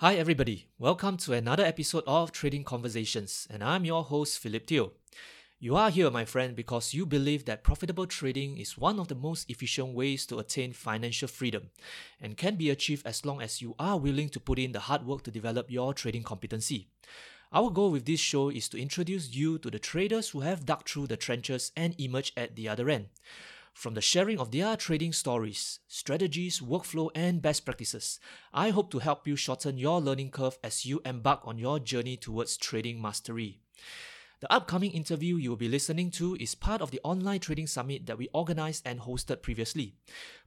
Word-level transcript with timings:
Hi, 0.00 0.14
everybody. 0.14 0.66
Welcome 0.78 1.18
to 1.18 1.34
another 1.34 1.62
episode 1.62 2.04
of 2.06 2.32
Trading 2.32 2.64
Conversations, 2.64 3.46
and 3.50 3.62
I'm 3.62 3.84
your 3.84 4.02
host, 4.02 4.38
Philip 4.38 4.64
Teo. 4.64 4.92
You 5.58 5.76
are 5.76 5.90
here, 5.90 6.10
my 6.10 6.24
friend, 6.24 6.56
because 6.56 6.94
you 6.94 7.04
believe 7.04 7.44
that 7.44 7.62
profitable 7.62 8.06
trading 8.06 8.56
is 8.56 8.78
one 8.78 8.98
of 8.98 9.08
the 9.08 9.14
most 9.14 9.50
efficient 9.50 9.92
ways 9.92 10.24
to 10.28 10.38
attain 10.38 10.72
financial 10.72 11.28
freedom 11.28 11.68
and 12.18 12.38
can 12.38 12.56
be 12.56 12.70
achieved 12.70 13.06
as 13.06 13.26
long 13.26 13.42
as 13.42 13.60
you 13.60 13.74
are 13.78 13.98
willing 13.98 14.30
to 14.30 14.40
put 14.40 14.58
in 14.58 14.72
the 14.72 14.80
hard 14.80 15.04
work 15.04 15.22
to 15.24 15.30
develop 15.30 15.70
your 15.70 15.92
trading 15.92 16.22
competency. 16.22 16.88
Our 17.52 17.68
goal 17.68 17.90
with 17.90 18.06
this 18.06 18.20
show 18.20 18.48
is 18.48 18.70
to 18.70 18.80
introduce 18.80 19.34
you 19.34 19.58
to 19.58 19.70
the 19.70 19.78
traders 19.78 20.30
who 20.30 20.40
have 20.40 20.64
dug 20.64 20.88
through 20.88 21.08
the 21.08 21.18
trenches 21.18 21.72
and 21.76 21.94
emerged 22.00 22.38
at 22.38 22.56
the 22.56 22.70
other 22.70 22.88
end. 22.88 23.08
From 23.72 23.94
the 23.94 24.00
sharing 24.00 24.38
of 24.38 24.50
their 24.50 24.76
trading 24.76 25.12
stories, 25.12 25.80
strategies, 25.88 26.60
workflow, 26.60 27.10
and 27.14 27.40
best 27.40 27.64
practices, 27.64 28.20
I 28.52 28.70
hope 28.70 28.90
to 28.90 28.98
help 28.98 29.26
you 29.26 29.36
shorten 29.36 29.78
your 29.78 30.00
learning 30.00 30.32
curve 30.32 30.58
as 30.62 30.84
you 30.84 31.00
embark 31.04 31.40
on 31.44 31.58
your 31.58 31.78
journey 31.78 32.16
towards 32.16 32.56
trading 32.56 33.00
mastery. 33.00 33.60
The 34.40 34.50
upcoming 34.50 34.92
interview 34.92 35.36
you 35.36 35.50
will 35.50 35.56
be 35.56 35.68
listening 35.68 36.10
to 36.12 36.34
is 36.40 36.54
part 36.54 36.80
of 36.80 36.90
the 36.90 37.00
online 37.04 37.40
trading 37.40 37.66
summit 37.66 38.06
that 38.06 38.16
we 38.16 38.28
organized 38.32 38.86
and 38.86 39.00
hosted 39.00 39.42
previously. 39.42 39.96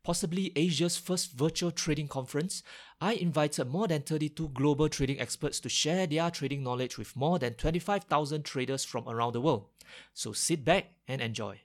Possibly 0.02 0.52
Asia's 0.55 0.97
first 0.97 1.33
virtual 1.33 1.69
trading 1.69 2.08
conference, 2.08 2.63
I 2.99 3.13
invited 3.13 3.66
more 3.66 3.88
than 3.88 4.02
32 4.02 4.49
global 4.49 4.89
trading 4.89 5.19
experts 5.19 5.59
to 5.59 5.69
share 5.69 6.08
their 6.08 6.31
trading 6.31 6.63
knowledge 6.63 6.97
with 6.97 7.16
more 7.16 7.38
than 7.38 7.53
25,000 7.53 8.44
traders 8.44 8.83
from 8.83 9.08
around 9.08 9.33
the 9.33 9.41
world. 9.41 9.67
So 10.16 10.33
sit 10.33 10.66
back 10.66 10.94
and 11.08 11.21
enjoy. 11.21 11.61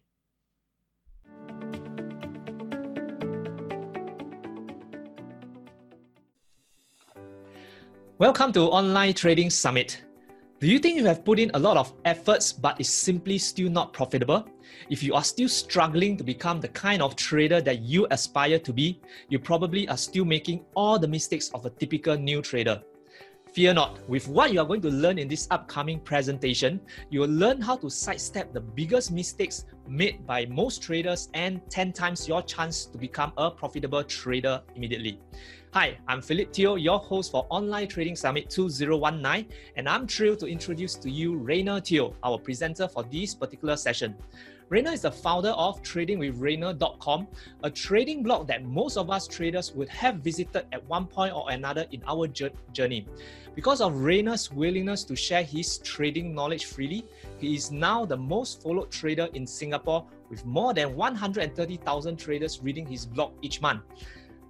Welcome 8.18 8.50
to 8.54 8.62
Online 8.62 9.14
Trading 9.14 9.48
Summit. 9.48 10.02
Do 10.58 10.66
you 10.66 10.80
think 10.80 10.96
you 10.96 11.06
have 11.06 11.24
put 11.24 11.38
in 11.38 11.52
a 11.54 11.58
lot 11.60 11.76
of 11.76 11.92
efforts 12.04 12.52
but 12.52 12.80
is 12.80 12.88
simply 12.88 13.38
still 13.38 13.70
not 13.70 13.92
profitable? 13.92 14.44
If 14.90 15.04
you 15.04 15.14
are 15.14 15.22
still 15.22 15.48
struggling 15.48 16.16
to 16.16 16.24
become 16.24 16.60
the 16.60 16.66
kind 16.66 17.00
of 17.00 17.14
trader 17.14 17.60
that 17.60 17.82
you 17.82 18.08
aspire 18.10 18.58
to 18.58 18.72
be, 18.72 19.00
you 19.28 19.38
probably 19.38 19.88
are 19.88 19.96
still 19.96 20.24
making 20.24 20.64
all 20.74 20.98
the 20.98 21.06
mistakes 21.06 21.50
of 21.54 21.64
a 21.64 21.70
typical 21.70 22.16
new 22.16 22.42
trader. 22.42 22.82
Fear 23.52 23.74
not, 23.74 24.08
with 24.08 24.26
what 24.26 24.52
you 24.52 24.60
are 24.60 24.66
going 24.66 24.82
to 24.82 24.90
learn 24.90 25.18
in 25.18 25.28
this 25.28 25.46
upcoming 25.52 26.00
presentation, 26.00 26.80
you 27.10 27.20
will 27.20 27.30
learn 27.30 27.60
how 27.60 27.76
to 27.76 27.88
sidestep 27.88 28.52
the 28.52 28.60
biggest 28.60 29.12
mistakes 29.12 29.64
made 29.86 30.26
by 30.26 30.44
most 30.46 30.82
traders 30.82 31.28
and 31.34 31.60
10 31.70 31.92
times 31.92 32.26
your 32.26 32.42
chance 32.42 32.84
to 32.86 32.98
become 32.98 33.32
a 33.38 33.48
profitable 33.48 34.02
trader 34.02 34.60
immediately. 34.74 35.20
Hi, 35.74 35.98
I'm 36.08 36.22
Philip 36.22 36.50
Teo, 36.50 36.76
your 36.76 36.98
host 36.98 37.30
for 37.30 37.46
Online 37.50 37.86
Trading 37.86 38.16
Summit 38.16 38.48
2019, 38.48 39.46
and 39.76 39.86
I'm 39.86 40.06
thrilled 40.06 40.38
to 40.38 40.46
introduce 40.46 40.94
to 40.94 41.10
you 41.10 41.36
Rayner 41.36 41.78
Teo, 41.78 42.14
our 42.22 42.38
presenter 42.38 42.88
for 42.88 43.02
this 43.02 43.34
particular 43.34 43.76
session. 43.76 44.14
Rayner 44.70 44.92
is 44.92 45.02
the 45.02 45.12
founder 45.12 45.50
of 45.50 45.82
tradingwithrayner.com, 45.82 47.28
a 47.64 47.70
trading 47.70 48.22
blog 48.22 48.48
that 48.48 48.64
most 48.64 48.96
of 48.96 49.10
us 49.10 49.28
traders 49.28 49.74
would 49.74 49.90
have 49.90 50.16
visited 50.16 50.64
at 50.72 50.86
one 50.86 51.06
point 51.06 51.34
or 51.34 51.50
another 51.50 51.84
in 51.92 52.02
our 52.08 52.26
journey. 52.26 53.06
Because 53.54 53.82
of 53.82 53.94
Rayner's 53.98 54.50
willingness 54.50 55.04
to 55.04 55.14
share 55.14 55.42
his 55.42 55.78
trading 55.78 56.34
knowledge 56.34 56.64
freely, 56.64 57.04
he 57.36 57.54
is 57.54 57.70
now 57.70 58.06
the 58.06 58.16
most 58.16 58.62
followed 58.62 58.90
trader 58.90 59.28
in 59.34 59.46
Singapore 59.46 60.06
with 60.30 60.46
more 60.46 60.72
than 60.72 60.96
130,000 60.96 62.16
traders 62.16 62.60
reading 62.62 62.86
his 62.86 63.04
blog 63.04 63.32
each 63.42 63.60
month. 63.60 63.82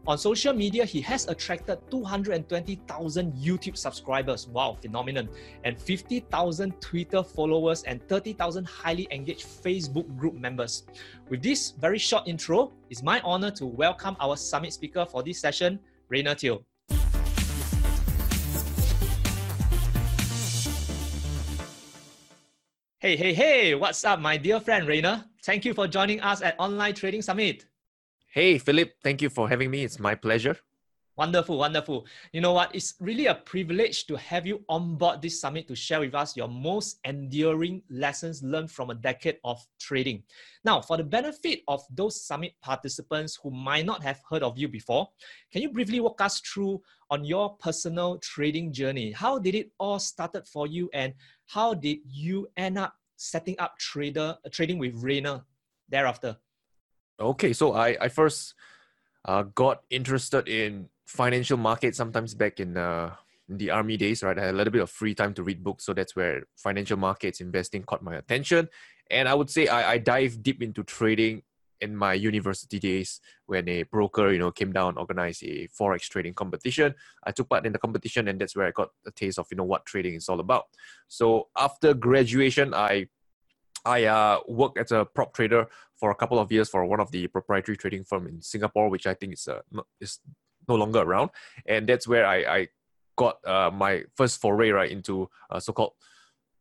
On 0.08 0.16
social 0.16 0.54
media, 0.54 0.86
he 0.86 1.02
has 1.02 1.28
attracted 1.28 1.78
220,000 1.90 3.32
YouTube 3.34 3.76
subscribers. 3.76 4.48
Wow, 4.48 4.78
phenomenon. 4.80 5.28
And 5.64 5.78
50,000 5.78 6.80
Twitter 6.80 7.22
followers 7.22 7.82
and 7.82 8.00
30,000 8.08 8.64
highly 8.64 9.06
engaged 9.10 9.44
Facebook 9.44 10.08
group 10.16 10.32
members. 10.32 10.84
With 11.28 11.42
this 11.42 11.72
very 11.72 11.98
short 11.98 12.26
intro, 12.26 12.72
it's 12.88 13.02
my 13.02 13.20
honor 13.20 13.50
to 13.50 13.66
welcome 13.66 14.16
our 14.18 14.38
summit 14.38 14.72
speaker 14.72 15.04
for 15.04 15.22
this 15.22 15.40
session, 15.40 15.78
Rayner 16.08 16.34
Teo. 16.34 16.64
Hey, 22.98 23.14
hey, 23.14 23.34
hey, 23.34 23.74
what's 23.74 24.02
up, 24.06 24.20
my 24.20 24.38
dear 24.38 24.58
friend 24.58 24.88
Rayner? 24.88 25.26
Thank 25.44 25.66
you 25.66 25.74
for 25.74 25.86
joining 25.86 26.22
us 26.22 26.40
at 26.40 26.58
Online 26.58 26.94
Trading 26.94 27.20
Summit. 27.20 27.66
Hey, 28.30 28.58
Philip, 28.58 28.92
thank 29.02 29.22
you 29.22 29.30
for 29.30 29.48
having 29.48 29.70
me. 29.70 29.84
It's 29.84 29.98
my 29.98 30.14
pleasure. 30.14 30.56
Wonderful, 31.16 31.58
wonderful. 31.58 32.06
You 32.30 32.40
know 32.40 32.52
what? 32.52 32.72
It's 32.74 32.94
really 33.00 33.26
a 33.26 33.34
privilege 33.34 34.06
to 34.06 34.16
have 34.16 34.46
you 34.46 34.62
on 34.68 34.96
board 34.96 35.20
this 35.20 35.40
summit 35.40 35.66
to 35.66 35.74
share 35.74 35.98
with 36.00 36.14
us 36.14 36.36
your 36.36 36.46
most 36.46 37.00
enduring 37.04 37.82
lessons 37.90 38.42
learned 38.42 38.70
from 38.70 38.90
a 38.90 38.94
decade 38.94 39.38
of 39.42 39.66
trading. 39.80 40.22
Now, 40.62 40.80
for 40.80 40.96
the 40.96 41.02
benefit 41.02 41.62
of 41.66 41.82
those 41.90 42.22
summit 42.22 42.52
participants 42.62 43.36
who 43.42 43.50
might 43.50 43.86
not 43.86 44.04
have 44.04 44.20
heard 44.30 44.44
of 44.44 44.58
you 44.58 44.68
before, 44.68 45.08
can 45.50 45.62
you 45.62 45.72
briefly 45.72 45.98
walk 45.98 46.20
us 46.20 46.38
through 46.40 46.82
on 47.10 47.24
your 47.24 47.56
personal 47.56 48.18
trading 48.18 48.72
journey? 48.72 49.10
How 49.10 49.40
did 49.40 49.56
it 49.56 49.72
all 49.80 49.98
started 49.98 50.46
for 50.46 50.68
you 50.68 50.90
and 50.92 51.14
how 51.46 51.74
did 51.74 51.98
you 52.04 52.46
end 52.56 52.78
up 52.78 52.94
setting 53.16 53.56
up 53.58 53.76
trader 53.78 54.36
trading 54.52 54.78
with 54.78 54.94
Rayner 54.94 55.42
thereafter? 55.88 56.36
Okay, 57.20 57.52
so 57.52 57.74
I, 57.74 57.96
I 58.00 58.08
first 58.08 58.54
uh, 59.24 59.42
got 59.42 59.82
interested 59.90 60.48
in 60.48 60.88
financial 61.06 61.56
markets 61.56 61.96
sometimes 61.96 62.34
back 62.34 62.60
in, 62.60 62.76
uh, 62.76 63.14
in 63.48 63.58
the 63.58 63.70
army 63.70 63.96
days, 63.96 64.22
right? 64.22 64.38
I 64.38 64.46
had 64.46 64.54
a 64.54 64.56
little 64.56 64.72
bit 64.72 64.82
of 64.82 64.90
free 64.90 65.14
time 65.14 65.34
to 65.34 65.42
read 65.42 65.64
books, 65.64 65.84
so 65.84 65.92
that's 65.92 66.14
where 66.14 66.44
financial 66.56 66.96
markets 66.96 67.40
investing 67.40 67.82
caught 67.82 68.02
my 68.02 68.14
attention. 68.14 68.68
And 69.10 69.28
I 69.28 69.34
would 69.34 69.50
say 69.50 69.66
I, 69.66 69.92
I 69.92 69.98
dive 69.98 70.42
deep 70.42 70.62
into 70.62 70.84
trading 70.84 71.42
in 71.80 71.96
my 71.96 72.12
university 72.12 72.78
days 72.78 73.20
when 73.46 73.68
a 73.68 73.82
broker, 73.84 74.30
you 74.30 74.38
know, 74.38 74.50
came 74.50 74.72
down, 74.72 74.96
organized 74.96 75.42
a 75.44 75.68
forex 75.68 76.02
trading 76.02 76.34
competition. 76.34 76.94
I 77.24 77.32
took 77.32 77.48
part 77.48 77.66
in 77.66 77.72
the 77.72 77.78
competition, 77.78 78.28
and 78.28 78.40
that's 78.40 78.54
where 78.54 78.66
I 78.66 78.70
got 78.70 78.90
a 79.06 79.10
taste 79.10 79.38
of 79.38 79.46
you 79.50 79.56
know 79.56 79.64
what 79.64 79.86
trading 79.86 80.14
is 80.14 80.28
all 80.28 80.40
about. 80.40 80.66
So 81.08 81.48
after 81.56 81.94
graduation, 81.94 82.74
I 82.74 83.06
I 83.88 84.04
uh, 84.04 84.40
worked 84.46 84.78
as 84.78 84.92
a 84.92 85.06
prop 85.06 85.32
trader 85.32 85.66
for 85.96 86.10
a 86.10 86.14
couple 86.14 86.38
of 86.38 86.52
years 86.52 86.68
for 86.68 86.84
one 86.84 87.00
of 87.00 87.10
the 87.10 87.26
proprietary 87.26 87.76
trading 87.76 88.04
firm 88.04 88.26
in 88.26 88.42
Singapore, 88.42 88.90
which 88.90 89.06
I 89.06 89.14
think 89.14 89.32
is 89.32 89.48
uh, 89.48 89.62
no, 89.72 89.84
is 90.00 90.20
no 90.68 90.74
longer 90.74 91.00
around, 91.00 91.30
and 91.66 91.88
that's 91.88 92.06
where 92.06 92.26
I, 92.26 92.36
I 92.58 92.68
got 93.16 93.36
uh, 93.46 93.70
my 93.70 94.04
first 94.14 94.40
foray 94.40 94.70
right 94.70 94.90
into 94.90 95.30
uh, 95.50 95.58
so-called 95.58 95.94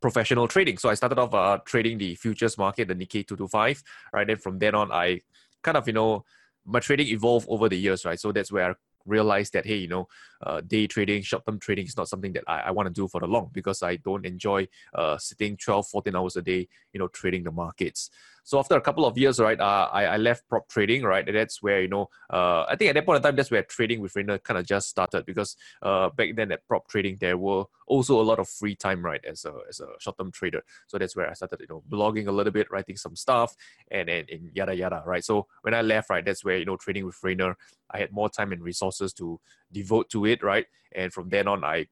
professional 0.02 0.48
trading. 0.48 0.78
So 0.78 0.90
I 0.90 0.94
started 0.94 1.20
off 1.20 1.34
uh, 1.34 1.60
trading 1.66 1.98
the 1.98 2.16
futures 2.16 2.58
market, 2.58 2.88
the 2.88 2.96
Nikkei 2.96 3.28
225, 3.28 3.84
right? 4.14 4.26
Then 4.26 4.38
from 4.38 4.58
then 4.60 4.74
on, 4.74 4.92
I 4.92 5.22
kind 5.64 5.78
of 5.78 5.86
you 5.88 5.94
know 5.94 6.24
my 6.66 6.80
trading 6.80 7.08
evolved 7.08 7.48
over 7.50 7.68
the 7.68 7.78
years, 7.78 8.06
right? 8.06 8.20
So 8.20 8.32
that's 8.32 8.52
where 8.52 8.72
I 8.72 8.74
realized 9.06 9.54
that 9.54 9.66
hey 9.66 9.78
you 9.78 9.88
know 9.88 10.08
uh, 10.44 10.62
day 10.62 10.88
trading 10.88 11.22
short 11.22 11.46
term 11.46 11.60
trading 11.60 11.86
is 11.86 11.98
not 11.98 12.08
something 12.08 12.34
that 12.34 12.44
i, 12.48 12.60
I 12.60 12.72
want 12.72 12.88
to 12.88 12.94
do 12.94 13.08
for 13.08 13.20
the 13.22 13.28
long 13.28 13.50
because 13.54 13.84
i 13.84 13.96
don't 13.98 14.26
enjoy 14.26 14.68
uh, 14.94 15.18
sitting 15.18 15.58
12 15.58 15.88
14 15.88 16.16
hours 16.16 16.36
a 16.36 16.42
day 16.42 16.68
you 16.94 17.00
know 17.00 17.08
trading 17.08 17.44
the 17.44 17.52
markets 17.52 18.10
so 18.48 18.58
after 18.60 18.76
a 18.76 18.82
couple 18.82 19.06
of 19.06 19.18
years, 19.18 19.42
right, 19.42 19.60
uh, 19.60 19.90
I, 19.92 20.06
I 20.06 20.16
left 20.16 20.48
prop 20.48 20.70
trading, 20.70 21.04
right? 21.04 21.28
And 21.28 21.36
that's 21.36 21.62
where, 21.62 21.82
you 21.82 21.90
know, 21.90 22.10
uh, 22.30 22.64
I 22.64 22.78
think 22.78 22.88
at 22.88 22.96
that 22.96 23.06
point 23.06 23.18
in 23.18 23.24
time, 23.24 23.36
that's 23.36 23.52
where 23.52 23.62
trading 23.64 24.00
with 24.00 24.16
Rayner 24.16 24.38
kind 24.38 24.58
of 24.58 24.66
just 24.66 24.88
started 24.88 25.26
because 25.26 25.58
uh, 25.82 26.08
back 26.12 26.30
then 26.34 26.54
at 26.54 26.66
prop 26.66 26.88
trading, 26.88 27.18
there 27.20 27.38
were 27.38 27.66
also 27.88 28.22
a 28.22 28.24
lot 28.24 28.40
of 28.40 28.48
free 28.48 28.74
time, 28.74 29.04
right, 29.04 29.20
as 29.26 29.44
a, 29.44 29.54
as 29.68 29.82
a 29.82 29.88
short-term 30.00 30.32
trader. 30.32 30.64
So 30.88 30.98
that's 30.98 31.14
where 31.14 31.30
I 31.30 31.34
started, 31.34 31.60
you 31.60 31.68
know, 31.70 31.84
blogging 31.90 32.28
a 32.28 32.32
little 32.32 32.54
bit, 32.54 32.72
writing 32.72 32.96
some 32.96 33.18
stuff 33.18 33.54
and, 33.92 34.08
and, 34.08 34.30
and 34.30 34.50
yada, 34.54 34.74
yada, 34.74 35.04
right? 35.06 35.26
So 35.26 35.48
when 35.64 35.74
I 35.74 35.82
left, 35.82 36.10
right, 36.10 36.24
that's 36.24 36.46
where, 36.46 36.58
you 36.58 36.64
know, 36.64 36.78
trading 36.78 37.06
with 37.06 37.18
Rayner, 37.22 37.58
I 37.92 37.98
had 37.98 38.14
more 38.14 38.30
time 38.30 38.54
and 38.54 38.64
resources 38.64 39.12
to 39.16 39.42
devote 39.72 40.10
to 40.12 40.26
it, 40.26 40.44
right? 40.44 40.66
And 40.96 41.12
from 41.12 41.30
then 41.30 41.48
on, 41.48 41.64
I, 41.64 41.88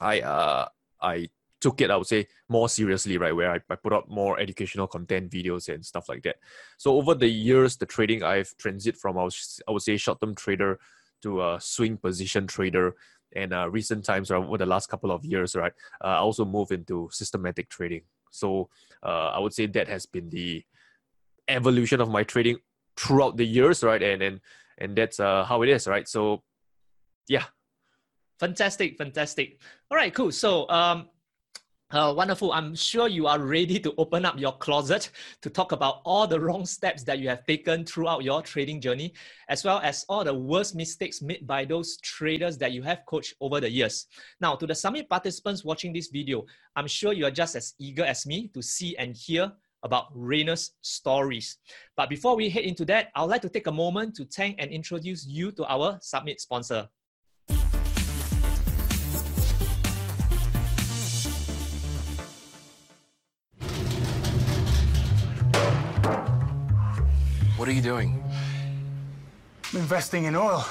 I, 0.00 0.20
uh, 0.20 0.68
I 1.00 1.28
took 1.60 1.80
it, 1.80 1.90
I 1.90 1.96
would 1.96 2.06
say, 2.06 2.26
more 2.48 2.68
seriously, 2.68 3.16
right? 3.16 3.34
Where 3.34 3.52
I, 3.52 3.60
I 3.70 3.76
put 3.76 3.92
out 3.92 4.08
more 4.08 4.38
educational 4.38 4.86
content, 4.86 5.30
videos, 5.30 5.72
and 5.72 5.84
stuff 5.84 6.08
like 6.08 6.22
that. 6.24 6.36
So 6.78 6.96
over 6.96 7.14
the 7.14 7.28
years, 7.28 7.76
the 7.76 7.86
trading 7.86 8.22
I've 8.22 8.54
transited 8.58 9.00
from, 9.00 9.18
I, 9.18 9.28
I 9.68 9.72
would 9.72 9.82
say, 9.82 9.96
short-term 9.96 10.34
trader 10.34 10.78
to 11.22 11.42
a 11.42 11.58
swing 11.60 11.96
position 11.96 12.46
trader. 12.46 12.94
And 13.36 13.52
uh, 13.52 13.68
recent 13.68 14.04
times, 14.04 14.30
or 14.30 14.36
over 14.36 14.58
the 14.58 14.66
last 14.66 14.88
couple 14.88 15.10
of 15.10 15.24
years, 15.24 15.56
right, 15.56 15.72
uh, 16.04 16.08
I 16.08 16.16
also 16.18 16.44
moved 16.44 16.70
into 16.70 17.08
systematic 17.10 17.68
trading. 17.68 18.02
So 18.30 18.68
uh, 19.02 19.30
I 19.34 19.38
would 19.38 19.52
say 19.52 19.66
that 19.66 19.88
has 19.88 20.06
been 20.06 20.30
the 20.30 20.64
evolution 21.48 22.00
of 22.00 22.08
my 22.08 22.24
trading 22.24 22.58
throughout 22.96 23.36
the 23.36 23.46
years, 23.46 23.82
right? 23.82 24.02
And 24.02 24.22
and 24.22 24.40
and 24.78 24.96
that's 24.96 25.18
uh, 25.18 25.44
how 25.44 25.62
it 25.62 25.68
is, 25.68 25.86
right? 25.86 26.06
So, 26.08 26.42
yeah. 27.28 27.44
Fantastic, 28.40 28.98
fantastic. 28.98 29.60
All 29.90 29.96
right, 29.96 30.12
cool. 30.12 30.32
So 30.32 30.68
um, 30.68 31.08
Uh, 31.94 32.12
wonderful. 32.12 32.50
I'm 32.50 32.74
sure 32.74 33.06
you 33.06 33.28
are 33.28 33.38
ready 33.38 33.78
to 33.78 33.94
open 33.98 34.24
up 34.24 34.34
your 34.36 34.56
closet 34.58 35.10
to 35.42 35.48
talk 35.48 35.70
about 35.70 36.02
all 36.02 36.26
the 36.26 36.40
wrong 36.40 36.66
steps 36.66 37.04
that 37.04 37.20
you 37.20 37.28
have 37.28 37.46
taken 37.46 37.84
throughout 37.84 38.24
your 38.24 38.42
trading 38.42 38.80
journey, 38.80 39.14
as 39.48 39.62
well 39.62 39.78
as 39.78 40.04
all 40.08 40.24
the 40.24 40.34
worst 40.34 40.74
mistakes 40.74 41.22
made 41.22 41.46
by 41.46 41.64
those 41.64 41.98
traders 42.02 42.58
that 42.58 42.72
you 42.72 42.82
have 42.82 43.06
coached 43.06 43.34
over 43.38 43.60
the 43.60 43.70
years. 43.70 44.08
Now, 44.40 44.56
to 44.56 44.66
the 44.66 44.74
summit 44.74 45.08
participants 45.08 45.62
watching 45.62 45.92
this 45.92 46.08
video, 46.08 46.42
I'm 46.74 46.88
sure 46.88 47.12
you 47.12 47.26
are 47.26 47.30
just 47.30 47.54
as 47.54 47.74
eager 47.78 48.02
as 48.02 48.26
me 48.26 48.48
to 48.54 48.62
see 48.62 48.96
and 48.96 49.14
hear 49.14 49.52
about 49.84 50.10
Rayner's 50.16 50.72
stories. 50.80 51.58
But 51.94 52.08
before 52.08 52.34
we 52.34 52.50
head 52.50 52.64
into 52.64 52.84
that, 52.86 53.12
I'd 53.14 53.30
like 53.30 53.42
to 53.42 53.52
take 53.52 53.68
a 53.68 53.72
moment 53.72 54.16
to 54.16 54.24
thank 54.24 54.56
and 54.58 54.72
introduce 54.72 55.28
you 55.28 55.52
to 55.52 55.64
our 55.70 55.98
summit 56.00 56.40
sponsor. 56.40 56.88
What 67.56 67.68
are 67.68 67.72
you 67.72 67.82
doing? 67.82 68.22
I'm 69.72 69.80
investing 69.80 70.24
in 70.24 70.34
oil. 70.34 70.66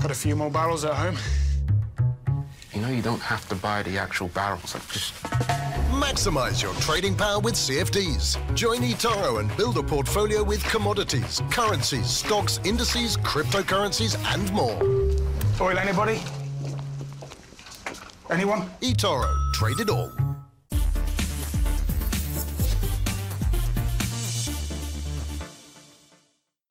Got 0.00 0.10
a 0.10 0.14
few 0.14 0.34
more 0.34 0.50
barrels 0.50 0.84
at 0.84 0.94
home. 0.94 1.16
You 2.72 2.80
know 2.80 2.88
you 2.88 3.02
don't 3.02 3.20
have 3.20 3.48
to 3.48 3.54
buy 3.54 3.82
the 3.82 3.98
actual 3.98 4.28
barrels. 4.28 4.74
Like 4.74 4.86
just 4.88 5.14
Maximize 5.96 6.62
your 6.62 6.74
trading 6.74 7.14
power 7.14 7.40
with 7.40 7.54
CFDs. 7.54 8.36
Join 8.54 8.80
eToro 8.80 9.40
and 9.40 9.54
build 9.56 9.78
a 9.78 9.82
portfolio 9.82 10.42
with 10.42 10.62
commodities, 10.64 11.40
currencies, 11.50 12.06
stocks, 12.06 12.60
indices, 12.64 13.16
cryptocurrencies, 13.18 14.16
and 14.34 14.52
more. 14.52 14.78
Oil, 15.60 15.78
anybody? 15.78 16.20
Anyone? 18.28 18.68
eToro, 18.82 19.32
trade 19.52 19.80
it 19.80 19.88
all. 19.88 20.12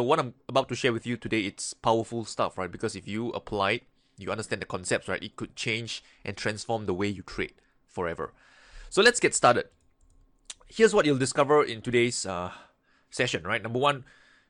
So 0.06 0.10
what 0.10 0.19
I'm 0.19 0.36
about 0.48 0.69
to 0.69 0.75
share 0.75 0.94
with 0.94 1.07
you 1.07 1.18
today, 1.18 1.40
it's 1.46 1.74
powerful 1.74 2.25
stuff, 2.25 2.60
right? 2.60 2.72
Because 2.72 2.96
if 2.96 3.07
you 3.07 3.30
apply 3.30 3.72
it, 3.72 3.84
you 4.19 4.30
understand 4.30 4.62
the 4.62 4.68
concepts, 4.68 5.07
right? 5.07 5.24
It 5.24 5.36
could 5.36 5.56
change 5.56 6.04
and 6.24 6.38
transform 6.38 6.86
the 6.86 6.94
way 6.94 7.07
you 7.07 7.24
trade 7.24 7.56
forever. 7.88 8.31
So 8.92 9.02
let's 9.02 9.19
get 9.19 9.34
started. 9.34 9.66
Here's 10.68 10.94
what 10.94 11.07
you'll 11.07 11.18
discover 11.18 11.63
in 11.63 11.81
today's 11.81 12.24
uh, 12.24 12.52
session, 13.10 13.46
right? 13.46 13.63
Number 13.63 13.80
one, 13.80 14.06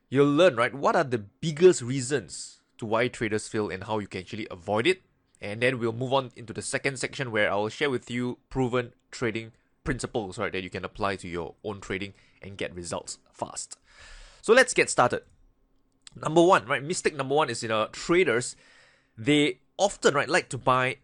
you'll 0.09 0.27
learn, 0.29 0.57
right? 0.57 0.75
What 0.75 0.93
are 0.93 1.05
the 1.05 1.19
biggest 1.19 1.81
reasons 1.81 2.59
to 2.79 2.85
why 2.85 3.07
traders 3.07 3.47
fail 3.47 3.69
and 3.69 3.85
how 3.85 3.99
you 3.99 4.07
can 4.07 4.19
actually 4.19 4.49
avoid 4.51 4.85
it. 4.85 5.03
And 5.39 5.61
then 5.61 5.79
we'll 5.79 5.93
move 5.93 6.11
on 6.11 6.31
into 6.35 6.51
the 6.51 6.61
second 6.61 6.99
section 6.99 7.31
where 7.31 7.49
I'll 7.49 7.69
share 7.69 7.89
with 7.89 8.11
you 8.11 8.39
proven 8.49 8.91
trading 9.09 9.53
principles, 9.85 10.37
right? 10.37 10.51
That 10.51 10.63
you 10.63 10.69
can 10.69 10.83
apply 10.83 11.15
to 11.15 11.29
your 11.29 11.55
own 11.63 11.79
trading 11.79 12.13
and 12.41 12.57
get 12.57 12.75
results 12.75 13.19
fast. 13.31 13.77
So 14.41 14.51
let's 14.51 14.73
get 14.73 14.89
started. 14.89 15.21
Number 16.15 16.41
one, 16.41 16.65
right? 16.65 16.83
Mistake 16.83 17.15
number 17.15 17.35
one 17.35 17.49
is 17.49 17.61
you 17.61 17.69
know 17.69 17.87
traders, 17.91 18.55
they 19.17 19.59
often 19.77 20.13
right 20.13 20.29
like 20.29 20.49
to 20.49 20.57
buy 20.57 20.97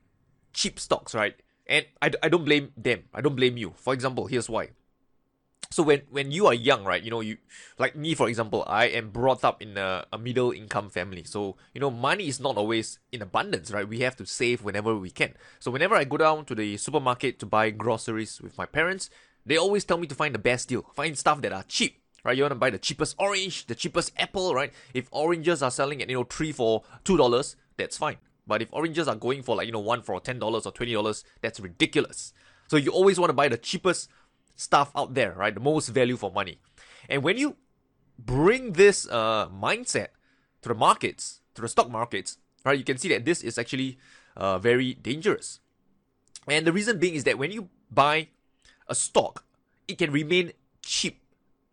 cheap 0.54 0.80
stocks, 0.80 1.13
right? 1.13 1.36
And 1.68 1.86
I, 2.02 2.12
I 2.24 2.30
don't 2.30 2.46
blame 2.46 2.72
them. 2.75 3.04
I 3.13 3.22
don't 3.22 3.36
blame 3.36 3.58
you. 3.58 3.74
For 3.75 3.94
example, 3.94 4.28
here's 4.28 4.50
why. 4.50 4.69
So 5.69 5.84
when 5.84 6.02
when 6.10 6.31
you 6.31 6.48
are 6.48 6.54
young, 6.54 6.84
right? 6.84 7.02
You 7.02 7.12
know, 7.12 7.22
you 7.22 7.38
like 7.78 7.96
me, 7.96 8.13
for 8.13 8.28
example, 8.28 8.63
I 8.68 8.86
am 8.86 9.10
brought 9.10 9.44
up 9.44 9.62
in 9.62 9.78
a, 9.78 10.06
a 10.12 10.18
middle 10.18 10.52
income 10.52 10.90
family. 10.90 11.24
So 11.24 11.56
you 11.74 11.80
know, 11.80 11.90
money 11.92 12.28
is 12.28 12.40
not 12.40 12.58
always 12.58 13.00
in 13.12 13.22
abundance, 13.22 13.72
right? 13.72 13.88
We 13.88 14.00
have 14.02 14.16
to 14.18 14.25
save 14.25 14.63
whenever 14.63 14.96
we 14.96 15.12
can. 15.12 15.34
So 15.60 15.72
whenever 15.72 15.96
I 15.96 16.04
go 16.04 16.18
down 16.18 16.46
to 16.46 16.56
the 16.56 16.75
supermarket 16.78 17.40
to 17.40 17.46
buy 17.46 17.69
groceries 17.69 18.42
with 18.42 18.58
my 18.58 18.66
parents, 18.66 19.10
they 19.46 19.56
always 19.56 19.86
tell 19.86 19.98
me 19.98 20.08
to 20.08 20.16
find 20.16 20.36
the 20.36 20.40
best 20.40 20.68
deal, 20.68 20.86
find 20.94 21.18
stuff 21.18 21.42
that 21.42 21.54
are 21.54 21.63
cheap 21.63 22.00
right? 22.23 22.38
You 22.38 22.44
want 22.44 22.51
to 22.51 22.59
buy 22.59 22.69
the 22.69 22.79
cheapest 22.79 23.15
orange, 23.18 23.68
the 23.68 23.75
cheapest 23.75 24.13
apple, 24.18 24.53
right? 24.53 24.71
If 24.94 25.07
oranges 25.12 25.62
are 25.62 25.71
selling 25.71 26.01
at 26.01 26.09
you 26.09 26.15
know 26.15 26.23
three 26.23 26.51
for 26.51 26.83
two 27.03 27.18
dollars, 27.18 27.56
that's 27.77 27.97
fine. 27.97 28.18
But 28.47 28.62
if 28.62 28.69
oranges 28.71 29.07
are 29.07 29.15
going 29.15 29.44
for 29.44 29.56
like 29.56 29.68
you 29.68 29.73
know 29.73 29.79
one 29.79 30.01
for 30.01 30.19
ten 30.19 30.39
dollars 30.39 30.65
or 30.65 30.71
twenty 30.71 30.94
dollars, 30.94 31.23
that's 31.41 31.59
ridiculous. 31.59 32.33
So 32.68 32.77
you 32.77 32.91
always 32.91 33.19
want 33.19 33.29
to 33.29 33.33
buy 33.33 33.50
the 33.50 33.57
cheapest 33.57 34.09
stuff 34.56 34.91
out 34.95 35.13
there, 35.13 35.33
right? 35.33 35.53
The 35.53 35.59
most 35.62 35.89
value 35.89 36.18
for 36.18 36.31
money. 36.31 36.59
And 37.09 37.23
when 37.23 37.38
you 37.38 37.57
bring 38.18 38.74
this 38.74 39.07
uh, 39.09 39.47
mindset 39.50 40.07
to 40.62 40.69
the 40.69 40.75
markets, 40.75 41.41
to 41.56 41.62
the 41.62 41.67
stock 41.67 41.89
markets, 41.89 42.38
right, 42.63 42.77
you 42.77 42.83
can 42.83 42.97
see 42.97 43.09
that 43.09 43.25
this 43.25 43.41
is 43.41 43.57
actually 43.57 43.97
uh, 44.38 44.57
very 44.59 44.94
dangerous. 44.94 45.59
And 46.47 46.65
the 46.65 46.71
reason 46.71 47.00
being 47.00 47.15
is 47.15 47.24
that 47.25 47.38
when 47.38 47.51
you 47.51 47.69
buy 47.89 48.29
a 48.88 48.95
stock, 48.95 49.45
it 49.88 49.97
can 49.97 50.12
remain 50.12 50.53
cheap 50.81 51.20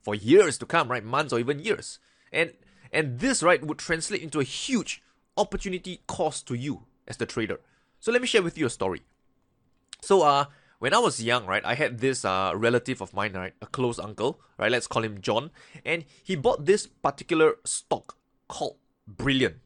for 0.03 0.15
years 0.15 0.59
to 0.59 0.67
come, 0.67 0.91
right? 0.91 1.05
Months 1.05 1.33
or 1.33 1.39
even 1.39 1.59
years. 1.59 1.99
And 2.33 2.53
and 2.93 3.21
this, 3.21 3.43
right, 3.43 3.65
would 3.65 3.79
translate 3.79 4.23
into 4.23 4.41
a 4.41 4.45
huge 4.45 5.03
opportunity 5.37 6.03
cost 6.07 6.47
to 6.49 6.55
you 6.55 6.87
as 7.07 7.17
the 7.17 7.27
trader. 7.27 7.61
So 8.01 8.13
let 8.13 8.21
me 8.21 8.27
share 8.29 8.43
with 8.43 8.59
you 8.59 8.67
a 8.67 8.71
story. 8.71 9.03
So 10.01 10.23
uh 10.23 10.47
when 10.79 10.95
I 10.95 10.99
was 10.99 11.21
young, 11.23 11.47
right, 11.47 11.65
I 11.65 11.75
had 11.75 11.99
this 11.99 12.25
uh 12.25 12.53
relative 12.55 13.01
of 13.01 13.13
mine, 13.13 13.33
right, 13.33 13.55
a 13.61 13.67
close 13.67 13.99
uncle, 13.99 14.41
right, 14.59 14.71
let's 14.71 14.87
call 14.87 15.05
him 15.05 15.21
John, 15.21 15.51
and 15.85 16.05
he 16.23 16.37
bought 16.37 16.67
this 16.67 16.87
particular 16.87 17.57
stock 17.65 18.17
called 18.49 18.77
Brilliant. 19.07 19.57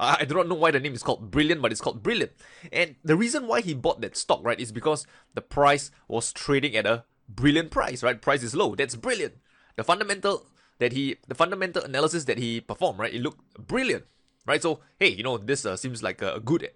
I 0.00 0.24
do 0.24 0.34
not 0.34 0.48
know 0.48 0.54
why 0.54 0.70
the 0.70 0.78
name 0.78 0.94
is 0.94 1.02
called 1.02 1.30
Brilliant, 1.30 1.60
but 1.60 1.72
it's 1.72 1.80
called 1.80 2.02
Brilliant. 2.02 2.32
And 2.72 2.94
the 3.02 3.16
reason 3.16 3.48
why 3.48 3.60
he 3.60 3.74
bought 3.74 4.00
that 4.00 4.16
stock, 4.16 4.40
right, 4.44 4.60
is 4.60 4.70
because 4.70 5.06
the 5.34 5.40
price 5.40 5.90
was 6.06 6.32
trading 6.32 6.76
at 6.76 6.86
a 6.86 7.04
brilliant 7.28 7.70
price, 7.70 8.02
right? 8.02 8.20
Price 8.20 8.42
is 8.42 8.54
low. 8.54 8.74
That's 8.74 8.96
brilliant. 8.96 9.34
The 9.76 9.84
fundamental 9.84 10.46
that 10.78 10.92
he, 10.92 11.16
the 11.26 11.34
fundamental 11.34 11.82
analysis 11.82 12.24
that 12.24 12.38
he 12.38 12.60
performed, 12.60 12.98
right? 12.98 13.12
It 13.12 13.22
looked 13.22 13.40
brilliant, 13.58 14.04
right? 14.46 14.62
So 14.62 14.80
hey, 14.98 15.08
you 15.08 15.22
know 15.22 15.38
this 15.38 15.66
uh, 15.66 15.76
seems 15.76 16.02
like 16.02 16.22
a, 16.22 16.40
good 16.40 16.70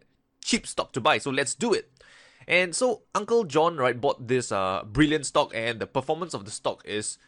cheap 0.44 0.66
stock 0.66 0.92
to 0.92 1.00
buy, 1.00 1.18
so 1.18 1.30
let's 1.30 1.54
do 1.54 1.72
it. 1.72 1.90
And 2.48 2.74
so 2.74 3.02
Uncle 3.14 3.44
John, 3.44 3.76
right, 3.76 4.00
bought 4.00 4.26
this 4.26 4.52
uh 4.52 4.82
brilliant 4.84 5.26
stock, 5.26 5.52
and 5.54 5.80
the 5.80 5.86
performance 5.86 6.34
of 6.34 6.44
the 6.44 6.50
stock 6.50 6.82
is 6.84 7.18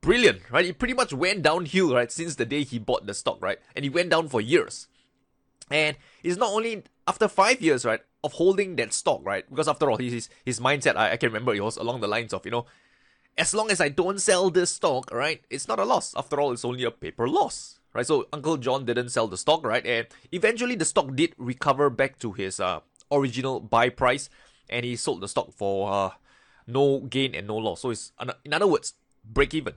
brilliant, 0.00 0.50
right? 0.50 0.64
It 0.64 0.78
pretty 0.78 0.94
much 0.94 1.12
went 1.12 1.42
downhill, 1.42 1.94
right, 1.94 2.10
since 2.10 2.36
the 2.36 2.46
day 2.46 2.64
he 2.64 2.78
bought 2.78 3.06
the 3.06 3.14
stock, 3.14 3.38
right? 3.40 3.58
And 3.76 3.84
it 3.84 3.92
went 3.92 4.10
down 4.10 4.28
for 4.28 4.40
years. 4.40 4.88
And 5.70 5.96
it's 6.22 6.36
not 6.36 6.52
only 6.52 6.84
after 7.06 7.28
five 7.28 7.60
years, 7.60 7.84
right, 7.84 8.00
of 8.24 8.32
holding 8.32 8.74
that 8.76 8.92
stock, 8.92 9.20
right? 9.22 9.48
Because 9.48 9.68
after 9.68 9.90
all, 9.90 9.98
his 9.98 10.28
his 10.44 10.58
mindset, 10.58 10.96
I, 10.96 11.12
I 11.12 11.16
can 11.16 11.28
remember, 11.28 11.54
it 11.54 11.62
was 11.62 11.76
along 11.76 12.00
the 12.00 12.08
lines 12.08 12.32
of, 12.32 12.44
you 12.44 12.50
know, 12.50 12.66
as 13.36 13.54
long 13.54 13.70
as 13.70 13.80
I 13.80 13.88
don't 13.90 14.20
sell 14.20 14.50
this 14.50 14.70
stock, 14.70 15.12
right, 15.12 15.42
it's 15.50 15.68
not 15.68 15.78
a 15.78 15.84
loss. 15.84 16.14
After 16.16 16.40
all, 16.40 16.52
it's 16.52 16.64
only 16.64 16.84
a 16.84 16.90
paper 16.90 17.28
loss, 17.28 17.78
right? 17.92 18.06
So 18.06 18.26
Uncle 18.32 18.56
John 18.56 18.84
didn't 18.84 19.10
sell 19.10 19.28
the 19.28 19.36
stock, 19.36 19.64
right? 19.64 19.84
And 19.86 20.06
eventually 20.32 20.74
the 20.74 20.84
stock 20.84 21.14
did 21.14 21.34
recover 21.36 21.90
back 21.90 22.18
to 22.20 22.32
his 22.32 22.58
uh, 22.58 22.80
original 23.12 23.60
buy 23.60 23.88
price, 23.90 24.30
and 24.70 24.84
he 24.84 24.96
sold 24.96 25.20
the 25.20 25.28
stock 25.28 25.52
for 25.52 25.92
uh, 25.92 26.10
no 26.66 27.00
gain 27.00 27.34
and 27.34 27.46
no 27.46 27.56
loss. 27.56 27.82
So 27.82 27.90
it's, 27.90 28.12
in 28.44 28.52
other 28.52 28.66
words, 28.66 28.94
break 29.22 29.52
even. 29.52 29.74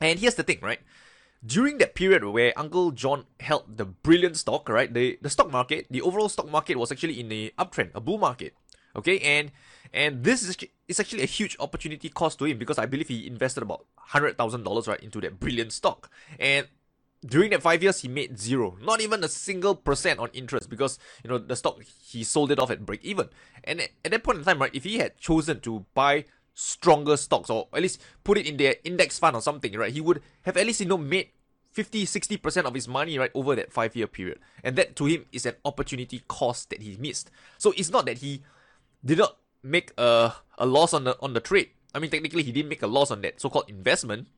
And 0.00 0.18
here's 0.18 0.36
the 0.36 0.42
thing, 0.42 0.60
right? 0.62 0.80
During 1.44 1.78
that 1.78 1.94
period 1.94 2.24
where 2.24 2.52
Uncle 2.56 2.90
John 2.90 3.24
held 3.40 3.76
the 3.76 3.84
brilliant 3.84 4.36
stock, 4.36 4.68
right? 4.68 4.92
The 4.92 5.18
the 5.22 5.30
stock 5.30 5.50
market, 5.50 5.86
the 5.90 6.02
overall 6.02 6.28
stock 6.28 6.50
market 6.50 6.76
was 6.76 6.92
actually 6.92 7.18
in 7.20 7.32
a 7.32 7.50
uptrend, 7.58 7.90
a 7.94 8.00
bull 8.00 8.18
market. 8.18 8.54
Okay, 8.96 9.18
and 9.20 9.50
and 9.92 10.24
this 10.24 10.42
is 10.42 10.56
it's 10.88 11.00
actually 11.00 11.22
a 11.22 11.26
huge 11.26 11.56
opportunity 11.60 12.08
cost 12.08 12.38
to 12.40 12.44
him 12.44 12.58
because 12.58 12.78
I 12.78 12.86
believe 12.86 13.08
he 13.08 13.26
invested 13.26 13.62
about 13.62 13.86
hundred 13.96 14.36
thousand 14.36 14.64
dollars 14.64 14.88
right 14.88 15.00
into 15.00 15.20
that 15.20 15.40
brilliant 15.40 15.72
stock. 15.72 16.10
And 16.38 16.66
during 17.24 17.50
that 17.50 17.62
five 17.62 17.82
years, 17.82 18.00
he 18.00 18.08
made 18.08 18.38
zero, 18.38 18.76
not 18.82 19.00
even 19.00 19.22
a 19.22 19.28
single 19.28 19.74
percent 19.74 20.18
on 20.18 20.30
interest 20.32 20.68
because 20.68 20.98
you 21.22 21.30
know 21.30 21.38
the 21.38 21.56
stock 21.56 21.80
he 21.82 22.24
sold 22.24 22.50
it 22.50 22.58
off 22.58 22.70
at 22.70 22.84
break 22.84 23.04
even. 23.04 23.28
And 23.64 23.80
at, 23.80 23.90
at 24.04 24.10
that 24.10 24.24
point 24.24 24.38
in 24.38 24.44
time, 24.44 24.60
right, 24.60 24.74
if 24.74 24.84
he 24.84 24.98
had 24.98 25.16
chosen 25.18 25.60
to 25.60 25.86
buy 25.94 26.24
stronger 26.54 27.16
stocks 27.16 27.50
or 27.50 27.68
at 27.72 27.82
least 27.82 28.00
put 28.24 28.38
it 28.38 28.46
in 28.46 28.56
their 28.56 28.76
index 28.84 29.18
fund 29.18 29.36
or 29.36 29.42
something, 29.42 29.72
right? 29.74 29.92
He 29.92 30.00
would 30.00 30.22
have 30.42 30.56
at 30.56 30.66
least, 30.66 30.80
you 30.80 30.86
know, 30.86 30.98
made 30.98 31.30
50, 31.72 32.04
60% 32.04 32.64
of 32.64 32.74
his 32.74 32.88
money, 32.88 33.18
right, 33.18 33.30
over 33.34 33.54
that 33.54 33.72
five 33.72 33.94
year 33.94 34.06
period. 34.06 34.38
And 34.64 34.76
that 34.76 34.96
to 34.96 35.06
him 35.06 35.26
is 35.32 35.46
an 35.46 35.54
opportunity 35.64 36.22
cost 36.28 36.70
that 36.70 36.82
he 36.82 36.96
missed. 36.96 37.30
So 37.58 37.72
it's 37.76 37.90
not 37.90 38.06
that 38.06 38.18
he 38.18 38.42
did 39.04 39.18
not 39.18 39.36
make 39.62 39.92
a, 39.96 40.34
a 40.58 40.66
loss 40.66 40.92
on 40.92 41.04
the 41.04 41.16
on 41.20 41.34
the 41.34 41.40
trade. 41.40 41.70
I 41.94 41.98
mean, 41.98 42.10
technically, 42.10 42.42
he 42.42 42.52
didn't 42.52 42.68
make 42.68 42.82
a 42.82 42.86
loss 42.86 43.10
on 43.10 43.20
that 43.22 43.40
so 43.40 43.50
called 43.50 43.68
investment. 43.68 44.28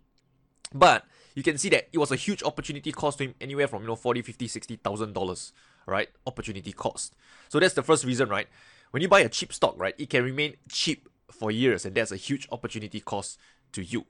But 0.75 1.04
you 1.35 1.42
can 1.42 1.59
see 1.59 1.69
that 1.71 1.88
it 1.92 1.99
was 1.99 2.11
a 2.11 2.16
huge 2.16 2.42
opportunity 2.42 2.92
cost 2.92 3.19
to 3.19 3.25
him 3.25 3.35
anywhere 3.40 3.69
from 3.69 3.83
you 3.83 3.88
know 3.88 3.97
40 3.97 4.23
50 4.23 4.49
60,000 4.49 5.12
dollars 5.12 5.52
right 5.87 6.09
opportunity 6.26 6.73
cost 6.73 7.14
so 7.49 7.59
that's 7.59 7.75
the 7.75 7.83
first 7.83 8.04
reason 8.04 8.28
right 8.28 8.47
when 8.90 9.02
you 9.02 9.09
buy 9.09 9.21
a 9.21 9.28
cheap 9.28 9.52
stock 9.52 9.75
right 9.76 9.95
it 9.99 10.11
can 10.11 10.25
remain 10.25 10.54
cheap 10.69 11.09
for 11.42 11.50
years, 11.50 11.84
and 11.84 11.96
that's 11.96 12.12
a 12.12 12.16
huge 12.16 12.46
opportunity 12.52 13.00
cost 13.00 13.37
to 13.72 13.82
you. 13.82 14.06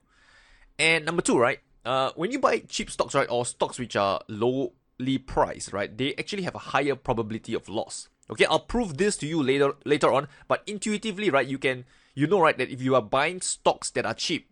And 0.77 1.03
number 1.03 1.23
two, 1.23 1.39
right? 1.39 1.59
Uh, 1.83 2.11
when 2.15 2.31
you 2.31 2.37
buy 2.37 2.59
cheap 2.59 2.91
stocks, 2.91 3.15
right, 3.15 3.27
or 3.27 3.43
stocks 3.43 3.79
which 3.79 3.95
are 3.95 4.21
lowly 4.27 5.17
priced, 5.17 5.73
right, 5.73 5.97
they 5.97 6.13
actually 6.13 6.43
have 6.43 6.53
a 6.53 6.59
higher 6.59 6.95
probability 6.95 7.55
of 7.55 7.67
loss. 7.67 8.07
Okay, 8.29 8.45
I'll 8.45 8.59
prove 8.59 8.97
this 8.97 9.17
to 9.17 9.25
you 9.25 9.41
later 9.41 9.73
later 9.83 10.13
on, 10.13 10.27
but 10.47 10.61
intuitively, 10.67 11.31
right, 11.31 11.47
you 11.47 11.57
can 11.57 11.85
you 12.13 12.27
know 12.27 12.39
right 12.39 12.55
that 12.55 12.69
if 12.69 12.83
you 12.83 12.93
are 12.93 13.01
buying 13.01 13.41
stocks 13.41 13.89
that 13.91 14.05
are 14.05 14.13
cheap, 14.13 14.51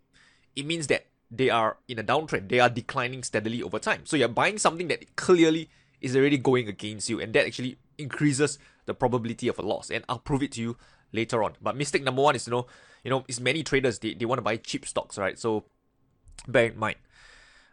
it 0.55 0.65
means 0.65 0.87
that 0.87 1.05
they 1.29 1.51
are 1.51 1.77
in 1.87 1.99
a 1.99 2.03
downtrend. 2.03 2.49
They 2.49 2.59
are 2.59 2.69
declining 2.69 3.21
steadily 3.21 3.61
over 3.61 3.77
time. 3.77 4.01
So 4.05 4.17
you're 4.17 4.27
buying 4.27 4.57
something 4.57 4.87
that 4.87 5.15
clearly 5.15 5.69
is 6.01 6.15
already 6.15 6.39
going 6.39 6.67
against 6.67 7.11
you, 7.11 7.21
and 7.21 7.31
that 7.33 7.45
actually 7.45 7.77
increases 7.99 8.57
the 8.87 8.95
probability 8.95 9.47
of 9.47 9.59
a 9.59 9.61
loss. 9.61 9.91
And 9.91 10.03
I'll 10.09 10.17
prove 10.17 10.41
it 10.41 10.53
to 10.53 10.61
you 10.61 10.77
later 11.11 11.43
on. 11.43 11.53
But 11.61 11.75
mistake 11.75 12.03
number 12.03 12.21
one 12.21 12.35
is 12.35 12.47
you 12.47 12.51
know, 12.51 12.67
you 13.03 13.09
know, 13.09 13.23
is 13.27 13.39
many 13.39 13.63
traders 13.63 13.99
they, 13.99 14.13
they 14.13 14.25
want 14.25 14.39
to 14.39 14.43
buy 14.43 14.57
cheap 14.57 14.85
stocks, 14.85 15.17
right? 15.17 15.37
So 15.37 15.65
bear 16.47 16.65
in 16.65 16.79
mind. 16.79 16.97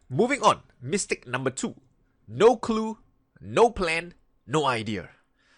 Moving 0.09 0.43
on, 0.43 0.61
mistake 0.81 1.27
number 1.27 1.51
two. 1.51 1.75
No 2.27 2.57
clue, 2.57 2.99
no 3.41 3.71
plan, 3.71 4.15
no 4.47 4.67
idea. 4.67 5.11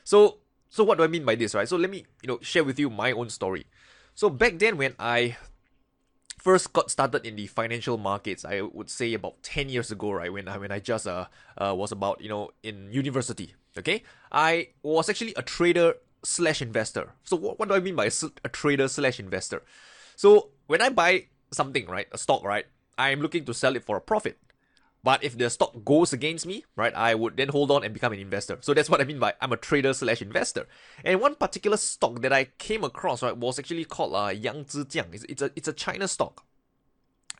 So 0.04 0.38
so 0.70 0.84
what 0.84 0.98
do 0.98 1.04
I 1.04 1.08
mean 1.08 1.24
by 1.24 1.34
this, 1.34 1.54
right? 1.54 1.68
So 1.68 1.76
let 1.76 1.90
me, 1.90 2.06
you 2.22 2.28
know, 2.28 2.38
share 2.40 2.64
with 2.64 2.78
you 2.78 2.90
my 2.90 3.12
own 3.12 3.28
story. 3.28 3.66
So 4.14 4.30
back 4.30 4.58
then 4.58 4.76
when 4.76 4.94
I 4.98 5.36
first 6.38 6.72
got 6.72 6.90
started 6.90 7.26
in 7.26 7.36
the 7.36 7.46
financial 7.46 7.98
markets, 7.98 8.44
I 8.44 8.60
would 8.60 8.88
say 8.88 9.14
about 9.14 9.42
10 9.42 9.68
years 9.68 9.90
ago, 9.90 10.12
right, 10.12 10.32
when 10.32 10.48
I 10.48 10.58
when 10.58 10.72
I 10.72 10.78
just 10.78 11.06
uh, 11.06 11.26
uh 11.58 11.74
was 11.74 11.92
about, 11.92 12.20
you 12.20 12.28
know, 12.28 12.50
in 12.62 12.90
university, 12.92 13.54
okay? 13.76 14.02
I 14.30 14.68
was 14.82 15.08
actually 15.08 15.34
a 15.36 15.42
trader 15.42 15.94
slash 16.24 16.62
investor. 16.62 17.12
So 17.24 17.36
what, 17.36 17.58
what 17.58 17.68
do 17.68 17.74
I 17.74 17.80
mean 17.80 17.96
by 17.96 18.06
a, 18.44 18.48
trader 18.48 18.88
slash 18.88 19.20
investor? 19.20 19.62
So 20.16 20.50
when 20.66 20.82
I 20.82 20.90
buy 20.90 21.26
something, 21.52 21.86
right, 21.86 22.06
a 22.12 22.18
stock, 22.18 22.44
right, 22.44 22.66
I'm 22.98 23.20
looking 23.20 23.44
to 23.46 23.54
sell 23.54 23.76
it 23.76 23.84
for 23.84 23.96
a 23.96 24.00
profit. 24.00 24.38
But 25.02 25.24
if 25.24 25.38
the 25.38 25.48
stock 25.48 25.84
goes 25.84 26.12
against 26.12 26.46
me, 26.46 26.64
right, 26.76 26.94
I 26.94 27.14
would 27.14 27.36
then 27.36 27.48
hold 27.48 27.70
on 27.70 27.84
and 27.84 27.94
become 27.94 28.12
an 28.12 28.18
investor. 28.18 28.58
So 28.60 28.74
that's 28.74 28.90
what 28.90 29.00
I 29.00 29.04
mean 29.04 29.18
by 29.18 29.32
I'm 29.40 29.52
a 29.52 29.56
trader 29.56 29.94
slash 29.94 30.20
investor. 30.20 30.66
And 31.04 31.20
one 31.20 31.36
particular 31.36 31.78
stock 31.78 32.20
that 32.20 32.34
I 32.34 32.44
came 32.58 32.84
across, 32.84 33.22
right, 33.22 33.36
was 33.36 33.58
actually 33.58 33.86
called 33.86 34.14
uh, 34.14 34.28
Yangzijiang. 34.28 35.14
It's, 35.14 35.24
it's 35.24 35.42
a 35.42 35.50
it's 35.56 35.68
a 35.68 35.72
China 35.72 36.06
stock. 36.06 36.44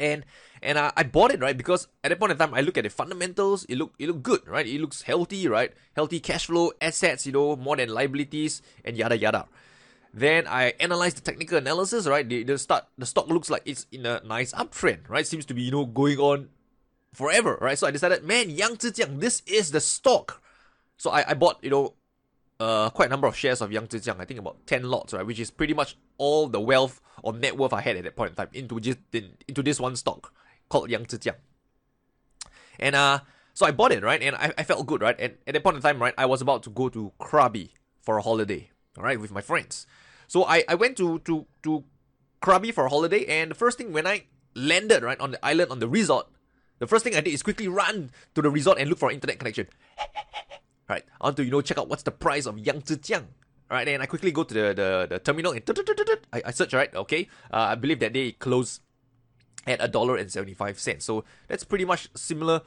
And 0.01 0.25
and 0.63 0.79
uh, 0.79 0.91
I 0.97 1.05
bought 1.05 1.31
it 1.31 1.41
right 1.41 1.57
because 1.57 1.87
at 2.03 2.09
that 2.09 2.19
point 2.19 2.33
in 2.33 2.39
time 2.39 2.55
I 2.55 2.63
look 2.63 2.79
at 2.79 2.85
the 2.85 2.91
fundamentals. 2.91 3.65
It 3.69 3.77
look 3.77 3.93
it 3.99 4.09
look 4.09 4.23
good, 4.23 4.49
right? 4.49 4.67
It 4.67 4.81
looks 4.81 5.03
healthy, 5.03 5.47
right? 5.47 5.73
Healthy 5.95 6.21
cash 6.21 6.47
flow, 6.47 6.73
assets, 6.81 7.27
you 7.27 7.33
know, 7.33 7.55
more 7.55 7.77
than 7.77 7.91
liabilities, 7.91 8.63
and 8.85 8.97
yada 8.97 9.17
yada. 9.17 9.47
Then 10.13 10.49
I 10.49 10.73
analyze 10.81 11.15
the 11.15 11.21
technical 11.21 11.59
analysis, 11.59 12.09
right? 12.09 12.27
The, 12.27 12.43
the 12.43 12.59
start 12.59 12.87
the 12.99 13.07
stock 13.07 13.29
looks 13.29 13.51
like 13.51 13.63
it's 13.65 13.87
in 13.93 14.07
a 14.07 14.21
nice 14.25 14.53
uptrend, 14.53 15.09
right? 15.09 15.27
Seems 15.27 15.47
to 15.47 15.55
be 15.55 15.63
you 15.63 15.71
know 15.71 15.85
going 15.85 16.19
on 16.19 16.49
forever, 17.13 17.59
right? 17.61 17.79
So 17.79 17.87
I 17.87 17.91
decided, 17.91 18.25
man, 18.25 18.49
Yangzijiang, 18.51 19.21
this 19.21 19.43
is 19.47 19.71
the 19.71 19.81
stock. 19.81 20.43
So 20.97 21.11
I, 21.11 21.31
I 21.31 21.35
bought, 21.35 21.63
you 21.63 21.71
know, 21.71 21.95
uh, 22.61 22.91
quite 22.91 23.07
a 23.07 23.11
number 23.11 23.27
of 23.27 23.37
shares 23.37 23.61
of 23.63 23.71
Yangzijiang, 23.71 24.21
I 24.21 24.27
think 24.27 24.39
about 24.39 24.67
10 24.67 24.85
lots, 24.85 25.15
right? 25.15 25.25
Which 25.25 25.41
is 25.41 25.51
pretty 25.51 25.73
much 25.73 25.97
all 26.19 26.47
the 26.47 26.61
wealth 26.61 27.01
or 27.23 27.33
net 27.33 27.57
worth 27.57 27.73
I 27.73 27.81
had 27.81 27.97
at 27.97 28.05
that 28.05 28.17
point 28.17 28.31
in 28.31 28.37
time 28.37 28.49
into, 28.53 28.79
just, 28.79 28.99
into 29.13 29.63
this 29.63 29.81
one 29.81 29.97
stock 29.97 30.33
called 30.69 30.91
Yangzijiang. 30.91 31.37
And 32.79 32.95
uh, 32.95 33.21
so 33.55 33.67
I 33.67 33.71
bought 33.71 33.93
it, 33.93 34.03
right? 34.03 34.23
And 34.23 34.37
I, 34.37 34.53
I 34.59 34.63
felt 34.65 34.87
good, 34.87 35.01
right? 35.01 35.17
And 35.19 35.35
at 35.47 35.55
that 35.55 35.65
point 35.65 35.77
in 35.77 35.83
time, 35.83 36.01
right, 36.01 36.15
I 36.19 36.27
was 36.27 36.43
about 36.43 36.63
to 36.65 36.71
go 36.71 36.91
to 36.91 37.13
Krabi 37.19 37.71
for 38.03 38.19
a 38.19 38.23
holiday, 38.23 38.71
all 38.97 39.05
right, 39.05 39.19
with 39.19 39.33
my 39.33 39.41
friends. 39.41 39.87
So 40.29 40.45
I, 40.45 40.63
I 40.69 40.75
went 40.75 40.99
to, 40.99 41.19
to, 41.21 41.47
to 41.63 41.85
Krabi 42.43 42.75
for 42.75 42.87
a 42.87 42.91
holiday, 42.91 43.25
and 43.25 43.51
the 43.51 43.55
first 43.55 43.79
thing 43.79 43.93
when 43.93 44.07
I 44.07 44.25
landed, 44.55 45.03
right, 45.03 45.19
on 45.19 45.33
the 45.33 45.45
island, 45.45 45.71
on 45.71 45.79
the 45.79 45.89
resort, 45.89 46.27
the 46.79 46.87
first 46.87 47.05
thing 47.05 47.17
I 47.17 47.21
did 47.21 47.33
is 47.33 47.43
quickly 47.43 47.69
run 47.69 48.11
to 48.35 48.43
the 48.43 48.51
resort 48.51 48.79
and 48.79 48.89
look 48.89 48.99
for 48.99 49.11
internet 49.11 49.39
connection. 49.39 49.67
right, 50.91 51.05
I 51.21 51.27
want 51.27 51.37
to 51.39 51.45
you 51.45 51.51
know 51.51 51.61
check 51.61 51.79
out 51.79 51.89
what's 51.89 52.03
the 52.03 52.11
price 52.11 52.47
of 52.47 52.57
Yangzijiang. 52.57 53.25
Right, 53.71 53.87
and 53.87 54.03
I 54.03 54.07
quickly 54.07 54.33
go 54.33 54.43
to 54.43 54.53
the 54.55 54.75
the, 54.75 55.07
the 55.09 55.19
terminal 55.21 55.53
and 55.53 55.63
I, 56.33 56.43
I 56.47 56.51
search 56.51 56.75
right. 56.75 56.93
Okay, 56.95 57.29
uh, 57.53 57.71
I 57.71 57.75
believe 57.77 58.01
that 58.01 58.13
they 58.13 58.33
close 58.33 58.81
at 59.67 59.83
a 59.83 59.87
dollar 59.87 60.17
and 60.17 60.31
seventy 60.31 60.55
five 60.55 60.79
cents. 60.81 61.05
So 61.05 61.25
that's 61.47 61.63
pretty 61.63 61.85
much 61.85 62.09
similar 62.17 62.63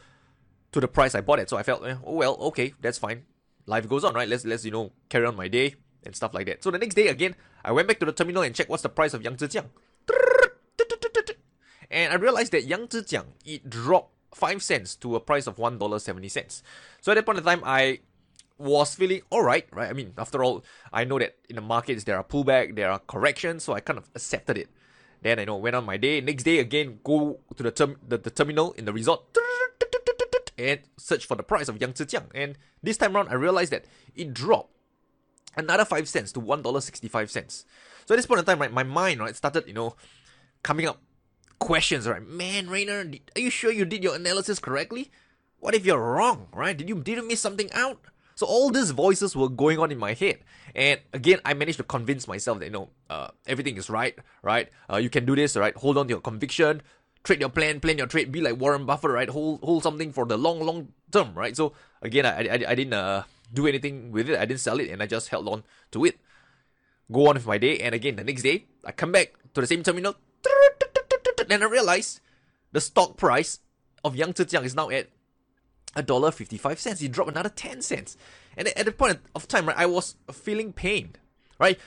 to 0.72 0.80
the 0.80 0.88
price 0.88 1.13
I 1.13 1.22
bought 1.22 1.39
it. 1.39 1.50
So 1.50 1.58
I 1.58 1.63
felt, 1.63 1.86
eh, 1.86 1.96
oh 2.06 2.13
well, 2.13 2.36
okay, 2.51 2.74
that's 2.80 2.98
fine. 2.98 3.24
Life 3.65 3.88
goes 3.89 4.03
on, 4.03 4.13
right? 4.13 4.27
Let's 4.27 4.46
let's 4.46 4.63
you 4.63 4.72
know 4.72 4.94
carry 5.10 5.25
on 5.25 5.36
my 5.36 5.50
day 5.50 5.75
and 6.03 6.15
stuff 6.15 6.34
like 6.34 6.46
that. 6.48 6.63
So 6.63 6.72
the 6.72 6.77
next 6.77 6.96
day 6.96 7.08
again, 7.08 7.36
I 7.65 7.72
went 7.72 7.88
back 7.88 8.00
to 8.00 8.06
the 8.06 8.13
terminal 8.13 8.44
and 8.44 8.56
checked 8.56 8.70
what's 8.70 8.84
the 8.84 8.89
price 8.89 9.13
of 9.13 9.22
Yangzijiang. 9.24 9.68
And 11.94 12.12
I 12.12 12.15
realized 12.15 12.51
that 12.53 12.68
Yangzijiang, 12.68 13.25
it 13.46 13.70
dropped 13.70 14.12
5 14.34 14.63
cents 14.63 14.96
to 14.98 15.15
a 15.15 15.20
price 15.20 15.46
of 15.46 15.58
$1.70. 15.58 16.62
So 17.01 17.12
at 17.12 17.15
that 17.15 17.25
point 17.25 17.38
in 17.38 17.44
time, 17.44 17.62
I 17.63 18.00
was 18.57 18.95
feeling 18.95 19.22
alright, 19.31 19.67
right? 19.72 19.89
I 19.89 19.93
mean, 19.93 20.13
after 20.17 20.43
all, 20.43 20.63
I 20.91 21.03
know 21.03 21.19
that 21.19 21.36
in 21.50 21.55
the 21.55 21.62
markets 21.62 22.03
there 22.03 22.17
are 22.17 22.24
pullback, 22.24 22.75
there 22.75 22.91
are 22.91 23.00
corrections, 23.00 23.63
so 23.63 23.74
I 23.74 23.79
kind 23.79 23.98
of 23.98 24.10
accepted 24.15 24.57
it. 24.57 24.69
Then 25.22 25.39
I 25.39 25.45
know 25.45 25.55
went 25.55 25.75
on 25.75 25.86
my 25.86 25.98
day. 25.98 26.22
Next 26.22 26.43
day 26.43 26.60
again, 26.60 27.00
go 27.03 27.39
to 27.55 27.63
the 27.63 27.72
term 27.72 27.98
the, 28.05 28.17
the 28.17 28.29
terminal 28.29 28.74
in 28.74 28.86
the 28.86 28.93
resort 28.93 29.22
and 30.57 30.79
search 30.98 31.25
for 31.25 31.36
the 31.36 31.43
price 31.43 31.69
of 31.69 31.79
Yangzijiang. 31.79 32.27
And 32.36 32.57
this 32.83 32.98
time 32.98 33.15
around, 33.15 33.29
I 33.29 33.36
realized 33.36 33.72
that 33.72 33.86
it 34.15 34.33
dropped 34.33 34.72
another 35.55 35.86
five 35.86 36.10
cents 36.10 36.31
to 36.33 36.39
one 36.39 36.62
dollar 36.62 36.81
sixty 36.81 37.07
five 37.07 37.31
cents. 37.31 37.65
So 38.05 38.13
at 38.13 38.17
this 38.17 38.25
point 38.25 38.39
in 38.39 38.45
time, 38.45 38.60
right, 38.60 38.72
my 38.72 38.83
mind 38.83 39.22
right 39.22 39.36
started 39.36 39.65
you 39.65 39.74
know 39.74 39.95
coming 40.62 40.88
up 40.88 41.01
questions, 41.60 42.07
right? 42.07 42.22
Man, 42.22 42.69
Rayner, 42.69 43.10
are 43.36 43.39
you 43.39 43.50
sure 43.50 43.72
you 43.72 43.86
did 43.86 44.03
your 44.03 44.15
analysis 44.15 44.60
correctly? 44.60 45.10
What 45.60 45.74
if 45.74 45.86
you're 45.86 46.00
wrong, 46.00 46.48
right? 46.53 46.75
Did 46.75 46.89
you 46.89 47.01
did 47.01 47.17
you 47.17 47.27
miss 47.27 47.39
something 47.39 47.72
out? 47.72 48.00
So 48.36 48.46
all 48.46 48.72
these 48.72 48.92
voices 48.92 49.36
were 49.36 49.50
going 49.50 49.80
on 49.80 49.92
in 49.92 49.98
my 49.98 50.13
head, 50.13 50.40
and 50.75 51.00
again, 51.13 51.40
I 51.46 51.54
managed 51.54 51.78
to 51.78 51.84
convince 51.84 52.28
myself 52.28 52.60
that 52.60 52.66
you 52.66 52.72
know 52.72 52.90
uh, 53.10 53.30
everything 53.46 53.78
is 53.78 53.90
right, 53.90 54.18
right? 54.42 54.70
Uh, 54.92 54.98
you 54.98 55.10
can 55.10 55.25
do 55.25 55.36
this, 55.36 55.56
right? 55.56 55.75
Hold 55.78 55.98
on 55.98 56.08
to 56.08 56.13
your 56.18 56.22
conviction, 56.22 56.82
trade 57.24 57.40
your 57.40 57.50
plan, 57.50 57.80
plan 57.80 57.98
your 57.98 58.08
trade, 58.08 58.32
be 58.32 58.42
like 58.42 58.60
Warren 58.60 58.86
Buffett, 58.86 59.12
right? 59.12 59.30
Hold 59.30 59.62
hold 59.62 59.84
something 59.84 60.12
for 60.12 60.25
the 60.25 60.38
long, 60.38 60.60
long 60.60 60.90
term, 61.12 61.34
right? 61.34 61.56
So 61.56 61.74
again, 62.02 62.25
I 62.25 62.48
I, 62.48 62.72
I 62.72 62.75
didn't 62.75 62.94
uh, 62.94 63.24
do 63.54 63.68
anything 63.68 64.12
with 64.12 64.30
it. 64.30 64.40
I 64.40 64.46
didn't 64.46 64.62
sell 64.62 64.80
it, 64.80 64.90
and 64.90 65.02
I 65.02 65.06
just 65.06 65.30
held 65.30 65.48
on 65.48 65.63
to 65.92 66.06
it. 66.06 66.18
Go 67.12 67.28
on 67.28 67.36
with 67.36 67.46
my 67.46 67.58
day, 67.58 67.80
and 67.80 67.94
again, 67.94 68.16
the 68.16 68.24
next 68.24 68.44
day, 68.44 68.66
I 68.84 68.92
come 68.92 69.12
back 69.12 69.34
to 69.54 69.62
the 69.62 69.68
same 69.68 69.84
terminal, 69.84 70.16
and 71.50 71.63
I 71.63 71.68
realized 71.68 72.20
the 72.72 72.82
stock 72.82 73.18
price 73.18 73.60
of 74.04 74.16
Yangzijiang 74.16 74.66
is 74.66 74.75
now 74.75 74.90
at 74.90 75.12
a 75.95 76.03
dollar 76.03 76.31
fifty 76.31 76.57
five 76.57 76.79
cents. 76.79 77.01
It 77.01 77.12
dropped 77.12 77.31
another 77.31 77.50
ten 77.50 77.81
cents. 77.81 78.17
And 78.55 78.67
at 78.69 78.85
the 78.85 78.91
point 78.91 79.19
of 79.35 79.47
time, 79.47 79.67
right, 79.67 79.77
I 79.77 79.85
was 79.85 80.15
feeling 80.31 80.73
pain, 80.73 81.15
right? 81.59 81.79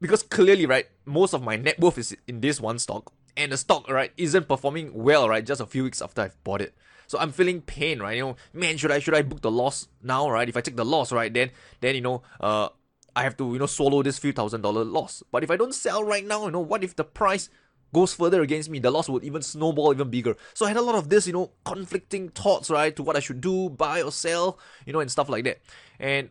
Because 0.00 0.22
clearly, 0.22 0.66
right, 0.66 0.86
most 1.04 1.34
of 1.34 1.42
my 1.42 1.56
net 1.56 1.80
worth 1.80 1.98
is 1.98 2.16
in 2.26 2.40
this 2.40 2.60
one 2.60 2.78
stock, 2.78 3.12
and 3.36 3.50
the 3.50 3.56
stock, 3.56 3.88
right, 3.88 4.12
isn't 4.16 4.48
performing 4.48 4.92
well, 4.94 5.28
right, 5.28 5.44
just 5.44 5.60
a 5.60 5.66
few 5.66 5.82
weeks 5.82 6.00
after 6.00 6.22
I've 6.22 6.44
bought 6.44 6.60
it. 6.60 6.74
So 7.08 7.18
I'm 7.18 7.32
feeling 7.32 7.62
pain, 7.62 8.00
right? 8.00 8.16
You 8.16 8.22
know, 8.22 8.36
man, 8.52 8.76
should 8.76 8.92
I 8.92 8.98
should 9.00 9.14
I 9.14 9.22
book 9.22 9.40
the 9.40 9.50
loss 9.50 9.88
now, 10.02 10.30
right? 10.30 10.48
If 10.48 10.56
I 10.56 10.60
take 10.60 10.76
the 10.76 10.84
loss, 10.84 11.10
right, 11.10 11.32
then 11.32 11.50
then 11.80 11.94
you 11.94 12.00
know, 12.00 12.22
uh, 12.40 12.68
I 13.16 13.22
have 13.22 13.36
to 13.38 13.52
you 13.52 13.58
know 13.58 13.66
swallow 13.66 14.02
this 14.02 14.18
few 14.18 14.32
thousand 14.32 14.60
dollar 14.60 14.84
loss. 14.84 15.22
But 15.32 15.42
if 15.42 15.50
I 15.50 15.56
don't 15.56 15.74
sell 15.74 16.04
right 16.04 16.24
now, 16.24 16.44
you 16.44 16.52
know, 16.52 16.60
what 16.60 16.84
if 16.84 16.94
the 16.94 17.04
price 17.04 17.48
goes 17.92 18.14
further 18.14 18.42
against 18.42 18.70
me, 18.70 18.78
the 18.78 18.90
loss 18.90 19.08
would 19.08 19.24
even 19.24 19.42
snowball 19.42 19.92
even 19.92 20.10
bigger. 20.10 20.36
So 20.54 20.66
I 20.66 20.68
had 20.68 20.76
a 20.76 20.82
lot 20.82 20.94
of 20.94 21.08
this, 21.08 21.26
you 21.26 21.32
know, 21.32 21.50
conflicting 21.64 22.28
thoughts, 22.30 22.70
right, 22.70 22.94
to 22.96 23.02
what 23.02 23.16
I 23.16 23.20
should 23.20 23.40
do, 23.40 23.70
buy 23.70 24.02
or 24.02 24.12
sell, 24.12 24.58
you 24.86 24.92
know, 24.92 25.00
and 25.00 25.10
stuff 25.10 25.28
like 25.28 25.44
that. 25.44 25.58
And 25.98 26.30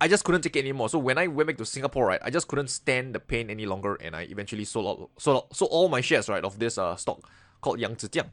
I 0.00 0.08
just 0.08 0.24
couldn't 0.24 0.42
take 0.42 0.56
it 0.56 0.60
anymore. 0.60 0.88
So 0.88 0.98
when 0.98 1.18
I 1.18 1.26
went 1.26 1.46
back 1.46 1.56
to 1.58 1.64
Singapore, 1.66 2.06
right, 2.06 2.20
I 2.22 2.30
just 2.30 2.48
couldn't 2.48 2.68
stand 2.68 3.14
the 3.14 3.20
pain 3.20 3.50
any 3.50 3.66
longer, 3.66 3.96
and 3.96 4.14
I 4.14 4.22
eventually 4.22 4.64
sold 4.64 4.86
out, 4.86 5.10
sold, 5.18 5.36
out, 5.36 5.56
sold 5.56 5.70
all 5.72 5.88
my 5.88 6.00
shares, 6.00 6.28
right, 6.28 6.44
of 6.44 6.58
this 6.58 6.78
uh, 6.78 6.96
stock 6.96 7.28
called 7.60 7.78
Yangzijiang. 7.78 8.30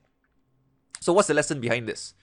So 0.99 1.13
what's 1.13 1.27
the 1.27 1.33
lesson 1.33 1.59
behind 1.59 1.87
this? 1.87 2.13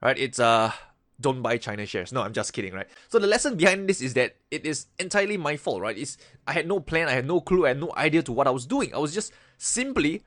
Right, 0.00 0.18
it's 0.18 0.40
uh 0.40 0.72
don't 1.20 1.42
buy 1.42 1.56
China 1.56 1.86
shares. 1.86 2.12
No, 2.12 2.22
I'm 2.22 2.32
just 2.32 2.52
kidding, 2.52 2.72
right? 2.72 2.88
So 3.08 3.18
the 3.18 3.26
lesson 3.26 3.56
behind 3.56 3.88
this 3.88 4.00
is 4.00 4.14
that 4.14 4.36
it 4.50 4.66
is 4.66 4.86
entirely 4.98 5.36
my 5.36 5.56
fault, 5.56 5.80
right? 5.80 5.96
It's 5.96 6.18
I 6.46 6.52
had 6.52 6.66
no 6.66 6.80
plan, 6.80 7.08
I 7.08 7.12
had 7.12 7.26
no 7.26 7.40
clue, 7.40 7.64
I 7.64 7.68
had 7.68 7.80
no 7.80 7.92
idea 7.96 8.22
to 8.22 8.32
what 8.32 8.46
I 8.46 8.50
was 8.50 8.66
doing. 8.66 8.94
I 8.94 8.98
was 8.98 9.14
just 9.14 9.32
simply 9.58 10.22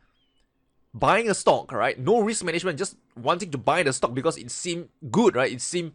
buying 0.94 1.30
a 1.30 1.34
stock, 1.34 1.72
right? 1.72 2.00
No 2.00 2.22
risk 2.22 2.44
management, 2.44 2.80
just 2.80 2.96
wanting 3.15 3.51
to 3.51 3.58
buy 3.58 3.84
the 3.84 3.94
stock 3.94 4.13
because 4.13 4.38
it 4.38 4.50
seemed 4.51 4.89
good, 5.12 5.36
right? 5.36 5.51
It 5.51 5.62
seemed 5.62 5.94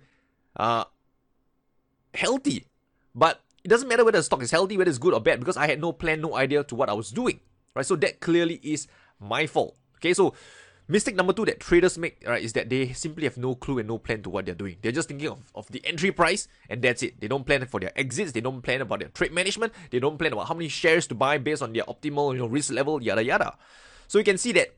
uh 0.57 0.85
healthy. 2.15 2.67
But 3.15 3.41
it 3.65 3.69
doesn't 3.69 3.89
matter 3.89 4.05
whether 4.05 4.19
the 4.19 4.25
stock 4.25 4.43
is 4.43 4.51
healthy, 4.51 4.77
whether 4.77 4.91
it's 4.91 4.99
good 4.99 5.15
or 5.15 5.21
bad, 5.21 5.41
because 5.41 5.57
I 5.57 5.67
had 5.67 5.81
no 5.81 5.93
plan, 5.93 6.21
no 6.21 6.37
idea 6.37 6.65
to 6.65 6.75
what 6.75 6.89
I 6.89 6.93
was 6.93 7.11
doing. 7.11 7.41
Right? 7.75 7.87
So 7.87 7.97
that 7.97 8.21
clearly 8.21 8.61
is 8.63 8.89
my 9.19 9.47
fault. 9.47 9.77
Okay, 9.97 10.15
so 10.15 10.35
Mistake 10.91 11.15
number 11.15 11.33
two 11.33 11.45
that 11.45 11.61
traders 11.61 11.97
make 11.97 12.21
right 12.27 12.43
is 12.43 12.53
that 12.55 12.69
they 12.69 12.93
simply 12.93 13.23
have 13.23 13.37
no 13.37 13.55
clue 13.55 13.79
and 13.79 13.87
no 13.87 13.97
plan 13.97 14.23
to 14.23 14.31
what 14.31 14.45
they're 14.45 14.57
doing. 14.57 14.77
They're 14.83 14.91
just 14.91 15.07
thinking 15.07 15.29
of, 15.29 15.39
of 15.55 15.69
the 15.69 15.81
entry 15.87 16.11
price 16.11 16.49
and 16.69 16.83
that's 16.83 17.05
it. 17.05 17.21
They 17.21 17.29
don't 17.29 17.47
plan 17.47 17.65
for 17.67 17.79
their 17.79 17.97
exits. 17.97 18.33
They 18.33 18.41
don't 18.41 18.61
plan 18.61 18.81
about 18.81 18.99
their 18.99 19.09
trade 19.09 19.33
management. 19.33 19.73
They 19.91 20.01
don't 20.01 20.19
plan 20.19 20.33
about 20.33 20.49
how 20.49 20.55
many 20.55 20.67
shares 20.69 21.07
to 21.07 21.15
buy 21.15 21.39
based 21.39 21.63
on 21.63 21.73
their 21.73 21.85
optimal 21.85 22.33
you 22.33 22.41
know 22.41 22.49
risk 22.49 22.73
level. 22.73 23.01
Yada 23.01 23.23
yada. 23.23 23.57
So 24.09 24.19
you 24.19 24.25
can 24.25 24.37
see 24.37 24.51
that 24.53 24.75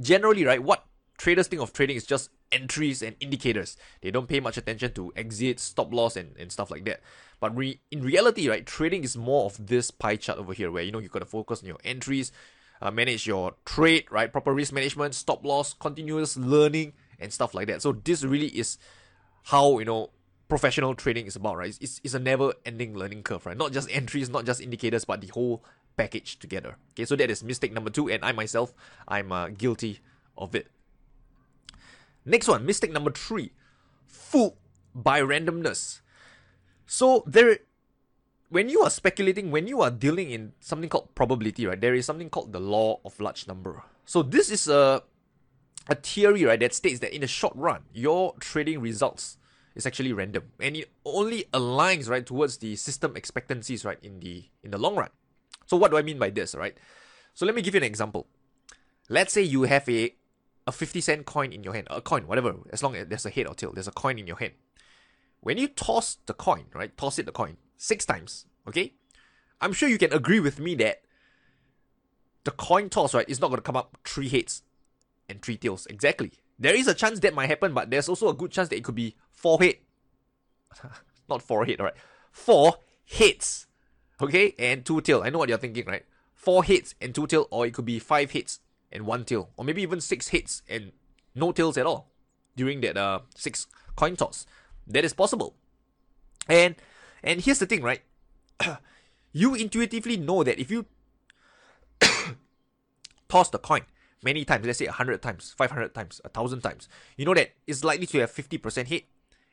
generally 0.00 0.46
right 0.46 0.62
what 0.62 0.86
traders 1.18 1.48
think 1.48 1.60
of 1.60 1.74
trading 1.74 1.96
is 1.96 2.06
just 2.06 2.30
entries 2.50 3.02
and 3.02 3.14
indicators. 3.20 3.76
They 4.00 4.10
don't 4.10 4.26
pay 4.26 4.40
much 4.40 4.56
attention 4.56 4.94
to 4.94 5.12
exit, 5.14 5.60
stop 5.60 5.92
loss, 5.92 6.16
and, 6.16 6.34
and 6.38 6.50
stuff 6.50 6.70
like 6.70 6.86
that. 6.86 7.00
But 7.40 7.54
re- 7.54 7.78
in 7.90 8.02
reality, 8.02 8.48
right, 8.48 8.64
trading 8.64 9.04
is 9.04 9.18
more 9.18 9.44
of 9.44 9.66
this 9.66 9.90
pie 9.90 10.16
chart 10.16 10.38
over 10.38 10.54
here, 10.54 10.70
where 10.70 10.82
you 10.82 10.90
know 10.90 10.98
you've 10.98 11.12
got 11.12 11.18
to 11.18 11.26
focus 11.26 11.60
on 11.60 11.68
your 11.68 11.78
entries, 11.84 12.32
uh, 12.80 12.90
manage 12.90 13.26
your 13.26 13.54
trade, 13.64 14.06
right, 14.10 14.32
proper 14.32 14.52
risk 14.52 14.72
management, 14.72 15.14
stop 15.14 15.44
loss, 15.44 15.74
continuous 15.74 16.36
learning, 16.36 16.92
and 17.18 17.32
stuff 17.32 17.54
like 17.54 17.66
that. 17.68 17.82
So 17.82 17.92
this 17.92 18.24
really 18.24 18.48
is 18.48 18.78
how 19.44 19.78
you 19.78 19.84
know 19.84 20.10
professional 20.48 20.94
trading 20.94 21.26
is 21.26 21.36
about, 21.36 21.56
right? 21.56 21.78
It's, 21.80 22.00
it's 22.02 22.14
a 22.14 22.18
never-ending 22.18 22.96
learning 22.96 23.22
curve, 23.22 23.46
right? 23.46 23.56
Not 23.56 23.72
just 23.72 23.88
entries, 23.92 24.28
not 24.28 24.44
just 24.44 24.60
indicators, 24.60 25.04
but 25.04 25.20
the 25.20 25.28
whole 25.28 25.64
package 25.96 26.38
together. 26.38 26.76
Okay, 26.92 27.04
so 27.04 27.16
that 27.16 27.30
is 27.30 27.42
mistake 27.42 27.72
number 27.72 27.90
two, 27.90 28.10
and 28.10 28.24
I 28.24 28.32
myself, 28.32 28.74
I'm 29.08 29.32
uh, 29.32 29.48
guilty 29.48 30.00
of 30.36 30.54
it. 30.54 30.66
Next 32.24 32.48
one, 32.48 32.66
mistake 32.66 32.92
number 32.92 33.10
three, 33.10 33.52
fooled 34.06 34.56
by 34.94 35.22
randomness. 35.22 36.00
So 36.86 37.22
there, 37.26 37.58
when 38.50 38.68
you 38.68 38.82
are 38.82 38.90
speculating, 38.90 39.50
when 39.50 39.66
you 39.66 39.80
are 39.80 39.90
dealing 39.90 40.30
in 40.30 40.52
something 40.60 40.90
called 40.90 41.14
probability, 41.14 41.66
right? 41.66 41.80
There 41.80 41.94
is 41.94 42.04
something 42.04 42.28
called 42.28 42.52
the 42.52 42.60
law 42.60 43.00
of 43.04 43.18
large 43.20 43.46
number. 43.46 43.82
So 44.04 44.22
this 44.22 44.50
is 44.50 44.68
a 44.68 45.02
a 45.88 45.94
theory, 45.94 46.44
right, 46.44 46.60
that 46.60 46.74
states 46.74 47.00
that 47.00 47.14
in 47.14 47.22
the 47.22 47.26
short 47.26 47.54
run, 47.56 47.82
your 47.92 48.34
trading 48.38 48.80
results 48.80 49.38
is 49.74 49.86
actually 49.86 50.12
random, 50.12 50.50
and 50.60 50.76
it 50.76 50.90
only 51.04 51.44
aligns 51.54 52.08
right 52.08 52.26
towards 52.26 52.58
the 52.58 52.76
system 52.76 53.16
expectancies, 53.16 53.84
right, 53.84 53.98
in 54.02 54.20
the 54.20 54.44
in 54.62 54.72
the 54.72 54.78
long 54.78 54.96
run. 54.96 55.10
So 55.66 55.76
what 55.76 55.92
do 55.92 55.96
I 55.96 56.02
mean 56.02 56.18
by 56.18 56.30
this, 56.30 56.54
right? 56.54 56.76
So 57.34 57.46
let 57.46 57.54
me 57.54 57.62
give 57.62 57.74
you 57.74 57.78
an 57.78 57.84
example. 57.84 58.26
Let's 59.08 59.32
say 59.32 59.42
you 59.42 59.62
have 59.62 59.88
a 59.88 60.14
a 60.66 60.72
50 60.72 61.00
cent 61.00 61.24
coin 61.24 61.52
in 61.52 61.62
your 61.62 61.72
hand, 61.72 61.86
a 61.90 62.02
coin, 62.02 62.26
whatever, 62.26 62.54
as 62.70 62.82
long 62.82 62.94
as 62.96 63.06
there's 63.06 63.26
a 63.26 63.30
head 63.30 63.46
or 63.46 63.54
tail, 63.54 63.72
there's 63.72 63.88
a 63.88 63.92
coin 63.92 64.18
in 64.18 64.26
your 64.26 64.36
hand. 64.36 64.54
When 65.40 65.56
you 65.56 65.68
toss 65.68 66.18
the 66.26 66.34
coin, 66.34 66.66
right, 66.74 66.94
toss 66.96 67.18
it 67.18 67.26
the 67.26 67.32
coin 67.32 67.56
six 67.80 68.04
times, 68.04 68.44
okay? 68.68 68.92
I'm 69.60 69.72
sure 69.72 69.88
you 69.88 69.96
can 69.96 70.12
agree 70.12 70.38
with 70.38 70.60
me 70.60 70.74
that 70.76 71.00
the 72.44 72.50
coin 72.50 72.90
toss, 72.90 73.14
right, 73.14 73.28
is 73.28 73.40
not 73.40 73.48
going 73.48 73.58
to 73.58 73.62
come 73.62 73.76
up 73.76 73.96
three 74.04 74.28
heads 74.28 74.62
and 75.28 75.40
three 75.40 75.56
tails. 75.56 75.86
Exactly. 75.86 76.32
There 76.58 76.74
is 76.74 76.86
a 76.86 76.94
chance 76.94 77.20
that 77.20 77.34
might 77.34 77.48
happen, 77.48 77.72
but 77.72 77.90
there's 77.90 78.08
also 78.08 78.28
a 78.28 78.34
good 78.34 78.50
chance 78.50 78.68
that 78.68 78.76
it 78.76 78.84
could 78.84 78.94
be 78.94 79.16
four 79.30 79.58
head. 79.58 79.76
not 81.28 81.40
four 81.40 81.64
head, 81.64 81.80
alright. 81.80 81.96
Four 82.30 82.74
heads. 83.06 83.66
Okay, 84.20 84.54
and 84.58 84.84
two 84.84 85.00
tail. 85.00 85.22
I 85.22 85.30
know 85.30 85.38
what 85.38 85.48
you're 85.48 85.56
thinking, 85.56 85.86
right? 85.86 86.04
Four 86.34 86.62
heads 86.64 86.94
and 87.00 87.14
two 87.14 87.26
tail, 87.26 87.48
or 87.50 87.66
it 87.66 87.72
could 87.72 87.86
be 87.86 87.98
five 87.98 88.32
heads 88.32 88.60
and 88.92 89.06
one 89.06 89.24
tail, 89.24 89.48
or 89.56 89.64
maybe 89.64 89.80
even 89.80 90.02
six 90.02 90.28
heads 90.28 90.62
and 90.68 90.92
no 91.34 91.52
tails 91.52 91.78
at 91.78 91.86
all 91.86 92.10
during 92.56 92.82
that 92.82 92.98
uh 92.98 93.20
six 93.34 93.66
coin 93.96 94.16
toss. 94.16 94.44
That 94.86 95.04
is 95.04 95.14
possible. 95.14 95.54
And 96.46 96.74
and 97.22 97.40
here's 97.40 97.58
the 97.58 97.66
thing, 97.66 97.82
right? 97.82 98.02
you 99.32 99.54
intuitively 99.54 100.16
know 100.16 100.42
that 100.42 100.58
if 100.58 100.70
you 100.70 100.86
toss 103.28 103.50
the 103.50 103.58
coin 103.58 103.82
many 104.22 104.44
times, 104.44 104.66
let's 104.66 104.78
say 104.78 104.86
100 104.86 105.22
times, 105.22 105.54
500 105.56 105.94
times, 105.94 106.20
1000 106.24 106.60
times, 106.60 106.88
you 107.16 107.24
know 107.24 107.34
that 107.34 107.52
it's 107.66 107.84
likely 107.84 108.06
to 108.06 108.18
have 108.20 108.32
50% 108.32 108.88
head 108.88 109.02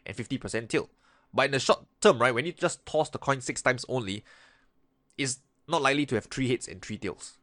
and 0.06 0.16
50% 0.16 0.70
tail. 0.70 0.90
But 1.34 1.46
in 1.46 1.52
the 1.52 1.60
short 1.60 1.86
term, 2.02 2.20
right, 2.20 2.34
when 2.34 2.46
you 2.46 2.54
just 2.54 2.86
toss 2.86 3.10
the 3.10 3.18
coin 3.18 3.42
six 3.42 3.62
times 3.62 3.86
only, 3.90 4.24
it's 5.18 5.40
not 5.68 5.82
likely 5.82 6.06
to 6.08 6.16
have 6.16 6.26
three 6.26 6.50
heads 6.50 6.68
and 6.68 6.82
three 6.82 6.98
tails. 6.98 7.38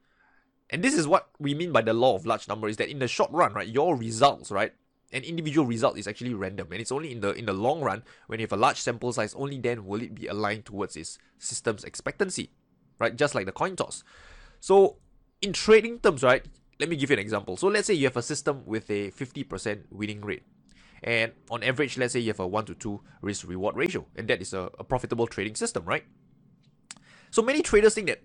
And 0.71 0.83
this 0.83 0.95
is 0.95 1.07
what 1.07 1.29
we 1.39 1.55
mean 1.55 1.73
by 1.73 1.83
the 1.83 1.93
law 1.93 2.17
of 2.17 2.27
large 2.27 2.49
number 2.49 2.69
is 2.69 2.79
that 2.79 2.89
in 2.89 2.99
the 2.99 3.09
short 3.09 3.31
run, 3.31 3.53
right, 3.53 3.69
your 3.69 3.97
results, 3.97 4.51
right, 4.51 4.73
an 5.15 5.23
individual 5.23 5.67
result 5.67 5.97
is 5.97 6.07
actually 6.07 6.35
random. 6.35 6.69
And 6.73 6.81
it's 6.81 6.93
only 6.93 7.13
in 7.13 7.21
the 7.21 7.33
in 7.33 7.47
the 7.47 7.53
long 7.53 7.81
run, 7.81 8.03
when 8.27 8.41
you 8.41 8.45
have 8.45 8.53
a 8.53 8.57
large 8.57 8.81
sample 8.81 9.13
size, 9.13 9.35
only 9.35 9.59
then 9.59 9.87
will 9.87 10.03
it 10.03 10.15
be 10.15 10.27
aligned 10.27 10.67
towards 10.67 10.97
its 10.97 11.19
system's 11.39 11.85
expectancy. 11.85 12.51
Right? 12.99 13.17
Just 13.17 13.35
like 13.35 13.47
the 13.47 13.53
coin 13.53 13.77
toss. 13.77 14.05
So 14.61 14.97
in 15.41 15.53
trading 15.53 16.01
terms, 16.01 16.23
right, 16.23 16.45
let 16.81 16.89
me 16.89 16.97
give 16.97 17.11
you 17.11 17.15
an 17.15 17.21
example. 17.21 17.57
So 17.57 17.69
let's 17.69 17.87
say 17.87 17.95
you 17.95 18.07
have 18.07 18.17
a 18.17 18.23
system 18.23 18.63
with 18.67 18.91
a 18.91 19.11
50% 19.11 19.85
winning 19.91 20.21
rate. 20.21 20.43
And 21.03 21.33
on 21.51 21.63
average, 21.63 21.99
let's 21.99 22.15
say 22.15 22.21
you 22.21 22.31
have 22.31 22.41
a 22.41 22.47
1 22.47 22.65
to 22.67 22.75
2 22.75 23.01
risk 23.21 23.47
reward 23.47 23.77
ratio. 23.77 24.07
And 24.17 24.27
that 24.29 24.41
is 24.41 24.55
a, 24.55 24.71
a 24.79 24.85
profitable 24.85 25.27
trading 25.27 25.55
system, 25.55 25.85
right? 25.85 26.05
So 27.31 27.43
many 27.43 27.63
traders 27.63 27.95
think 27.95 28.07
that 28.07 28.23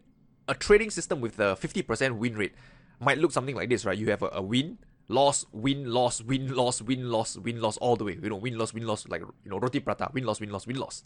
a 0.48 0.54
trading 0.54 0.90
system 0.90 1.20
with 1.20 1.40
a 1.40 1.58
50% 1.60 2.18
win 2.18 2.36
rate 2.36 2.54
might 3.00 3.18
look 3.18 3.32
something 3.32 3.56
like 3.56 3.70
this, 3.70 3.86
right? 3.86 3.98
You 3.98 4.10
have 4.10 4.22
a, 4.22 4.30
a 4.34 4.42
win, 4.42 4.78
loss, 5.10 5.46
win, 5.52 5.92
loss, 5.92 6.22
win, 6.22 6.56
loss, 6.56 6.82
win, 6.82 7.12
loss, 7.12 7.38
win, 7.38 7.60
loss, 7.60 7.78
all 7.78 7.98
the 7.98 8.06
way. 8.06 8.18
You 8.22 8.30
know, 8.30 8.38
win, 8.38 8.58
loss, 8.58 8.74
win, 8.74 8.88
loss, 8.88 9.08
like, 9.08 9.22
you 9.22 9.52
know, 9.52 9.60
roti 9.60 9.80
prata, 9.82 10.10
win, 10.14 10.24
loss, 10.24 10.40
win, 10.40 10.52
loss, 10.52 10.66
win, 10.66 10.78
loss. 10.78 11.04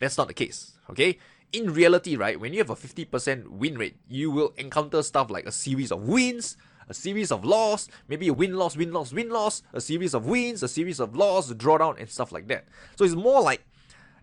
That's 0.00 0.18
not 0.18 0.28
the 0.28 0.34
case, 0.34 0.76
okay? 0.90 1.18
In 1.52 1.72
reality, 1.72 2.16
right, 2.16 2.38
when 2.38 2.52
you 2.52 2.58
have 2.58 2.70
a 2.70 2.74
50% 2.74 3.48
win 3.48 3.78
rate, 3.78 3.96
you 4.08 4.30
will 4.30 4.52
encounter 4.58 5.02
stuff 5.02 5.30
like 5.30 5.46
a 5.46 5.52
series 5.52 5.92
of 5.92 6.02
wins, 6.02 6.56
a 6.88 6.94
series 6.94 7.30
of 7.30 7.44
loss, 7.44 7.88
maybe 8.08 8.28
a 8.28 8.34
win, 8.34 8.54
loss, 8.54 8.76
win, 8.76 8.92
loss, 8.92 9.12
win, 9.12 9.30
loss, 9.30 9.62
a 9.72 9.80
series 9.80 10.12
of 10.12 10.26
wins, 10.26 10.62
a 10.62 10.68
series 10.68 10.98
of 10.98 11.16
loss, 11.16 11.52
drawdown, 11.52 11.98
and 11.98 12.10
stuff 12.10 12.32
like 12.32 12.48
that. 12.48 12.66
So 12.96 13.04
it's 13.04 13.14
more 13.14 13.40
like 13.40 13.64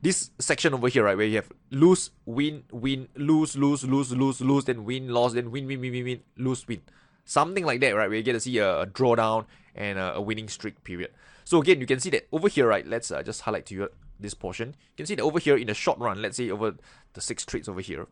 this 0.01 0.31
section 0.39 0.73
over 0.73 0.89
here, 0.89 1.05
right, 1.05 1.15
where 1.15 1.25
you 1.25 1.37
have 1.37 1.51
lose, 1.69 2.11
win, 2.25 2.63
win, 2.71 3.07
lose, 3.15 3.55
lose, 3.55 3.85
lose, 3.85 4.11
lose, 4.11 4.41
lose, 4.41 4.65
then 4.65 4.83
win, 4.83 5.07
loss, 5.07 5.33
then 5.33 5.49
win, 5.51 5.65
win, 5.67 5.79
win, 5.79 5.91
win, 5.93 6.03
win, 6.03 6.21
lose, 6.37 6.67
win. 6.67 6.81
Something 7.25 7.65
like 7.65 7.79
that, 7.81 7.95
right, 7.95 8.09
where 8.09 8.17
you 8.17 8.23
get 8.23 8.33
to 8.33 8.39
see 8.39 8.57
a, 8.57 8.81
a 8.81 8.85
drawdown 8.85 9.45
and 9.75 9.97
a, 9.97 10.15
a, 10.15 10.21
winning 10.21 10.47
streak 10.47 10.83
period. 10.83 11.11
So 11.43 11.61
again, 11.61 11.79
you 11.79 11.85
can 11.85 11.99
see 11.99 12.09
that 12.11 12.27
over 12.31 12.47
here, 12.47 12.67
right, 12.67 12.85
let's 12.85 13.11
uh, 13.11 13.23
just 13.23 13.41
highlight 13.41 13.65
to 13.67 13.75
you 13.75 13.89
this 14.19 14.33
portion. 14.33 14.69
You 14.69 14.97
can 14.97 15.05
see 15.05 15.15
that 15.15 15.23
over 15.23 15.39
here 15.39 15.57
in 15.57 15.67
the 15.67 15.73
short 15.73 15.99
run, 15.99 16.21
let's 16.21 16.37
say 16.37 16.49
over 16.49 16.75
the 17.13 17.21
six 17.21 17.45
trades 17.45 17.69
over 17.69 17.81
here, 17.81 18.07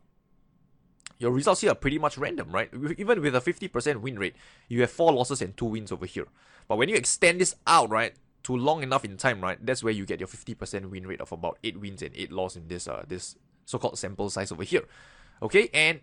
your 1.18 1.30
results 1.30 1.60
here 1.60 1.70
are 1.70 1.74
pretty 1.74 1.98
much 1.98 2.16
random, 2.16 2.50
right? 2.50 2.70
Even 2.96 3.20
with 3.20 3.36
a 3.36 3.40
50% 3.40 4.00
win 4.00 4.18
rate, 4.18 4.34
you 4.68 4.80
have 4.80 4.90
four 4.90 5.12
losses 5.12 5.42
and 5.42 5.54
two 5.56 5.66
wins 5.66 5.92
over 5.92 6.06
here. 6.06 6.26
But 6.66 6.76
when 6.76 6.88
you 6.88 6.96
extend 6.96 7.40
this 7.40 7.54
out, 7.66 7.90
right, 7.90 8.14
to 8.44 8.56
long 8.56 8.82
enough 8.82 9.04
in 9.04 9.18
time, 9.18 9.42
right, 9.42 9.58
that's 9.64 9.84
where 9.84 9.92
you 9.92 10.06
get 10.06 10.18
your 10.18 10.28
50% 10.28 10.88
win 10.88 11.06
rate 11.06 11.20
of 11.20 11.30
about 11.30 11.58
eight 11.62 11.78
wins 11.78 12.00
and 12.00 12.14
eight 12.16 12.32
losses 12.32 12.62
in 12.62 12.68
this 12.68 12.88
uh 12.88 13.04
this 13.06 13.36
so-called 13.66 13.98
sample 13.98 14.30
size 14.30 14.50
over 14.50 14.62
here. 14.62 14.84
Okay, 15.42 15.68
and 15.74 16.00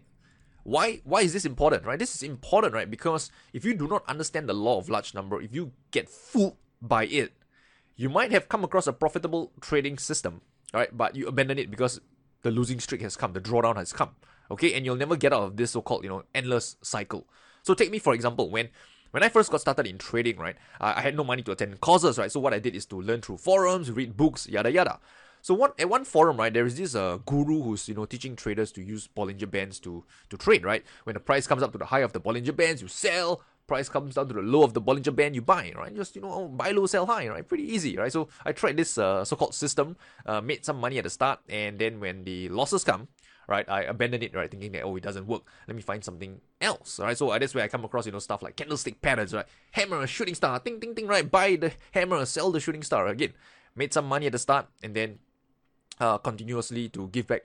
why 0.67 0.99
why 1.05 1.21
is 1.21 1.31
this 1.31 1.45
important, 1.45 1.85
right? 1.85 1.97
This 1.97 2.13
is 2.13 2.23
important, 2.23 2.73
right? 2.73 2.91
Because 2.91 3.31
if 3.53 3.63
you 3.63 3.73
do 3.73 3.87
not 3.87 4.03
understand 4.05 4.49
the 4.49 4.53
law 4.53 4.77
of 4.77 4.89
large 4.89 5.13
number, 5.13 5.41
if 5.41 5.55
you 5.55 5.71
get 5.91 6.09
fooled 6.09 6.57
by 6.81 7.05
it, 7.05 7.31
you 7.95 8.09
might 8.09 8.33
have 8.33 8.49
come 8.49 8.65
across 8.65 8.85
a 8.85 8.91
profitable 8.91 9.53
trading 9.61 9.97
system, 9.97 10.41
right? 10.73 10.89
But 10.91 11.15
you 11.15 11.25
abandon 11.25 11.57
it 11.57 11.71
because 11.71 12.01
the 12.41 12.51
losing 12.51 12.81
streak 12.81 13.01
has 13.01 13.15
come, 13.15 13.31
the 13.31 13.39
drawdown 13.39 13.77
has 13.77 13.93
come. 13.93 14.17
Okay, 14.51 14.73
and 14.73 14.85
you'll 14.85 14.97
never 14.97 15.15
get 15.15 15.31
out 15.31 15.43
of 15.43 15.55
this 15.55 15.71
so-called, 15.71 16.03
you 16.03 16.09
know, 16.09 16.23
endless 16.35 16.75
cycle. 16.81 17.25
So 17.63 17.73
take 17.73 17.89
me 17.89 17.99
for 17.99 18.13
example, 18.13 18.49
when 18.49 18.67
when 19.11 19.23
I 19.23 19.29
first 19.29 19.49
got 19.49 19.61
started 19.61 19.87
in 19.87 19.97
trading, 19.97 20.35
right, 20.35 20.57
I 20.81 20.99
had 20.99 21.15
no 21.15 21.23
money 21.23 21.43
to 21.43 21.53
attend 21.53 21.79
courses, 21.79 22.17
right? 22.17 22.29
So 22.29 22.41
what 22.41 22.53
I 22.53 22.59
did 22.59 22.75
is 22.75 22.85
to 22.87 22.99
learn 22.99 23.21
through 23.21 23.37
forums, 23.37 23.89
read 23.89 24.17
books, 24.17 24.49
yada 24.49 24.69
yada. 24.69 24.99
So 25.47 25.53
one 25.53 25.71
at 25.79 25.87
one 25.87 26.03
forum, 26.03 26.35
right, 26.35 26.53
there 26.53 26.65
is 26.65 26.75
this 26.75 26.93
uh, 26.93 27.19
guru 27.25 27.63
who's 27.63 27.87
you 27.87 27.95
know 27.95 28.03
teaching 28.03 28.35
traders 28.35 28.69
to 28.73 28.83
use 28.83 29.07
Bollinger 29.07 29.49
Bands 29.49 29.79
to 29.79 30.03
to 30.29 30.35
trade, 30.35 30.65
right? 30.65 30.83
When 31.05 31.13
the 31.13 31.21
price 31.21 31.47
comes 31.47 31.63
up 31.63 31.71
to 31.71 31.77
the 31.77 31.85
high 31.85 32.01
of 32.01 32.11
the 32.11 32.19
Bollinger 32.19 32.53
Bands, 32.53 32.81
you 32.81 32.89
sell. 32.89 33.41
Price 33.65 33.87
comes 33.87 34.15
down 34.15 34.27
to 34.27 34.33
the 34.33 34.41
low 34.41 34.63
of 34.63 34.73
the 34.73 34.81
Bollinger 34.81 35.15
Band, 35.15 35.35
you 35.35 35.41
buy, 35.41 35.71
right? 35.77 35.95
Just 35.95 36.17
you 36.17 36.21
know 36.21 36.49
buy 36.49 36.71
low, 36.71 36.85
sell 36.85 37.05
high, 37.05 37.29
right? 37.29 37.47
Pretty 37.47 37.63
easy, 37.63 37.95
right? 37.95 38.11
So 38.11 38.27
I 38.43 38.51
tried 38.51 38.75
this 38.75 38.97
uh, 38.97 39.23
so-called 39.23 39.55
system, 39.55 39.95
uh, 40.25 40.41
made 40.41 40.65
some 40.65 40.81
money 40.81 40.97
at 40.97 41.05
the 41.05 41.09
start, 41.09 41.39
and 41.47 41.79
then 41.79 42.01
when 42.01 42.25
the 42.25 42.49
losses 42.49 42.83
come, 42.83 43.07
right? 43.47 43.69
I 43.69 43.83
abandoned 43.83 44.23
it, 44.23 44.35
right? 44.35 44.51
Thinking 44.51 44.73
that, 44.73 44.81
oh, 44.81 44.97
it 44.97 45.03
doesn't 45.03 45.27
work. 45.27 45.43
Let 45.65 45.77
me 45.77 45.81
find 45.81 46.03
something 46.03 46.41
else, 46.59 46.99
right? 46.99 47.17
So 47.17 47.29
uh, 47.29 47.39
that's 47.39 47.55
where 47.55 47.63
I 47.63 47.69
come 47.69 47.85
across, 47.85 48.05
you 48.05 48.11
know, 48.11 48.19
stuff 48.19 48.43
like 48.43 48.57
candlestick 48.57 48.99
patterns, 48.99 49.33
right? 49.33 49.45
Hammer, 49.71 50.05
shooting 50.07 50.35
star, 50.35 50.59
ting, 50.59 50.81
ting, 50.81 50.93
ting, 50.93 51.07
right? 51.07 51.31
Buy 51.31 51.55
the 51.55 51.71
hammer, 51.91 52.25
sell 52.25 52.51
the 52.51 52.59
shooting 52.59 52.83
star. 52.83 53.07
Again, 53.07 53.31
made 53.77 53.93
some 53.93 54.05
money 54.05 54.25
at 54.25 54.33
the 54.33 54.39
start 54.39 54.67
and 54.83 54.93
then 54.93 55.19
uh, 55.99 56.17
continuously 56.17 56.89
to 56.89 57.07
give 57.07 57.27
back 57.27 57.43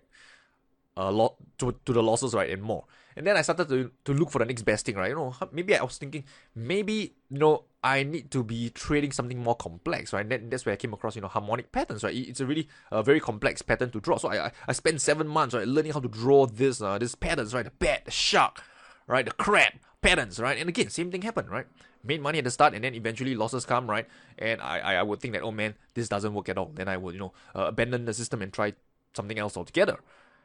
a 0.96 1.10
lot 1.10 1.36
to, 1.58 1.74
to 1.84 1.92
the 1.92 2.02
losses, 2.02 2.34
right? 2.34 2.50
And 2.50 2.62
more. 2.62 2.84
And 3.16 3.26
then 3.26 3.36
I 3.36 3.42
started 3.42 3.68
to, 3.68 3.90
to 4.04 4.14
look 4.14 4.30
for 4.30 4.38
the 4.38 4.44
next 4.44 4.62
best 4.62 4.86
thing, 4.86 4.96
right? 4.96 5.10
You 5.10 5.16
know, 5.16 5.34
maybe 5.52 5.76
I 5.76 5.82
was 5.82 5.98
thinking, 5.98 6.24
maybe, 6.54 7.14
you 7.30 7.38
know, 7.38 7.64
I 7.84 8.04
need 8.04 8.30
to 8.30 8.42
be 8.42 8.70
trading 8.70 9.12
something 9.12 9.42
more 9.42 9.54
complex, 9.54 10.12
right? 10.12 10.20
And 10.20 10.30
then 10.30 10.50
that's 10.50 10.64
where 10.64 10.72
I 10.72 10.76
came 10.76 10.92
across, 10.94 11.16
you 11.16 11.22
know, 11.22 11.28
harmonic 11.28 11.72
patterns, 11.72 12.04
right? 12.04 12.14
It's 12.14 12.40
a 12.40 12.46
really 12.46 12.68
uh, 12.90 13.02
very 13.02 13.20
complex 13.20 13.60
pattern 13.60 13.90
to 13.90 14.00
draw. 14.00 14.16
So 14.16 14.28
I, 14.28 14.46
I, 14.46 14.52
I 14.68 14.72
spent 14.72 15.00
seven 15.00 15.28
months, 15.28 15.54
right, 15.54 15.66
learning 15.66 15.92
how 15.92 16.00
to 16.00 16.08
draw 16.08 16.46
this, 16.46 16.80
uh, 16.80 16.98
this 16.98 17.14
patterns, 17.14 17.52
right? 17.52 17.64
The 17.64 17.72
bat, 17.72 18.04
the 18.06 18.10
shark, 18.10 18.62
right? 19.06 19.24
The 19.24 19.32
crab 19.32 19.72
patterns, 20.00 20.38
right? 20.38 20.58
And 20.58 20.68
again, 20.68 20.88
same 20.88 21.10
thing 21.10 21.22
happened, 21.22 21.50
right? 21.50 21.66
Made 22.04 22.20
money 22.20 22.38
at 22.38 22.44
the 22.44 22.50
start, 22.50 22.74
and 22.74 22.82
then 22.82 22.94
eventually 22.94 23.34
losses 23.34 23.64
come, 23.64 23.88
right? 23.88 24.06
And 24.38 24.60
I, 24.60 24.96
I, 24.96 25.02
would 25.02 25.20
think 25.20 25.34
that, 25.34 25.42
oh 25.42 25.52
man, 25.52 25.74
this 25.94 26.08
doesn't 26.08 26.34
work 26.34 26.48
at 26.48 26.58
all. 26.58 26.70
Then 26.74 26.88
I 26.88 26.96
would, 26.96 27.14
you 27.14 27.20
know, 27.20 27.32
uh, 27.54 27.66
abandon 27.66 28.04
the 28.04 28.14
system 28.14 28.42
and 28.42 28.52
try 28.52 28.74
something 29.14 29.38
else 29.38 29.56
altogether. 29.56 29.98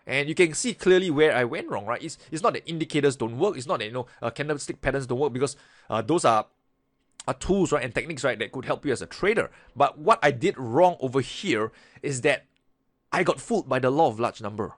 And 0.06 0.30
you 0.30 0.36
can 0.36 0.54
see 0.54 0.74
clearly 0.74 1.10
where 1.10 1.36
I 1.36 1.44
went 1.44 1.68
wrong, 1.68 1.86
right? 1.86 2.02
It's, 2.02 2.18
it's 2.32 2.44
not 2.44 2.54
that 2.54 2.68
indicators 2.70 3.16
don't 3.16 3.38
work. 3.38 3.58
It's 3.58 3.68
not 3.68 3.80
that, 3.80 3.86
you 3.86 3.92
know, 3.92 4.08
uh, 4.22 4.30
candlestick 4.30 4.82
patterns 4.82 5.06
don't 5.06 5.20
work 5.20 5.34
because 5.34 5.58
uh, 5.90 6.02
those 6.02 6.24
are 6.24 6.46
uh, 7.28 7.34
tools, 7.34 7.72
right, 7.72 7.84
and 7.84 7.94
techniques, 7.94 8.24
right, 8.24 8.40
that 8.40 8.52
could 8.52 8.66
help 8.66 8.86
you 8.86 8.92
as 8.92 9.02
a 9.02 9.06
trader. 9.06 9.52
But 9.76 9.98
what 9.98 10.20
I 10.24 10.32
did 10.32 10.58
wrong 10.58 10.96
over 11.02 11.20
here 11.20 11.72
is 12.02 12.22
that 12.22 12.46
I 13.12 13.24
got 13.24 13.42
fooled 13.42 13.68
by 13.68 13.80
the 13.80 13.90
law 13.90 14.08
of 14.08 14.20
large 14.20 14.42
number. 14.42 14.76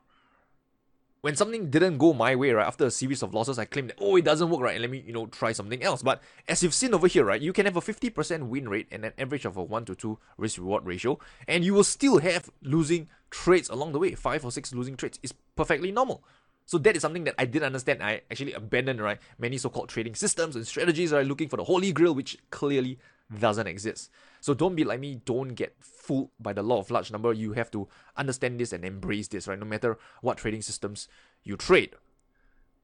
When 1.22 1.36
something 1.36 1.70
didn't 1.70 1.98
go 1.98 2.14
my 2.14 2.36
way, 2.38 2.52
right, 2.52 2.66
after 2.66 2.86
a 2.86 2.92
series 2.92 3.22
of 3.22 3.34
losses, 3.34 3.60
I 3.60 3.66
claimed 3.66 3.90
that, 3.90 3.98
oh, 4.00 4.16
it 4.16 4.24
doesn't 4.24 4.50
work, 4.50 4.62
right, 4.62 4.76
and 4.76 4.82
let 4.82 4.90
me, 4.90 5.04
you 5.06 5.12
know, 5.12 5.26
try 5.26 5.52
something 5.52 5.84
else. 5.84 6.02
But 6.02 6.22
as 6.48 6.64
you've 6.64 6.74
seen 6.74 6.94
over 6.94 7.08
here, 7.08 7.26
right, 7.26 7.42
you 7.42 7.52
can 7.52 7.66
have 7.66 7.76
a 7.76 7.82
50% 7.82 8.48
win 8.48 8.70
rate 8.70 8.88
and 8.90 9.04
an 9.04 9.12
average 9.18 9.44
of 9.44 9.58
a 9.58 9.64
1 9.64 9.84
to 9.86 9.96
2 9.96 10.18
risk 10.38 10.58
reward 10.58 10.86
ratio, 10.86 11.20
and 11.46 11.66
you 11.66 11.74
will 11.74 11.84
still 11.84 12.20
have 12.20 12.50
losing 12.64 13.10
trades 13.32 13.68
along 13.68 13.92
the 13.92 14.00
way. 14.00 14.16
Five 14.16 14.46
or 14.46 14.52
six 14.52 14.74
losing 14.74 14.96
trades 14.96 15.20
is 15.22 15.34
perfectly 15.58 15.92
normal. 15.92 16.24
So 16.66 16.78
that 16.78 16.96
is 16.96 17.02
something 17.02 17.26
that 17.26 17.36
I 17.38 17.46
didn't 17.46 17.66
understand. 17.66 18.02
I 18.02 18.22
actually 18.32 18.54
abandoned 18.54 19.02
right 19.02 19.18
many 19.40 19.58
so-called 19.58 19.90
trading 19.90 20.16
systems 20.16 20.56
and 20.56 20.66
strategies 20.66 21.12
are 21.12 21.24
looking 21.24 21.50
for 21.50 21.58
the 21.58 21.64
holy 21.64 21.92
grail, 21.92 22.14
which 22.14 22.38
clearly 22.50 23.00
doesn't 23.38 23.68
exist. 23.68 24.10
So 24.42 24.54
don't 24.54 24.76
be 24.76 24.84
like 24.84 25.00
me. 25.00 25.22
Don't 25.26 25.50
get 25.50 25.76
fooled 25.80 26.30
by 26.40 26.54
the 26.54 26.64
law 26.64 26.80
of 26.80 26.92
large 26.92 27.12
number. 27.12 27.34
You 27.34 27.54
have 27.54 27.72
to 27.72 27.88
understand 28.16 28.60
this 28.60 28.74
and 28.74 28.86
embrace 28.86 29.28
this, 29.28 29.48
right? 29.48 29.60
No 29.60 29.66
matter 29.66 29.98
what 30.22 30.38
trading 30.38 30.62
systems 30.62 31.08
you 31.44 31.58
trade, 31.58 31.96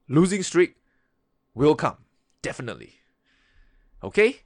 losing 0.07 0.43
streak 0.43 0.75
will 1.53 1.75
come 1.75 1.97
definitely. 2.45 2.93
Okay, 4.03 4.41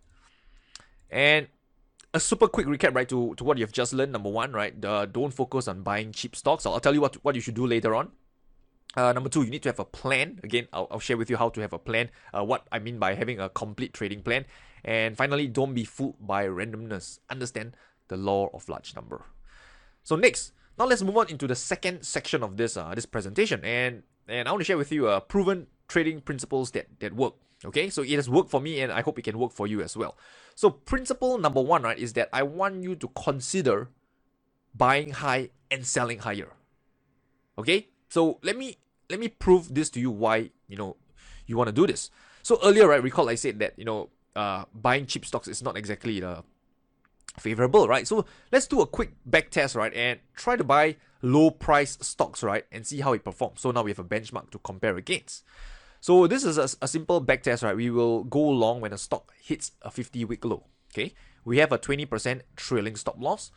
and 1.12 1.48
a 2.14 2.20
super 2.20 2.48
quick 2.48 2.66
recap, 2.66 2.96
right, 2.96 3.10
to, 3.10 3.36
to 3.36 3.44
what 3.44 3.58
you've 3.58 3.74
just 3.74 3.92
learned. 3.92 4.14
Number 4.14 4.30
one, 4.30 4.54
right, 4.54 4.74
uh, 4.86 5.06
don't 5.06 5.34
focus 5.34 5.68
on 5.68 5.84
buying 5.84 6.14
cheap 6.14 6.36
stocks. 6.36 6.66
I'll, 6.66 6.74
I'll 6.74 6.80
tell 6.80 6.94
you 6.94 7.02
what, 7.02 7.16
what 7.26 7.36
you 7.36 7.42
should 7.42 7.56
do 7.56 7.68
later 7.68 7.94
on. 7.94 8.12
Uh, 8.96 9.12
number 9.12 9.30
two, 9.30 9.44
you 9.44 9.52
need 9.52 9.62
to 9.64 9.70
have 9.70 9.80
a 9.80 9.86
plan. 9.86 10.40
Again, 10.44 10.68
I'll, 10.72 10.88
I'll 10.90 11.00
share 11.00 11.18
with 11.18 11.30
you 11.30 11.38
how 11.38 11.50
to 11.50 11.62
have 11.62 11.74
a 11.74 11.78
plan, 11.78 12.10
uh, 12.34 12.44
what 12.44 12.68
I 12.72 12.80
mean 12.80 13.00
by 13.00 13.16
having 13.16 13.40
a 13.40 13.50
complete 13.50 13.94
trading 13.94 14.22
plan. 14.22 14.46
And 14.84 15.18
finally, 15.18 15.48
don't 15.48 15.74
be 15.74 15.84
fooled 15.84 16.16
by 16.20 16.46
randomness. 16.48 17.20
Understand 17.30 17.76
the 18.08 18.18
law 18.18 18.50
of 18.54 18.70
large 18.70 18.96
number. 18.96 19.26
So 20.04 20.16
next, 20.16 20.54
now 20.78 20.86
let's 20.86 21.04
move 21.04 21.18
on 21.18 21.30
into 21.30 21.48
the 21.48 21.56
second 21.56 22.04
section 22.04 22.44
of 22.44 22.58
this 22.58 22.78
uh, 22.78 22.96
this 22.96 23.06
presentation, 23.06 23.64
and 23.64 24.04
and 24.28 24.48
I 24.48 24.52
want 24.52 24.62
to 24.62 24.66
share 24.66 24.78
with 24.78 24.92
you 24.92 25.08
uh, 25.08 25.20
proven 25.20 25.68
trading 25.88 26.22
principles 26.22 26.72
that 26.72 26.88
that 27.00 27.14
work. 27.14 27.36
Okay, 27.66 27.90
so 27.90 28.02
it 28.02 28.16
has 28.16 28.30
worked 28.30 28.50
for 28.50 28.62
me, 28.62 28.80
and 28.80 28.92
I 28.92 29.02
hope 29.02 29.20
it 29.20 29.24
can 29.24 29.38
work 29.38 29.52
for 29.52 29.68
you 29.68 29.82
as 29.82 29.98
well. 29.98 30.18
So 30.56 30.70
principle 30.70 31.38
number 31.38 31.62
one, 31.62 31.84
right, 31.84 32.00
is 32.00 32.14
that 32.14 32.30
I 32.32 32.44
want 32.44 32.84
you 32.84 32.96
to 32.96 33.08
consider 33.10 33.90
buying 34.74 35.12
high 35.12 35.50
and 35.70 35.86
selling 35.86 36.20
higher. 36.20 36.56
Okay, 37.58 37.90
so 38.08 38.40
let 38.42 38.56
me 38.56 38.78
let 39.10 39.20
me 39.20 39.28
prove 39.28 39.76
this 39.76 39.90
to 39.92 40.00
you 40.00 40.12
why 40.12 40.52
you 40.68 40.78
know 40.78 40.96
you 41.46 41.58
want 41.58 41.68
to 41.68 41.76
do 41.76 41.86
this. 41.86 42.10
So 42.42 42.58
earlier, 42.64 42.88
right, 42.88 43.04
recall 43.04 43.28
I 43.28 43.36
said 43.36 43.60
that 43.60 43.78
you 43.78 43.84
know 43.84 44.10
uh, 44.36 44.66
buying 44.74 45.06
cheap 45.06 45.26
stocks 45.26 45.48
is 45.48 45.62
not 45.62 45.78
exactly 45.78 46.20
the 46.20 46.44
favorable, 47.38 47.88
right? 47.88 48.08
So 48.08 48.26
let's 48.52 48.68
do 48.68 48.82
a 48.82 48.88
quick 48.88 49.14
back 49.26 49.50
test, 49.50 49.76
right, 49.76 49.94
and 49.94 50.20
try 50.36 50.56
to 50.56 50.64
buy 50.64 50.98
low 51.22 51.52
price 51.52 51.98
stocks, 52.02 52.44
right, 52.44 52.66
and 52.72 52.86
see 52.86 53.02
how 53.02 53.14
it 53.14 53.24
performs. 53.24 53.62
So 53.62 53.72
now 53.72 53.84
we 53.84 53.92
have 53.92 54.00
a 54.00 54.04
benchmark 54.04 54.52
to 54.52 54.60
compare 54.60 54.98
against. 54.98 55.44
So 56.02 56.28
this 56.28 56.44
is 56.44 56.58
a, 56.58 56.70
a 56.82 56.88
simple 56.88 57.20
back 57.20 57.44
test, 57.44 57.64
right? 57.64 57.76
We 57.76 57.90
will 57.90 58.24
go 58.24 58.42
long 58.42 58.82
when 58.82 58.94
a 58.94 58.98
stock 58.98 59.34
hits 59.42 59.72
a 59.82 59.92
50 59.92 60.26
week 60.26 60.46
low. 60.46 60.66
Okay, 60.92 61.14
we 61.46 61.60
have 61.60 61.72
a 61.72 61.78
20% 61.78 62.42
trailing 62.56 62.96
stop 62.96 63.22
loss. 63.22 63.52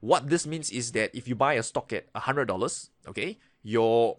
What 0.00 0.30
this 0.30 0.46
means 0.46 0.70
is 0.70 0.92
that 0.92 1.14
if 1.14 1.28
you 1.28 1.34
buy 1.34 1.54
a 1.54 1.62
stock 1.62 1.92
at 1.92 2.12
$100, 2.14 2.88
okay, 3.08 3.38
your 3.62 4.18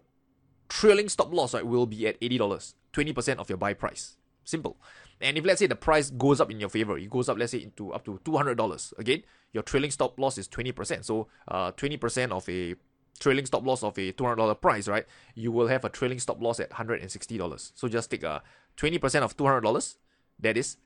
trailing 0.68 1.08
stop 1.08 1.32
loss 1.32 1.54
right 1.54 1.66
will 1.66 1.86
be 1.86 2.06
at 2.06 2.20
$80, 2.20 2.74
20% 2.92 3.38
of 3.38 3.48
your 3.48 3.58
buy 3.58 3.74
price. 3.74 4.16
Simple. 4.44 4.76
And 5.20 5.36
if 5.36 5.44
let's 5.44 5.58
say 5.58 5.66
the 5.66 5.76
price 5.76 6.10
goes 6.10 6.40
up 6.40 6.50
in 6.50 6.60
your 6.60 6.70
favor, 6.70 6.96
it 6.96 7.10
goes 7.10 7.28
up, 7.28 7.38
let's 7.38 7.52
say, 7.52 7.62
into 7.62 7.92
up 7.92 8.04
to 8.06 8.20
$200, 8.24 8.98
again, 8.98 9.22
your 9.52 9.62
trailing 9.62 9.90
stop 9.90 10.18
loss 10.18 10.38
is 10.38 10.48
20%. 10.48 11.04
So 11.04 11.28
uh, 11.48 11.72
20% 11.72 12.30
of 12.30 12.48
a 12.48 12.74
trailing 13.18 13.44
stop 13.44 13.64
loss 13.66 13.82
of 13.82 13.98
a 13.98 14.12
$200 14.12 14.60
price, 14.60 14.88
right? 14.88 15.04
You 15.34 15.52
will 15.52 15.68
have 15.68 15.84
a 15.84 15.90
trailing 15.90 16.18
stop 16.18 16.40
loss 16.40 16.58
at 16.58 16.70
$160. 16.70 17.72
So 17.74 17.88
just 17.88 18.10
take 18.10 18.22
a 18.22 18.42
20% 18.76 19.22
of 19.22 19.36
$200, 19.36 19.96
that 20.38 20.56
is 20.56 20.78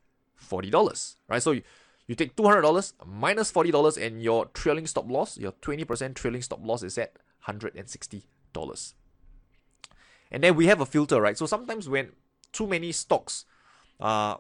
$40, 0.51 1.17
right? 1.29 1.43
So 1.43 1.53
you, 1.53 1.63
you 2.09 2.15
take 2.17 2.35
$200 2.35 2.93
minus 3.07 3.53
$40 3.53 4.05
and 4.05 4.23
your 4.23 4.47
trailing 4.47 4.87
stop 4.87 5.09
loss, 5.09 5.39
your 5.39 5.53
20% 5.53 6.15
trailing 6.15 6.43
stop 6.43 6.61
loss 6.63 6.83
is 6.83 6.99
at 6.99 7.17
$160. 7.47 8.95
And 10.31 10.43
then 10.43 10.57
we 10.57 10.67
have 10.67 10.81
a 10.81 10.87
filter, 10.87 11.21
right? 11.21 11.39
So 11.39 11.47
sometimes 11.47 11.89
when 11.89 12.11
too 12.53 12.67
many 12.67 12.91
stocks 12.91 13.45
uh, 14.01 14.37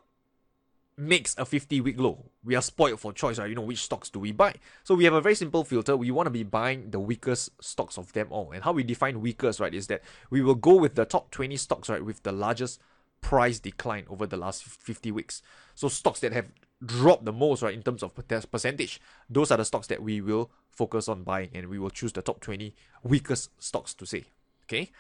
makes 0.97 1.37
a 1.39 1.45
50 1.45 1.81
week 1.81 1.99
low, 1.99 2.25
we 2.45 2.55
are 2.55 2.63
spoiled 2.63 3.01
for 3.01 3.13
choice, 3.13 3.39
right? 3.39 3.49
You 3.49 3.55
know, 3.55 3.63
which 3.63 3.83
stocks 3.83 4.11
do 4.11 4.21
we 4.21 4.33
buy? 4.33 4.55
So 4.85 4.95
we 4.95 5.05
have 5.05 5.15
a 5.15 5.21
very 5.21 5.35
simple 5.35 5.65
filter. 5.65 5.97
We 5.97 6.11
want 6.11 6.27
to 6.27 6.31
be 6.31 6.43
buying 6.43 6.91
the 6.91 7.01
weakest 7.01 7.51
stocks 7.61 7.99
of 7.99 8.13
them 8.13 8.29
all. 8.31 8.53
And 8.53 8.63
how 8.63 8.73
we 8.73 8.83
define 8.83 9.21
weakest, 9.21 9.61
right, 9.61 9.75
is 9.75 9.89
that 9.89 10.03
we 10.31 10.43
will 10.43 10.55
go 10.55 10.77
with 10.77 10.95
the 10.95 11.05
top 11.05 11.31
20 11.31 11.57
stocks, 11.57 11.89
right, 11.89 12.05
with 12.05 12.23
the 12.23 12.33
largest 12.33 12.81
price 13.21 13.59
decline 13.59 14.05
over 14.09 14.27
the 14.27 14.37
last 14.37 14.65
50 14.65 15.11
weeks. 15.11 15.43
So 15.75 15.89
stocks 15.89 16.21
that 16.21 16.33
have 16.33 16.51
dropped 16.85 17.25
the 17.25 17.33
most, 17.33 17.63
right, 17.63 17.75
in 17.75 17.83
terms 17.83 18.03
of 18.03 18.15
percentage, 18.15 19.01
those 19.29 19.51
are 19.51 19.57
the 19.57 19.65
stocks 19.65 19.87
that 19.89 20.03
we 20.03 20.21
will 20.21 20.51
focus 20.71 21.09
on 21.09 21.23
buying 21.23 21.51
and 21.55 21.69
we 21.69 21.79
will 21.79 21.91
choose 21.91 22.13
the 22.13 22.23
top 22.23 22.41
20 22.41 22.75
weakest 23.03 23.51
stocks 23.59 23.95
to 23.95 24.07
say. 24.07 24.25
Okay. 24.65 24.91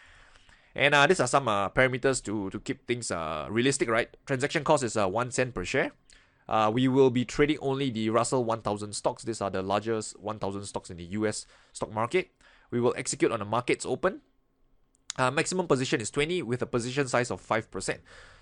And 0.74 0.94
uh, 0.94 1.06
these 1.06 1.20
are 1.20 1.26
some 1.26 1.46
uh, 1.48 1.68
parameters 1.68 2.22
to, 2.24 2.50
to 2.50 2.58
keep 2.60 2.86
things 2.86 3.10
uh, 3.10 3.46
realistic, 3.48 3.88
right? 3.88 4.08
Transaction 4.26 4.64
cost 4.64 4.82
is 4.82 4.96
uh, 4.96 5.08
1 5.08 5.30
cent 5.30 5.54
per 5.54 5.64
share. 5.64 5.92
Uh, 6.48 6.70
we 6.72 6.88
will 6.88 7.10
be 7.10 7.24
trading 7.24 7.58
only 7.60 7.90
the 7.90 8.10
Russell 8.10 8.44
1000 8.44 8.92
stocks. 8.92 9.22
These 9.22 9.40
are 9.40 9.50
the 9.50 9.62
largest 9.62 10.18
1000 10.20 10.64
stocks 10.64 10.90
in 10.90 10.96
the 10.96 11.04
US 11.04 11.46
stock 11.72 11.92
market. 11.92 12.30
We 12.70 12.80
will 12.80 12.94
execute 12.96 13.32
on 13.32 13.38
the 13.38 13.44
markets 13.44 13.86
open. 13.86 14.20
Uh, 15.16 15.30
maximum 15.30 15.68
position 15.68 16.00
is 16.00 16.10
20 16.10 16.42
with 16.42 16.60
a 16.60 16.66
position 16.66 17.06
size 17.06 17.30
of 17.30 17.40
5%. 17.46 17.98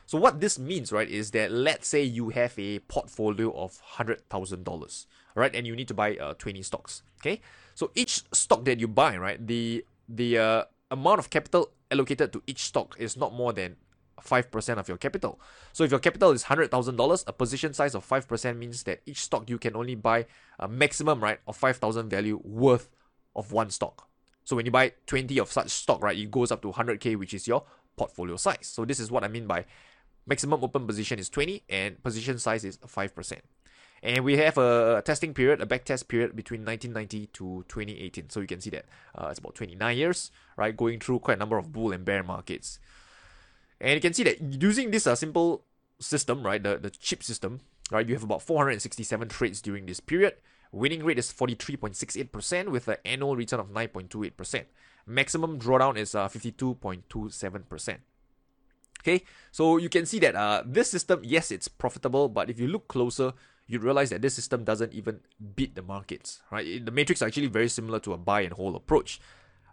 So 0.06 0.18
what 0.18 0.40
this 0.40 0.58
means, 0.58 0.90
right, 0.90 1.08
is 1.08 1.30
that 1.32 1.52
let's 1.52 1.86
say 1.86 2.02
you 2.02 2.30
have 2.30 2.58
a 2.58 2.80
portfolio 2.80 3.52
of 3.52 3.78
$100,000, 3.96 5.06
right, 5.34 5.54
and 5.54 5.66
you 5.66 5.76
need 5.76 5.88
to 5.88 5.94
buy 5.94 6.16
uh, 6.16 6.34
20 6.34 6.62
stocks, 6.62 7.02
okay? 7.20 7.40
So 7.74 7.90
each 7.94 8.22
stock 8.32 8.64
that 8.64 8.80
you 8.80 8.88
buy, 8.88 9.16
right, 9.16 9.44
the 9.46 9.84
the 10.08 10.38
uh, 10.38 10.64
amount 10.90 11.20
of 11.20 11.30
capital 11.30 11.70
allocated 11.92 12.32
to 12.32 12.42
each 12.46 12.62
stock 12.64 12.96
is 12.98 13.16
not 13.16 13.32
more 13.32 13.52
than 13.52 13.76
5% 14.20 14.78
of 14.78 14.88
your 14.88 14.96
capital. 14.96 15.40
So 15.72 15.84
if 15.84 15.90
your 15.90 16.00
capital 16.00 16.30
is 16.30 16.44
$100,000, 16.44 17.24
a 17.26 17.32
position 17.32 17.74
size 17.74 17.94
of 17.94 18.08
5% 18.08 18.56
means 18.56 18.82
that 18.84 19.02
each 19.06 19.20
stock 19.20 19.48
you 19.48 19.58
can 19.58 19.76
only 19.76 19.94
buy 19.94 20.26
a 20.58 20.68
maximum, 20.68 21.22
right, 21.22 21.38
of 21.46 21.56
5,000 21.56 22.08
value 22.08 22.40
worth 22.44 22.88
of 23.36 23.52
one 23.52 23.70
stock. 23.70 24.08
So 24.44 24.56
when 24.56 24.66
you 24.66 24.72
buy 24.72 24.92
20 25.06 25.38
of 25.38 25.50
such 25.50 25.70
stock, 25.70 26.02
right, 26.02 26.16
it 26.16 26.30
goes 26.30 26.50
up 26.50 26.62
to 26.62 26.72
100k, 26.72 27.16
which 27.16 27.34
is 27.34 27.46
your 27.46 27.64
portfolio 27.96 28.36
size. 28.36 28.66
So 28.66 28.84
this 28.84 29.00
is 29.00 29.10
what 29.10 29.24
I 29.24 29.28
mean 29.28 29.46
by 29.46 29.64
maximum 30.26 30.62
open 30.64 30.86
position 30.86 31.18
is 31.18 31.28
20 31.28 31.64
and 31.68 32.02
position 32.02 32.38
size 32.38 32.64
is 32.64 32.78
5%. 32.78 33.38
And 34.02 34.24
we 34.24 34.36
have 34.38 34.58
a 34.58 35.00
testing 35.04 35.32
period, 35.32 35.60
a 35.60 35.66
back 35.66 35.84
test 35.84 36.08
period 36.08 36.34
between 36.34 36.64
1990 36.64 37.26
to 37.34 37.64
2018. 37.68 38.30
So 38.30 38.40
you 38.40 38.48
can 38.48 38.60
see 38.60 38.70
that 38.70 38.86
uh, 39.14 39.28
it's 39.30 39.38
about 39.38 39.54
29 39.54 39.96
years, 39.96 40.32
right? 40.56 40.76
Going 40.76 40.98
through 40.98 41.20
quite 41.20 41.36
a 41.36 41.38
number 41.38 41.56
of 41.56 41.72
bull 41.72 41.92
and 41.92 42.04
bear 42.04 42.24
markets. 42.24 42.80
And 43.80 43.94
you 43.94 44.00
can 44.00 44.12
see 44.12 44.24
that 44.24 44.40
using 44.40 44.90
this 44.90 45.06
uh, 45.06 45.14
simple 45.14 45.64
system, 46.00 46.44
right, 46.44 46.60
the, 46.62 46.78
the 46.78 46.90
chip 46.90 47.22
system, 47.22 47.60
right, 47.92 48.06
you 48.06 48.14
have 48.14 48.24
about 48.24 48.42
467 48.42 49.28
trades 49.28 49.60
during 49.60 49.86
this 49.86 50.00
period. 50.00 50.34
Winning 50.72 51.04
rate 51.04 51.18
is 51.18 51.32
43.68% 51.32 52.68
with 52.68 52.88
an 52.88 52.96
annual 53.04 53.36
return 53.36 53.60
of 53.60 53.68
9.28%. 53.68 54.64
Maximum 55.06 55.58
drawdown 55.58 55.96
is 55.96 56.14
uh, 56.14 56.28
52.27%. 56.28 57.98
Okay, 59.00 59.24
so 59.50 59.78
you 59.78 59.88
can 59.88 60.06
see 60.06 60.20
that 60.20 60.36
uh, 60.36 60.62
this 60.64 60.88
system, 60.90 61.20
yes, 61.24 61.50
it's 61.50 61.66
profitable, 61.66 62.28
but 62.28 62.48
if 62.48 62.60
you 62.60 62.68
look 62.68 62.86
closer, 62.86 63.32
you 63.66 63.78
realize 63.78 64.10
that 64.10 64.22
this 64.22 64.34
system 64.34 64.64
doesn't 64.64 64.92
even 64.92 65.20
beat 65.54 65.74
the 65.74 65.82
markets, 65.82 66.42
right? 66.50 66.84
The 66.84 66.90
matrix 66.90 67.22
are 67.22 67.26
actually 67.26 67.46
very 67.46 67.68
similar 67.68 67.98
to 68.00 68.12
a 68.12 68.18
buy 68.18 68.42
and 68.42 68.52
hold 68.52 68.76
approach, 68.76 69.20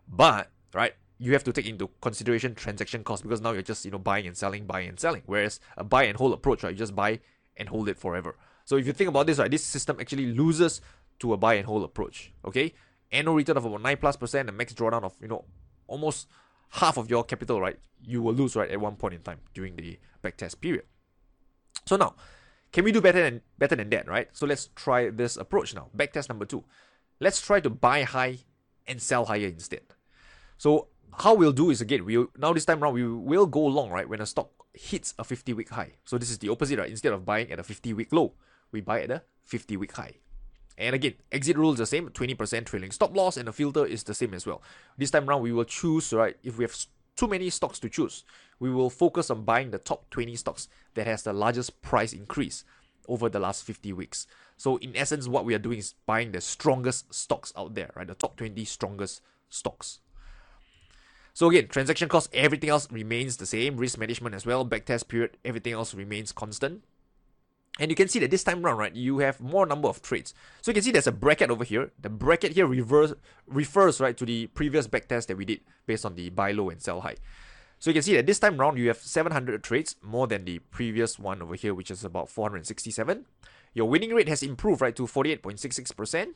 but 0.08 0.50
right, 0.74 0.94
you 1.18 1.34
have 1.34 1.44
to 1.44 1.54
take 1.54 1.66
into 1.66 1.90
consideration 2.02 2.56
transaction 2.56 3.04
costs 3.04 3.24
because 3.24 3.42
now 3.42 3.52
you're 3.52 3.62
just 3.62 3.86
you 3.86 3.92
know 3.92 4.00
buying 4.00 4.26
and 4.26 4.38
selling, 4.38 4.66
buying 4.66 4.90
and 4.90 5.00
selling. 5.00 5.24
Whereas 5.26 5.60
a 5.78 5.84
buy 5.84 6.04
and 6.04 6.18
hold 6.18 6.34
approach, 6.34 6.64
right, 6.64 6.72
you 6.72 6.78
just 6.78 6.96
buy 6.96 7.20
and 7.58 7.70
hold 7.70 7.90
it 7.90 7.98
forever. 7.98 8.36
So 8.66 8.78
if 8.78 8.88
you 8.88 8.94
think 8.94 9.10
about 9.10 9.28
this, 9.28 9.38
right, 9.40 9.52
this 9.52 9.64
system 9.64 9.98
actually 10.00 10.28
loses 10.28 10.82
to 11.20 11.34
a 11.34 11.38
buy 11.38 11.56
and 11.56 11.66
hold 11.66 11.84
approach. 11.84 12.32
Okay, 12.46 12.74
annual 13.12 13.36
return 13.36 13.58
of 13.58 13.66
about 13.66 13.82
nine 13.82 13.98
plus 13.98 14.16
percent, 14.16 14.48
and 14.48 14.58
max 14.58 14.74
drawdown 14.74 15.04
of 15.04 15.16
you 15.22 15.28
know 15.28 15.46
almost 15.88 16.28
half 16.70 16.98
of 16.98 17.10
your 17.10 17.24
capital, 17.24 17.60
right? 17.60 17.78
You 18.02 18.22
will 18.22 18.34
lose 18.34 18.56
right 18.56 18.70
at 18.70 18.80
one 18.80 18.96
point 18.96 19.16
in 19.16 19.22
time 19.22 19.40
during 19.54 19.76
the 19.76 20.00
backtest 20.24 20.62
period. 20.62 20.86
So 21.86 21.98
now 21.98 22.16
can 22.72 22.84
we 22.84 22.92
do 22.92 23.02
better 23.02 23.22
than 23.22 23.42
better 23.58 23.76
than 23.76 23.90
that, 23.90 24.08
right? 24.08 24.28
So 24.32 24.46
let's 24.46 24.70
try 24.76 25.10
this 25.10 25.38
approach 25.38 25.74
now. 25.74 25.90
Backtest 25.96 26.30
number 26.30 26.46
two. 26.46 26.64
Let's 27.20 27.42
try 27.42 27.60
to 27.60 27.70
buy 27.70 28.04
high 28.04 28.40
and 28.88 29.02
sell 29.02 29.26
higher 29.26 29.48
instead. 29.48 29.82
So 30.58 30.88
how 31.20 31.34
we'll 31.34 31.52
do 31.52 31.70
is 31.70 31.82
again, 31.82 32.06
we'll 32.06 32.28
now 32.38 32.54
this 32.54 32.66
time 32.66 32.84
around 32.84 32.94
we 32.94 33.08
will 33.08 33.46
go 33.46 33.66
long, 33.66 33.90
right? 33.90 34.08
When 34.08 34.22
a 34.22 34.26
stock 34.26 34.50
hits 34.74 35.14
a 35.18 35.24
50 35.24 35.54
week 35.54 35.70
high. 35.70 35.94
So 36.06 36.18
this 36.18 36.30
is 36.30 36.38
the 36.38 36.50
opposite, 36.50 36.80
right? 36.80 36.90
Instead 36.90 37.14
of 37.14 37.26
buying 37.26 37.52
at 37.52 37.60
a 37.60 37.64
50 37.64 37.94
week 37.94 38.14
low, 38.14 38.34
we 38.72 38.82
buy 38.82 39.02
at 39.02 39.10
the 39.10 39.24
50 39.44 39.78
week 39.78 39.94
high. 39.94 40.16
And 40.78 40.96
again, 40.96 41.16
exit 41.32 41.58
rule 41.58 41.74
is 41.74 41.80
the 41.80 41.86
same 41.86 42.08
20% 42.08 42.66
trailing 42.66 42.92
stop 42.92 43.16
loss, 43.16 43.36
and 43.36 43.48
the 43.50 43.54
filter 43.54 43.86
is 43.86 44.04
the 44.04 44.14
same 44.14 44.34
as 44.34 44.46
well. 44.46 44.62
This 44.98 45.12
time 45.12 45.30
around, 45.30 45.42
we 45.42 45.52
will 45.52 45.66
choose, 45.66 46.14
right? 46.14 46.38
If 46.42 46.58
we 46.58 46.64
have 46.64 46.76
too 47.20 47.28
many 47.28 47.50
stocks 47.50 47.80
to 47.80 47.90
choose, 47.90 48.24
we 48.62 48.72
will 48.72 48.90
focus 48.90 49.30
on 49.30 49.44
buying 49.44 49.72
the 49.72 49.78
top 49.78 50.10
20 50.10 50.38
stocks 50.38 50.70
that 50.94 51.06
has 51.06 51.24
the 51.24 51.34
largest 51.34 51.82
price 51.82 52.14
increase 52.14 52.64
over 53.10 53.28
the 53.28 53.40
last 53.40 53.66
50 53.66 53.92
weeks. 53.92 54.26
So, 54.56 54.78
in 54.78 54.96
essence, 54.96 55.28
what 55.28 55.44
we 55.44 55.54
are 55.54 55.60
doing 55.60 55.80
is 55.80 55.96
buying 56.06 56.32
the 56.32 56.40
strongest 56.40 57.14
stocks 57.14 57.52
out 57.58 57.76
there, 57.76 57.92
right? 57.94 58.08
The 58.08 58.16
top 58.16 58.38
20 58.38 58.64
strongest 58.64 59.22
stocks. 59.50 60.00
So 61.34 61.50
again, 61.50 61.68
transaction 61.68 62.10
cost, 62.10 62.30
everything 62.34 62.70
else 62.70 62.90
remains 62.92 63.38
the 63.38 63.46
same. 63.46 63.78
Risk 63.78 63.98
management 63.98 64.36
as 64.36 64.46
well, 64.46 64.66
backtest 64.66 65.08
period, 65.08 65.38
everything 65.44 65.74
else 65.74 65.94
remains 65.94 66.32
constant. 66.32 66.84
And 67.80 67.90
you 67.90 67.96
can 67.96 68.10
see 68.10 68.20
that 68.20 68.30
this 68.30 68.44
time 68.44 68.66
around, 68.66 68.78
right, 68.78 68.94
you 68.94 69.20
have 69.20 69.40
more 69.40 69.66
number 69.66 69.88
of 69.88 70.02
trades. 70.02 70.34
So 70.62 70.70
you 70.70 70.74
can 70.74 70.84
see 70.84 70.92
there's 70.92 71.08
a 71.08 71.14
bracket 71.14 71.50
over 71.50 71.64
here. 71.64 71.92
The 72.00 72.10
bracket 72.10 72.52
here 72.52 72.68
reverse, 72.68 73.14
refers, 73.48 74.02
right, 74.02 74.18
to 74.18 74.26
the 74.26 74.48
previous 74.48 74.88
backtest 74.88 75.28
that 75.28 75.38
we 75.38 75.46
did 75.46 75.62
based 75.88 76.06
on 76.06 76.16
the 76.16 76.30
buy 76.30 76.52
low 76.52 76.70
and 76.70 76.82
sell 76.82 77.00
high. 77.02 77.16
So 77.80 77.90
you 77.90 77.94
can 77.94 78.04
see 78.04 78.16
that 78.18 78.26
this 78.26 78.40
time 78.40 78.60
around, 78.60 78.78
you 78.78 78.90
have 78.90 78.98
700 78.98 79.64
trades, 79.64 79.96
more 80.04 80.28
than 80.28 80.44
the 80.44 80.60
previous 80.60 81.18
one 81.18 81.42
over 81.42 81.56
here, 81.56 81.74
which 81.74 81.90
is 81.90 82.04
about 82.04 82.30
467. 82.30 83.26
Your 83.74 83.88
winning 83.88 84.14
rate 84.14 84.28
has 84.28 84.44
improved, 84.44 84.82
right, 84.82 84.96
to 84.98 85.04
48.66%. 85.04 86.34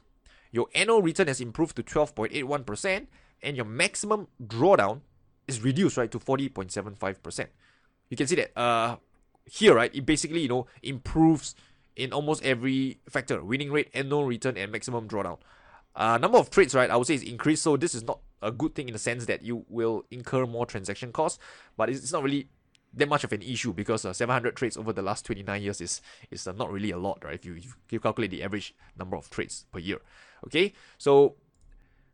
Your 0.53 0.67
annual 0.73 1.01
return 1.01 1.27
has 1.27 1.41
improved 1.41 1.75
to 1.75 1.83
12.81%. 1.83 3.07
And 3.41 3.57
your 3.57 3.65
maximum 3.65 4.29
drawdown 4.41 5.01
is 5.45 5.61
reduced, 5.61 5.97
right, 5.97 6.09
to 6.09 6.19
40.75%. 6.19 7.47
You 8.09 8.15
can 8.15 8.27
see 8.27 8.35
that 8.35 8.57
uh, 8.57 8.95
here, 9.45 9.75
right, 9.75 9.93
it 9.93 10.05
basically, 10.05 10.41
you 10.41 10.47
know, 10.47 10.67
improves 10.81 11.55
in 11.95 12.11
almost 12.11 12.43
every 12.43 12.99
factor 13.09 13.43
winning 13.43 13.71
rate, 13.71 13.89
annual 13.93 14.25
return, 14.25 14.57
and 14.57 14.71
maximum 14.71 15.07
drawdown. 15.07 15.37
Uh, 15.95 16.17
number 16.17 16.37
of 16.37 16.49
trades, 16.49 16.73
right, 16.73 16.89
I 16.89 16.95
would 16.95 17.07
say 17.07 17.15
is 17.15 17.23
increased. 17.23 17.63
So 17.63 17.77
this 17.77 17.93
is 17.93 18.03
not 18.03 18.19
a 18.41 18.51
good 18.51 18.73
thing 18.75 18.87
in 18.87 18.93
the 18.93 18.99
sense 18.99 19.25
that 19.27 19.43
you 19.43 19.65
will 19.69 20.05
incur 20.11 20.45
more 20.45 20.65
transaction 20.65 21.11
costs, 21.11 21.39
but 21.77 21.89
it's, 21.89 22.11
not 22.11 22.23
really 22.23 22.47
that 22.95 23.07
much 23.07 23.23
of 23.23 23.31
an 23.31 23.41
issue 23.41 23.73
because 23.73 24.05
uh, 24.05 24.13
700 24.13 24.55
trades 24.55 24.77
over 24.77 24.91
the 24.91 25.01
last 25.01 25.25
29 25.25 25.61
years 25.61 25.81
is 25.81 26.01
is 26.29 26.47
uh, 26.47 26.51
not 26.51 26.71
really 26.71 26.91
a 26.91 26.97
lot, 26.97 27.23
right? 27.23 27.35
If 27.35 27.45
you, 27.45 27.55
if 27.55 27.75
you 27.91 27.99
calculate 27.99 28.31
the 28.31 28.43
average 28.43 28.75
number 28.97 29.15
of 29.15 29.29
trades 29.29 29.65
per 29.71 29.79
year. 29.79 29.99
Okay, 30.47 30.73
so 30.97 31.35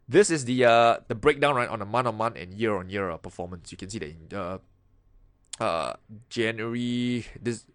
this 0.07 0.29
is 0.29 0.45
the 0.45 0.65
uh, 0.65 0.97
the 1.07 1.15
breakdown 1.15 1.55
right 1.55 1.69
on 1.69 1.81
a 1.81 1.85
month 1.85 2.07
on 2.07 2.15
month 2.15 2.35
and 2.37 2.53
year 2.53 2.75
on 2.75 2.89
year 2.89 3.17
performance. 3.17 3.71
You 3.71 3.77
can 3.77 3.89
see 3.89 3.99
that 3.99 4.09
in 4.09 4.59
uh, 5.59 5.93
January 6.29 7.25
this 7.41 7.65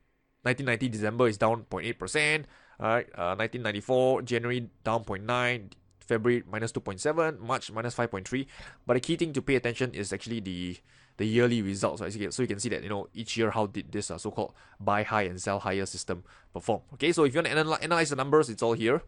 1990 0.42 0.88
December 0.88 1.28
is 1.28 1.38
down 1.38 1.64
0.8 1.70 1.98
percent. 1.98 2.46
Alright, 2.80 3.06
uh, 3.14 3.38
1994 3.38 4.22
January 4.22 4.68
down 4.82 5.04
0.9, 5.04 5.72
February 6.00 6.42
minus 6.50 6.72
2.7, 6.72 7.38
March 7.38 7.70
minus 7.70 7.94
5.3. 7.94 8.46
But 8.84 8.94
the 8.94 9.00
key 9.00 9.16
thing 9.16 9.32
to 9.32 9.42
pay 9.42 9.54
attention 9.54 9.94
is 9.94 10.12
actually 10.12 10.40
the 10.40 10.76
the 11.16 11.24
yearly 11.24 11.62
results. 11.62 12.02
Right? 12.02 12.12
So 12.32 12.42
you 12.42 12.48
can 12.48 12.58
see 12.58 12.68
that 12.70 12.82
you 12.82 12.88
know 12.88 13.08
each 13.14 13.36
year 13.36 13.50
how 13.50 13.66
did 13.66 13.92
this 13.92 14.10
uh, 14.10 14.18
so-called 14.18 14.54
buy 14.80 15.02
high 15.02 15.22
and 15.22 15.40
sell 15.40 15.60
higher 15.60 15.86
system 15.86 16.24
perform. 16.52 16.82
Okay, 16.94 17.12
so 17.12 17.24
if 17.24 17.34
you 17.34 17.38
want 17.38 17.46
to 17.46 17.52
anal- 17.52 17.78
analyze 17.80 18.10
the 18.10 18.16
numbers, 18.16 18.50
it's 18.50 18.62
all 18.62 18.72
here. 18.72 19.02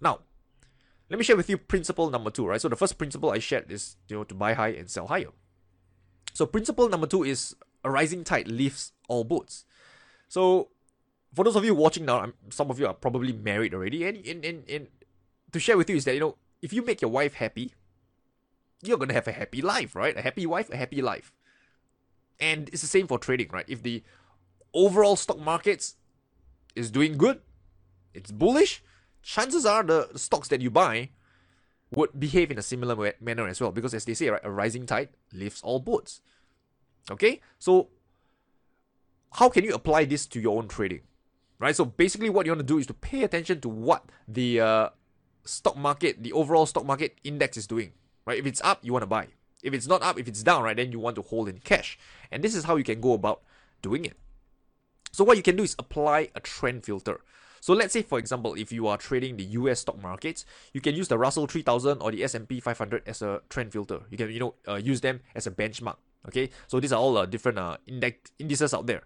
Now, 0.00 0.20
let 1.08 1.18
me 1.18 1.24
share 1.24 1.36
with 1.36 1.48
you 1.48 1.58
principle 1.58 2.10
number 2.10 2.30
two. 2.30 2.46
Right, 2.46 2.60
so 2.60 2.68
the 2.68 2.76
first 2.76 2.98
principle 2.98 3.30
I 3.30 3.38
shared 3.38 3.70
is 3.70 3.96
you 4.08 4.16
know 4.16 4.24
to 4.24 4.34
buy 4.34 4.54
high 4.54 4.70
and 4.70 4.90
sell 4.90 5.06
higher. 5.06 5.30
So 6.34 6.46
principle 6.46 6.88
number 6.88 7.06
two 7.06 7.22
is 7.22 7.54
a 7.84 7.90
rising 7.90 8.24
tide 8.24 8.48
lifts 8.48 8.92
all 9.08 9.24
boats. 9.24 9.64
So 10.28 10.68
for 11.34 11.44
those 11.44 11.56
of 11.56 11.64
you 11.64 11.74
watching 11.74 12.04
now, 12.04 12.20
I'm, 12.20 12.34
some 12.50 12.70
of 12.70 12.78
you 12.78 12.86
are 12.86 12.94
probably 12.94 13.32
married 13.32 13.74
already, 13.74 14.04
and, 14.04 14.24
and, 14.26 14.44
and, 14.44 14.68
and 14.68 14.86
to 15.52 15.60
share 15.60 15.76
with 15.76 15.90
you 15.90 15.96
is 15.96 16.04
that 16.04 16.14
you 16.14 16.20
know 16.20 16.36
if 16.60 16.72
you 16.72 16.82
make 16.82 17.02
your 17.02 17.10
wife 17.10 17.34
happy, 17.34 17.74
you're 18.82 18.98
gonna 18.98 19.14
have 19.14 19.28
a 19.28 19.32
happy 19.32 19.62
life, 19.62 19.94
right? 19.94 20.16
A 20.16 20.22
happy 20.22 20.46
wife, 20.46 20.70
a 20.70 20.76
happy 20.76 21.02
life. 21.02 21.32
And 22.40 22.68
it's 22.70 22.82
the 22.82 22.88
same 22.88 23.06
for 23.06 23.18
trading, 23.18 23.48
right? 23.52 23.64
If 23.68 23.82
the 23.82 24.02
overall 24.74 25.16
stock 25.16 25.38
markets 25.38 25.96
is 26.74 26.90
doing 26.90 27.16
good, 27.16 27.40
it's 28.14 28.30
bullish, 28.30 28.82
chances 29.22 29.64
are 29.64 29.82
the 29.82 30.10
stocks 30.16 30.48
that 30.48 30.60
you 30.60 30.70
buy 30.70 31.10
would 31.94 32.18
behave 32.18 32.50
in 32.50 32.58
a 32.58 32.62
similar 32.62 33.14
manner 33.20 33.46
as 33.46 33.60
well. 33.60 33.70
Because 33.70 33.94
as 33.94 34.04
they 34.04 34.14
say, 34.14 34.28
right, 34.28 34.40
a 34.42 34.50
rising 34.50 34.86
tide 34.86 35.10
lifts 35.32 35.62
all 35.62 35.78
boats. 35.78 36.20
Okay, 37.10 37.40
so 37.58 37.88
how 39.32 39.48
can 39.48 39.64
you 39.64 39.74
apply 39.74 40.04
this 40.04 40.26
to 40.26 40.40
your 40.40 40.58
own 40.58 40.68
trading? 40.68 41.00
Right, 41.58 41.76
so 41.76 41.84
basically, 41.84 42.30
what 42.30 42.46
you 42.46 42.52
want 42.52 42.60
to 42.60 42.66
do 42.66 42.78
is 42.78 42.86
to 42.86 42.94
pay 42.94 43.22
attention 43.22 43.60
to 43.60 43.68
what 43.68 44.04
the 44.26 44.60
uh, 44.60 44.88
stock 45.44 45.76
market, 45.76 46.22
the 46.22 46.32
overall 46.32 46.66
stock 46.66 46.84
market 46.84 47.18
index 47.22 47.56
is 47.56 47.66
doing. 47.66 47.92
Right, 48.26 48.38
if 48.38 48.46
it's 48.46 48.60
up, 48.62 48.80
you 48.82 48.92
want 48.92 49.02
to 49.02 49.06
buy. 49.06 49.28
If 49.62 49.72
it's 49.72 49.86
not 49.86 50.02
up, 50.02 50.18
if 50.18 50.26
it's 50.26 50.42
down, 50.42 50.64
right, 50.64 50.76
then 50.76 50.90
you 50.90 50.98
want 50.98 51.16
to 51.16 51.22
hold 51.22 51.48
in 51.48 51.58
cash. 51.58 51.98
And 52.32 52.42
this 52.42 52.54
is 52.54 52.64
how 52.64 52.76
you 52.76 52.84
can 52.84 53.00
go 53.00 53.12
about 53.12 53.42
doing 53.80 54.04
it. 54.04 54.16
So 55.12 55.22
what 55.24 55.36
you 55.36 55.42
can 55.42 55.56
do 55.56 55.62
is 55.62 55.76
apply 55.78 56.30
a 56.34 56.40
trend 56.40 56.84
filter. 56.84 57.20
So 57.60 57.74
let's 57.74 57.92
say, 57.92 58.02
for 58.02 58.18
example, 58.18 58.54
if 58.54 58.72
you 58.72 58.88
are 58.88 58.96
trading 58.96 59.36
the 59.36 59.44
US 59.44 59.80
stock 59.80 60.02
markets, 60.02 60.44
you 60.72 60.80
can 60.80 60.96
use 60.96 61.06
the 61.06 61.16
Russell 61.16 61.46
3000 61.46 62.02
or 62.02 62.10
the 62.10 62.24
S&P 62.24 62.58
500 62.58 63.04
as 63.06 63.22
a 63.22 63.40
trend 63.48 63.72
filter. 63.72 64.00
You 64.10 64.16
can, 64.16 64.32
you 64.32 64.40
know, 64.40 64.54
uh, 64.66 64.74
use 64.74 65.00
them 65.00 65.20
as 65.36 65.46
a 65.46 65.52
benchmark. 65.52 65.96
Okay, 66.28 66.50
so 66.68 66.78
these 66.80 66.92
are 66.92 67.00
all 67.00 67.16
uh, 67.18 67.26
different 67.26 67.58
uh, 67.58 67.76
index 67.86 68.30
indices 68.38 68.72
out 68.74 68.86
there. 68.86 69.02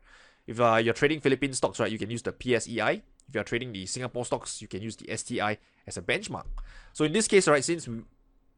If 0.46 0.61
uh, 0.61 0.76
you're 0.76 0.94
trading 0.94 1.20
Philippine 1.20 1.52
stocks, 1.55 1.81
right, 1.81 1.90
you 1.90 1.98
can 1.98 2.11
use 2.11 2.22
the 2.22 2.33
PSEI. 2.33 3.02
If 3.29 3.35
you're 3.35 3.44
trading 3.44 3.72
the 3.72 3.87
Singapore 3.87 4.24
stocks, 4.24 4.62
you 4.62 4.68
can 4.68 4.83
use 4.83 4.96
the 4.96 5.14
STI 5.16 5.59
as 5.87 5.96
a 5.96 6.02
benchmark. 6.02 6.46
So 6.92 7.05
in 7.05 7.12
this 7.12 7.26
case, 7.26 7.48
right, 7.48 7.64
since 7.64 7.88
we, 7.88 8.02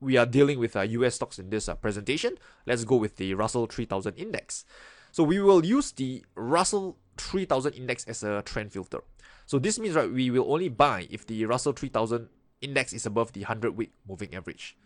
we 0.00 0.16
are 0.16 0.26
dealing 0.26 0.58
with 0.58 0.76
uh, 0.76 0.82
US 0.82 1.14
stocks 1.14 1.38
in 1.38 1.50
this 1.50 1.68
uh, 1.68 1.74
presentation, 1.74 2.36
let's 2.66 2.84
go 2.84 2.96
with 2.96 3.16
the 3.16 3.32
Russell 3.34 3.66
3000 3.66 4.14
index. 4.14 4.64
So 5.12 5.22
we 5.22 5.40
will 5.40 5.64
use 5.64 5.92
the 5.92 6.24
Russell 6.34 6.98
3000 7.16 7.72
index 7.72 8.04
as 8.04 8.22
a 8.22 8.42
trend 8.42 8.72
filter. 8.72 9.02
So 9.46 9.58
this 9.58 9.78
means, 9.78 9.94
right, 9.94 10.10
we 10.10 10.30
will 10.30 10.52
only 10.52 10.68
buy 10.68 11.08
if 11.10 11.26
the 11.26 11.46
Russell 11.46 11.72
3000 11.72 12.28
index 12.60 12.92
is 12.92 13.06
above 13.06 13.32
the 13.32 13.40
100 13.40 13.76
week 13.76 13.92
moving 14.06 14.34
average. 14.34 14.76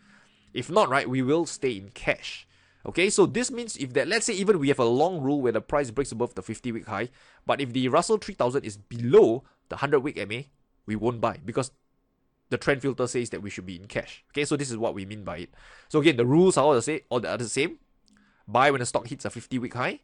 If 0.53 0.69
not, 0.69 0.89
right, 0.89 1.09
we 1.09 1.21
will 1.21 1.45
stay 1.45 1.71
in 1.71 1.89
cash. 1.89 2.47
Okay, 2.85 3.09
so 3.09 3.25
this 3.25 3.49
means 3.49 3.77
if 3.77 3.93
that, 3.93 4.07
let's 4.07 4.25
say 4.25 4.33
even 4.33 4.59
we 4.59 4.67
have 4.67 4.79
a 4.79 4.85
long 4.85 5.21
rule 5.21 5.41
where 5.41 5.53
the 5.53 5.61
price 5.61 5.89
breaks 5.89 6.11
above 6.11 6.35
the 6.35 6.41
50 6.41 6.71
week 6.73 6.87
high, 6.87 7.09
but 7.45 7.61
if 7.61 7.71
the 7.71 7.87
Russell 7.87 8.17
3000 8.17 8.65
is 8.65 8.75
below 8.75 9.43
the 9.69 9.75
100 9.75 10.01
week 10.01 10.17
MA, 10.27 10.41
we 10.85 10.95
won't 10.95 11.21
buy 11.21 11.39
because 11.45 11.71
the 12.49 12.57
trend 12.57 12.81
filter 12.81 13.07
says 13.07 13.29
that 13.29 13.41
we 13.41 13.49
should 13.49 13.65
be 13.65 13.77
in 13.77 13.85
cash. 13.85 14.23
Okay, 14.31 14.43
so 14.43 14.57
this 14.57 14.69
is 14.69 14.77
what 14.77 14.93
we 14.93 15.05
mean 15.05 15.23
by 15.23 15.37
it. 15.37 15.53
So 15.87 15.99
again, 15.99 16.17
the 16.17 16.25
rules 16.25 16.57
are 16.57 16.65
all 16.65 16.73
the 16.73 16.81
same, 16.81 16.99
all 17.09 17.21
the 17.21 17.29
other 17.29 17.47
same. 17.47 17.79
Buy 18.47 18.69
when 18.69 18.79
the 18.79 18.85
stock 18.85 19.07
hits 19.07 19.23
a 19.23 19.29
50 19.29 19.59
week 19.59 19.73
high, 19.75 20.01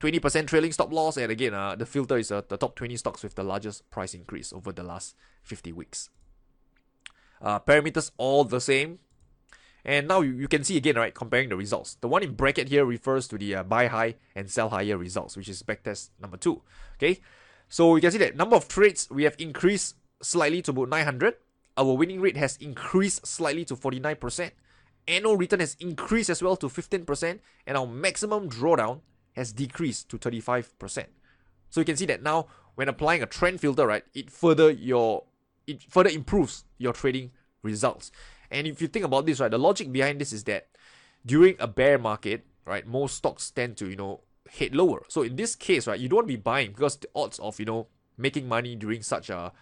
20% 0.00 0.48
trailing 0.48 0.72
stop 0.72 0.92
loss, 0.92 1.16
and 1.16 1.30
again, 1.30 1.54
uh, 1.54 1.76
the 1.76 1.86
filter 1.86 2.18
is 2.18 2.32
uh, 2.32 2.42
the 2.48 2.56
top 2.56 2.74
20 2.74 2.96
stocks 2.96 3.22
with 3.22 3.36
the 3.36 3.44
largest 3.44 3.88
price 3.90 4.14
increase 4.14 4.52
over 4.52 4.72
the 4.72 4.82
last 4.82 5.14
50 5.44 5.72
weeks. 5.72 6.10
Uh, 7.40 7.60
parameters 7.60 8.10
all 8.16 8.44
the 8.44 8.60
same. 8.60 8.98
And 9.84 10.08
now 10.08 10.22
you, 10.22 10.32
you 10.32 10.48
can 10.48 10.64
see 10.64 10.76
again, 10.76 10.96
right, 10.96 11.14
comparing 11.14 11.50
the 11.50 11.56
results. 11.56 11.96
The 12.00 12.08
one 12.08 12.22
in 12.22 12.34
bracket 12.34 12.68
here 12.68 12.84
refers 12.84 13.28
to 13.28 13.38
the 13.38 13.56
uh, 13.56 13.62
buy 13.62 13.88
high 13.88 14.14
and 14.34 14.50
sell 14.50 14.70
higher 14.70 14.96
results, 14.96 15.36
which 15.36 15.48
is 15.48 15.62
backtest 15.62 16.10
number 16.20 16.36
two. 16.36 16.62
Okay, 16.96 17.20
so 17.68 17.96
you 17.96 18.00
can 18.00 18.10
see 18.10 18.18
that 18.18 18.36
number 18.36 18.56
of 18.56 18.68
trades 18.68 19.08
we 19.10 19.24
have 19.24 19.36
increased 19.38 19.96
slightly 20.22 20.62
to 20.62 20.70
about 20.70 20.88
900. 20.88 21.34
Our 21.76 21.94
winning 21.94 22.20
rate 22.20 22.36
has 22.36 22.56
increased 22.58 23.26
slightly 23.26 23.64
to 23.66 23.76
49%. 23.76 24.52
Annual 25.06 25.36
return 25.36 25.60
has 25.60 25.76
increased 25.80 26.30
as 26.30 26.42
well 26.42 26.56
to 26.56 26.68
15%, 26.68 27.40
and 27.66 27.76
our 27.76 27.86
maximum 27.86 28.48
drawdown 28.48 29.00
has 29.32 29.52
decreased 29.52 30.08
to 30.08 30.18
35%. 30.18 31.06
So 31.68 31.80
you 31.80 31.84
can 31.84 31.96
see 31.96 32.06
that 32.06 32.22
now 32.22 32.46
when 32.74 32.88
applying 32.88 33.22
a 33.22 33.26
trend 33.26 33.60
filter, 33.60 33.86
right, 33.86 34.04
it 34.14 34.30
further 34.30 34.70
your 34.70 35.24
it 35.66 35.82
further 35.82 36.10
improves 36.10 36.64
your 36.78 36.92
trading 36.92 37.32
results. 37.62 38.10
And 38.50 38.66
if 38.66 38.80
you 38.82 38.88
think 38.88 39.04
about 39.04 39.26
this, 39.26 39.40
right, 39.40 39.50
the 39.50 39.58
logic 39.58 39.90
behind 39.92 40.20
this 40.20 40.32
is 40.32 40.44
that 40.44 40.68
during 41.24 41.56
a 41.58 41.66
bear 41.66 41.98
market, 41.98 42.44
right, 42.66 42.86
most 42.86 43.16
stocks 43.16 43.50
tend 43.50 43.76
to, 43.78 43.88
you 43.88 43.96
know, 43.96 44.20
head 44.50 44.74
lower. 44.74 45.04
So 45.08 45.22
in 45.22 45.36
this 45.36 45.54
case, 45.54 45.86
right, 45.86 45.98
you 45.98 46.08
don't 46.08 46.18
want 46.18 46.28
to 46.28 46.34
be 46.34 46.40
buying 46.40 46.72
because 46.72 46.96
the 46.96 47.08
odds 47.14 47.38
of, 47.38 47.58
you 47.58 47.66
know, 47.66 47.86
making 48.16 48.48
money 48.48 48.76
during 48.76 49.02
such 49.02 49.30
a 49.30 49.52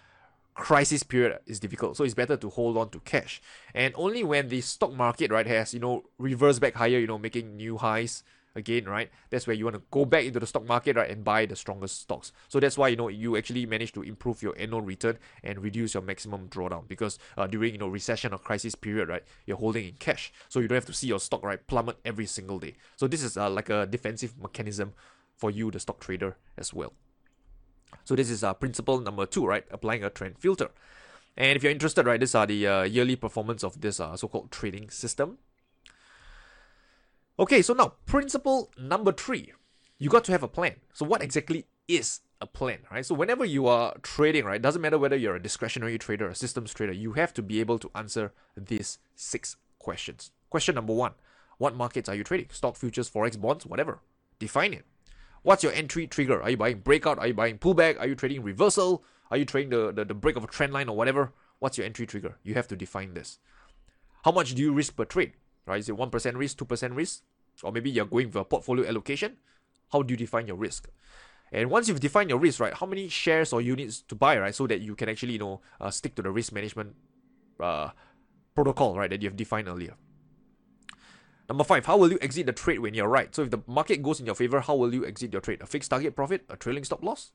crisis 0.54 1.02
period 1.02 1.38
is 1.46 1.60
difficult. 1.60 1.96
So 1.96 2.04
it's 2.04 2.14
better 2.14 2.36
to 2.36 2.50
hold 2.50 2.76
on 2.76 2.90
to 2.90 3.00
cash. 3.00 3.40
And 3.74 3.94
only 3.96 4.22
when 4.22 4.48
the 4.48 4.60
stock 4.60 4.92
market, 4.92 5.30
right, 5.30 5.46
has, 5.46 5.72
you 5.72 5.80
know, 5.80 6.04
reversed 6.18 6.60
back 6.60 6.74
higher, 6.74 6.98
you 6.98 7.06
know, 7.06 7.18
making 7.18 7.56
new 7.56 7.78
highs, 7.78 8.22
again, 8.54 8.84
right? 8.84 9.10
That's 9.30 9.46
where 9.46 9.54
you 9.54 9.64
want 9.64 9.76
to 9.76 9.82
go 9.90 10.04
back 10.04 10.24
into 10.24 10.40
the 10.40 10.46
stock 10.46 10.66
market, 10.66 10.96
right, 10.96 11.10
and 11.10 11.24
buy 11.24 11.46
the 11.46 11.56
strongest 11.56 12.00
stocks. 12.00 12.32
So 12.48 12.60
that's 12.60 12.78
why 12.78 12.88
you 12.88 12.96
know 12.96 13.08
you 13.08 13.36
actually 13.36 13.66
manage 13.66 13.92
to 13.92 14.02
improve 14.02 14.42
your 14.42 14.54
annual 14.58 14.80
return 14.80 15.18
and 15.42 15.62
reduce 15.62 15.94
your 15.94 16.02
maximum 16.02 16.48
drawdown 16.48 16.88
because 16.88 17.18
uh, 17.36 17.46
during 17.46 17.72
you 17.72 17.78
know 17.78 17.88
recession 17.88 18.32
or 18.32 18.38
crisis 18.38 18.74
period, 18.74 19.08
right, 19.08 19.22
you're 19.46 19.56
holding 19.56 19.86
in 19.86 19.94
cash, 19.94 20.32
so 20.48 20.60
you 20.60 20.68
don't 20.68 20.76
have 20.76 20.86
to 20.86 20.92
see 20.92 21.06
your 21.06 21.20
stock 21.20 21.42
right 21.42 21.66
plummet 21.66 21.96
every 22.04 22.26
single 22.26 22.58
day. 22.58 22.74
So 22.96 23.08
this 23.08 23.22
is 23.22 23.36
uh, 23.36 23.50
like 23.50 23.70
a 23.70 23.86
defensive 23.86 24.34
mechanism 24.40 24.92
for 25.36 25.50
you, 25.50 25.70
the 25.70 25.80
stock 25.80 26.00
trader, 26.00 26.36
as 26.56 26.72
well. 26.72 26.92
So 28.04 28.14
this 28.14 28.30
is 28.30 28.42
uh, 28.42 28.54
principle 28.54 29.00
number 29.00 29.26
two, 29.26 29.46
right? 29.46 29.64
Applying 29.70 30.04
a 30.04 30.10
trend 30.10 30.38
filter. 30.38 30.70
And 31.36 31.56
if 31.56 31.62
you're 31.62 31.72
interested, 31.72 32.06
right, 32.06 32.20
these 32.20 32.34
are 32.34 32.46
the 32.46 32.66
uh, 32.66 32.82
yearly 32.82 33.16
performance 33.16 33.64
of 33.64 33.80
this 33.80 34.00
uh, 34.00 34.16
so-called 34.16 34.50
trading 34.50 34.90
system. 34.90 35.38
Okay, 37.38 37.62
so 37.62 37.72
now 37.72 37.94
principle 38.04 38.70
number 38.78 39.10
three, 39.10 39.52
you 39.98 40.10
got 40.10 40.24
to 40.24 40.32
have 40.32 40.42
a 40.42 40.48
plan. 40.48 40.76
So 40.92 41.06
what 41.06 41.22
exactly 41.22 41.66
is 41.88 42.20
a 42.40 42.46
plan, 42.46 42.80
right? 42.90 43.06
So 43.06 43.14
whenever 43.14 43.44
you 43.44 43.66
are 43.66 43.94
trading, 44.02 44.44
right, 44.44 44.60
doesn't 44.60 44.82
matter 44.82 44.98
whether 44.98 45.16
you're 45.16 45.36
a 45.36 45.42
discretionary 45.42 45.96
trader 45.96 46.26
or 46.26 46.30
a 46.30 46.34
systems 46.34 46.74
trader, 46.74 46.92
you 46.92 47.12
have 47.14 47.32
to 47.34 47.42
be 47.42 47.60
able 47.60 47.78
to 47.78 47.90
answer 47.94 48.32
these 48.56 48.98
six 49.14 49.56
questions. 49.78 50.30
Question 50.50 50.74
number 50.74 50.92
one, 50.92 51.12
what 51.56 51.74
markets 51.74 52.08
are 52.08 52.14
you 52.14 52.24
trading? 52.24 52.48
Stock, 52.50 52.76
futures, 52.76 53.08
forex, 53.08 53.40
bonds, 53.40 53.64
whatever. 53.64 54.00
Define 54.38 54.74
it. 54.74 54.84
What's 55.42 55.62
your 55.62 55.72
entry 55.72 56.06
trigger? 56.06 56.42
Are 56.42 56.50
you 56.50 56.56
buying 56.56 56.80
breakout? 56.80 57.18
Are 57.18 57.26
you 57.26 57.34
buying 57.34 57.58
pullback? 57.58 57.98
Are 57.98 58.06
you 58.06 58.14
trading 58.14 58.42
reversal? 58.42 59.04
Are 59.30 59.36
you 59.36 59.44
trading 59.44 59.70
the, 59.70 59.92
the, 59.92 60.04
the 60.04 60.14
break 60.14 60.36
of 60.36 60.44
a 60.44 60.48
trend 60.48 60.72
line 60.72 60.88
or 60.88 60.96
whatever? 60.96 61.32
What's 61.60 61.78
your 61.78 61.86
entry 61.86 62.06
trigger? 62.06 62.36
You 62.42 62.54
have 62.54 62.68
to 62.68 62.76
define 62.76 63.14
this. 63.14 63.38
How 64.24 64.32
much 64.32 64.54
do 64.54 64.62
you 64.62 64.72
risk 64.72 64.96
per 64.96 65.04
trade? 65.04 65.32
Right? 65.66 65.78
Is 65.78 65.88
it 65.88 65.96
1% 65.96 66.36
risk, 66.36 66.58
2% 66.58 66.96
risk? 66.96 67.22
Or 67.62 67.72
maybe 67.72 67.90
you're 67.90 68.06
going 68.06 68.30
for 68.30 68.40
a 68.40 68.44
portfolio 68.44 68.86
allocation? 68.86 69.36
How 69.92 70.02
do 70.02 70.12
you 70.12 70.16
define 70.16 70.46
your 70.46 70.56
risk? 70.56 70.88
And 71.52 71.70
once 71.70 71.86
you've 71.86 72.00
defined 72.00 72.30
your 72.30 72.38
risk, 72.38 72.60
right, 72.60 72.72
how 72.72 72.86
many 72.86 73.08
shares 73.08 73.52
or 73.52 73.60
units 73.60 74.00
to 74.08 74.14
buy, 74.14 74.38
right, 74.38 74.54
so 74.54 74.66
that 74.66 74.80
you 74.80 74.94
can 74.94 75.10
actually, 75.10 75.34
you 75.34 75.38
know, 75.38 75.60
uh, 75.80 75.90
stick 75.90 76.14
to 76.14 76.22
the 76.22 76.30
risk 76.30 76.52
management 76.52 76.96
uh, 77.60 77.90
protocol, 78.54 78.96
right, 78.96 79.10
that 79.10 79.20
you 79.20 79.28
have 79.28 79.36
defined 79.36 79.68
earlier. 79.68 79.94
Number 81.48 81.64
five, 81.64 81.84
how 81.84 81.98
will 81.98 82.10
you 82.10 82.18
exit 82.22 82.46
the 82.46 82.52
trade 82.52 82.78
when 82.78 82.94
you're 82.94 83.08
right? 83.08 83.34
So 83.34 83.42
if 83.42 83.50
the 83.50 83.60
market 83.66 84.02
goes 84.02 84.18
in 84.18 84.24
your 84.24 84.34
favor, 84.34 84.60
how 84.60 84.74
will 84.74 84.94
you 84.94 85.04
exit 85.04 85.32
your 85.32 85.42
trade? 85.42 85.60
A 85.60 85.66
fixed 85.66 85.90
target 85.90 86.16
profit, 86.16 86.46
a 86.48 86.56
trailing 86.56 86.84
stop 86.84 87.04
loss? 87.04 87.32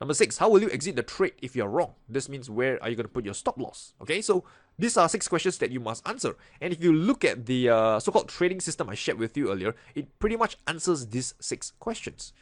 Number 0.00 0.14
six, 0.14 0.38
how 0.38 0.48
will 0.48 0.60
you 0.60 0.70
exit 0.70 0.96
the 0.96 1.02
trade 1.02 1.34
if 1.40 1.54
you're 1.54 1.68
wrong? 1.68 1.94
This 2.08 2.28
means 2.28 2.50
where 2.50 2.82
are 2.82 2.90
you 2.90 2.96
going 2.96 3.06
to 3.06 3.12
put 3.12 3.24
your 3.24 3.34
stop 3.34 3.58
loss? 3.58 3.94
Okay, 4.02 4.20
so 4.20 4.44
these 4.78 4.96
are 4.96 5.08
six 5.08 5.28
questions 5.28 5.58
that 5.58 5.70
you 5.70 5.80
must 5.80 6.06
answer. 6.08 6.36
And 6.60 6.72
if 6.72 6.82
you 6.82 6.92
look 6.92 7.24
at 7.24 7.46
the 7.46 7.68
uh, 7.68 8.00
so 8.00 8.10
called 8.10 8.28
trading 8.28 8.60
system 8.60 8.90
I 8.90 8.94
shared 8.94 9.18
with 9.18 9.36
you 9.36 9.50
earlier, 9.50 9.74
it 9.94 10.18
pretty 10.18 10.36
much 10.36 10.56
answers 10.66 11.06
these 11.06 11.34
six 11.38 11.72
questions. 11.78 12.32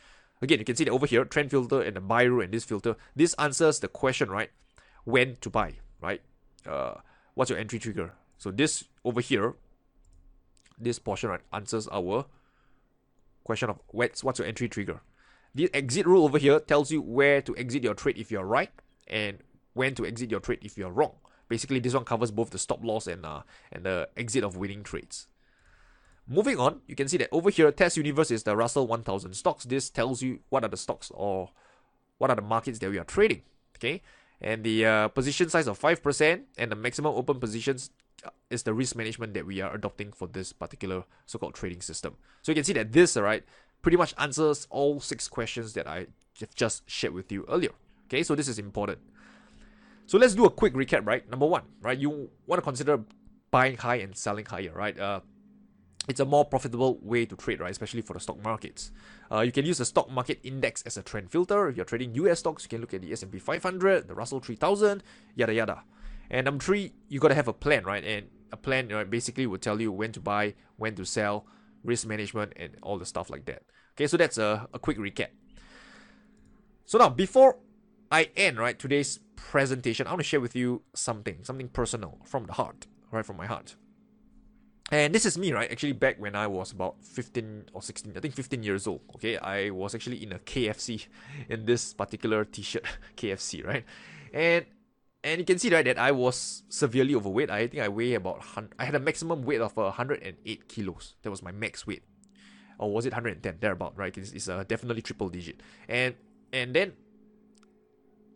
Again, 0.41 0.59
you 0.59 0.65
can 0.65 0.77
see 0.77 0.85
that 0.85 0.91
over 0.91 1.07
here, 1.07 1.25
trend 1.25 1.51
filter 1.51 1.83
and 1.83 1.95
the 1.95 2.01
buy 2.01 2.25
rule 2.25 2.43
and 2.43 2.53
this 2.53 2.65
filter. 2.65 2.97
This 3.15 3.35
answers 3.35 3.81
the 3.81 3.89
question, 3.89 4.31
right? 4.31 4.51
When 5.05 5.37
to 5.37 5.51
buy, 5.51 5.75
right? 6.01 6.23
Uh, 6.67 6.95
what's 7.35 7.51
your 7.51 7.59
entry 7.59 7.79
trigger? 7.79 8.13
So 8.39 8.51
this 8.51 8.85
over 9.05 9.21
here, 9.21 9.55
this 10.79 10.99
portion 10.99 11.31
right 11.31 11.41
answers 11.53 11.87
our 11.93 12.27
question 13.45 13.71
of 13.71 13.79
what's 13.89 14.25
what's 14.25 14.39
your 14.39 14.49
entry 14.49 14.69
trigger. 14.69 15.01
The 15.55 15.71
exit 15.75 16.07
rule 16.07 16.25
over 16.25 16.39
here 16.39 16.61
tells 16.61 16.91
you 16.91 17.03
where 17.03 17.43
to 17.43 17.57
exit 17.57 17.83
your 17.83 17.95
trade 17.95 18.17
if 18.17 18.31
you're 18.31 18.45
right 18.45 18.71
and 19.07 19.39
when 19.75 19.95
to 19.97 20.07
exit 20.07 20.31
your 20.31 20.41
trade 20.41 20.61
if 20.63 20.79
you're 20.79 20.91
wrong. 20.91 21.13
Basically, 21.49 21.81
this 21.81 21.95
one 21.95 22.05
covers 22.05 22.31
both 22.31 22.51
the 22.51 22.59
stop 22.59 22.83
loss 22.83 23.07
and 23.07 23.27
uh, 23.27 23.43
and 23.71 23.85
the 23.85 24.09
exit 24.17 24.45
of 24.45 24.57
winning 24.57 24.83
trades. 24.83 25.27
Moving 26.27 26.59
on, 26.59 26.81
you 26.87 26.95
can 26.95 27.09
see 27.09 27.19
that 27.19 27.29
over 27.33 27.51
here, 27.51 27.71
Test 27.73 27.97
Universe 27.97 28.31
is 28.31 28.45
the 28.45 28.57
Russell 28.57 28.87
1000 28.87 29.35
stocks. 29.35 29.65
This 29.65 29.91
tells 29.91 30.23
you 30.23 30.39
what 30.49 30.65
are 30.65 30.69
the 30.69 30.77
stocks 30.77 31.11
or 31.13 31.51
what 32.19 32.31
are 32.31 32.37
the 32.37 32.43
markets 32.43 32.79
that 32.79 32.91
we 32.91 32.99
are 32.99 33.05
trading. 33.05 33.43
Okay, 33.77 34.01
and 34.41 34.65
the 34.65 34.87
uh, 34.87 35.09
position 35.09 35.49
size 35.49 35.67
of 35.67 35.79
5% 35.79 36.43
and 36.57 36.71
the 36.71 36.77
maximum 36.77 37.15
open 37.15 37.39
positions 37.39 37.91
uh, 38.25 38.31
is 38.51 38.63
the 38.63 38.73
risk 38.73 38.97
management 38.97 39.35
that 39.35 39.45
we 39.45 39.61
are 39.61 39.75
adopting 39.75 40.13
for 40.13 40.29
this 40.29 40.53
particular 40.53 41.05
so-called 41.27 41.55
trading 41.55 41.81
system. 41.81 42.17
So 42.43 42.53
you 42.53 42.57
can 42.57 42.65
see 42.65 42.73
that 42.75 42.93
this, 42.93 43.17
right, 43.17 43.45
pretty 43.83 43.97
much 43.97 44.15
answers 44.17 44.67
all 44.71 45.01
six 45.01 45.29
questions 45.29 45.75
that 45.75 45.87
I 45.87 46.07
have 46.41 46.55
just 46.55 46.89
shared 46.89 47.13
with 47.13 47.31
you 47.31 47.45
earlier. 47.49 47.71
Okay, 48.07 48.23
so 48.23 48.35
this 48.35 48.49
is 48.49 48.59
important. 48.59 48.99
So 50.07 50.19
let's 50.19 50.35
do 50.35 50.45
a 50.45 50.51
quick 50.51 50.75
recap, 50.75 51.07
right? 51.07 51.29
Number 51.29 51.47
one, 51.47 51.63
right, 51.81 51.99
you 51.99 52.31
want 52.47 52.59
to 52.59 52.63
consider 52.63 53.01
buying 53.51 53.77
high 53.77 53.97
and 53.97 54.17
selling 54.17 54.45
higher, 54.45 54.73
right? 54.75 54.99
Uh, 54.99 55.21
it's 56.09 56.21
a 56.21 56.25
more 56.25 56.45
profitable 56.45 56.99
way 57.01 57.25
to 57.27 57.37
trade, 57.37 57.61
right? 57.61 57.71
Especially 57.71 58.03
for 58.03 58.15
the 58.15 58.21
stock 58.21 58.43
markets. 58.43 58.91
Uh, 59.31 59.41
you 59.41 59.53
can 59.53 59.65
use 59.65 59.79
the 59.79 59.85
stock 59.85 60.11
market 60.11 60.41
index 60.43 60.83
as 60.83 60.97
a 60.97 61.03
trend 61.03 61.31
filter. 61.31 61.69
If 61.69 61.77
you're 61.77 61.85
trading 61.85 62.15
US 62.17 62.41
stocks, 62.41 62.65
you 62.65 62.69
can 62.69 62.81
look 62.81 62.93
at 62.93 63.03
the 63.03 63.13
S&P 63.13 63.39
500, 63.39 64.09
the 64.09 64.15
Russell 64.15 64.41
3000, 64.41 65.03
yada 65.37 65.55
yada. 65.55 65.83
And 66.29 66.45
number 66.47 66.65
three, 66.65 66.93
you 67.09 67.21
gotta 67.21 67.35
have 67.35 67.49
a 67.49 67.53
plan, 67.53 67.85
right? 67.85 68.05
And 68.05 68.27
a 68.51 68.57
plan, 68.57 68.89
right, 68.89 69.09
basically 69.09 69.47
will 69.47 69.59
tell 69.59 69.81
you 69.81 69.93
when 69.93 70.13
to 70.13 70.21
buy, 70.21 70.55
when 70.77 70.95
to 70.97 71.05
sell, 71.05 71.47
risk 71.85 72.07
management, 72.07 72.53
and 72.57 72.77
all 72.83 72.99
the 72.99 73.07
stuff 73.07 73.31
like 73.31 73.45
that. 73.47 73.63
Okay, 73.95 74.07
so 74.07 74.17
that's 74.17 74.39
a, 74.39 74.69
a 74.73 74.79
quick 74.79 74.99
recap. 74.99 75.29
So 76.87 76.99
now, 76.99 77.09
before 77.09 77.59
I 78.11 78.31
end, 78.37 78.59
right, 78.59 78.79
today's 78.79 79.19
presentation, 79.37 80.07
I 80.07 80.11
want 80.11 80.21
to 80.21 80.25
share 80.25 80.41
with 80.41 80.57
you 80.57 80.83
something, 80.95 81.39
something 81.43 81.69
personal 81.69 82.19
from 82.25 82.47
the 82.47 82.55
heart, 82.55 82.87
right, 83.11 83.25
from 83.25 83.37
my 83.37 83.47
heart. 83.47 83.77
And 84.91 85.15
this 85.15 85.25
is 85.25 85.39
me, 85.39 85.53
right? 85.53 85.71
Actually, 85.71 85.93
back 85.93 86.21
when 86.21 86.37
I 86.37 86.47
was 86.47 86.71
about 86.73 87.03
15 87.03 87.71
or 87.73 87.81
16, 87.81 88.13
I 88.15 88.21
think 88.21 88.35
15 88.35 88.63
years 88.63 88.87
old. 88.87 89.01
Okay, 89.15 89.39
I 89.39 89.71
was 89.71 89.95
actually 89.95 90.23
in 90.23 90.33
a 90.33 90.39
KFC 90.39 91.07
in 91.49 91.65
this 91.65 91.95
particular 91.95 92.45
T-shirt, 92.45 92.85
KFC, 93.17 93.67
right? 93.67 93.85
And 94.35 94.67
and 95.25 95.39
you 95.39 95.45
can 95.45 95.59
see 95.59 95.73
right 95.73 95.85
that 95.85 95.99
I 95.99 96.13
was 96.13 96.63
severely 96.69 97.15
overweight. 97.15 97.51
I 97.51 97.67
think 97.67 97.83
I 97.83 97.89
weigh 97.89 98.15
about 98.15 98.43
I 98.79 98.85
had 98.85 98.95
a 98.95 99.01
maximum 99.01 99.43
weight 99.43 99.61
of 99.61 99.77
108 99.77 100.69
kilos. 100.69 101.15
That 101.23 101.31
was 101.31 101.43
my 101.43 101.53
max 101.53 101.87
weight, 101.87 102.03
or 102.79 102.93
was 102.93 103.07
it 103.07 103.13
110? 103.13 103.59
Thereabout, 103.61 103.97
right? 103.97 104.17
It's, 104.17 104.33
it's 104.33 104.49
uh, 104.49 104.65
definitely 104.67 105.03
triple 105.03 105.29
digit. 105.29 105.63
And 105.89 106.15
and 106.53 106.75
then 106.75 106.93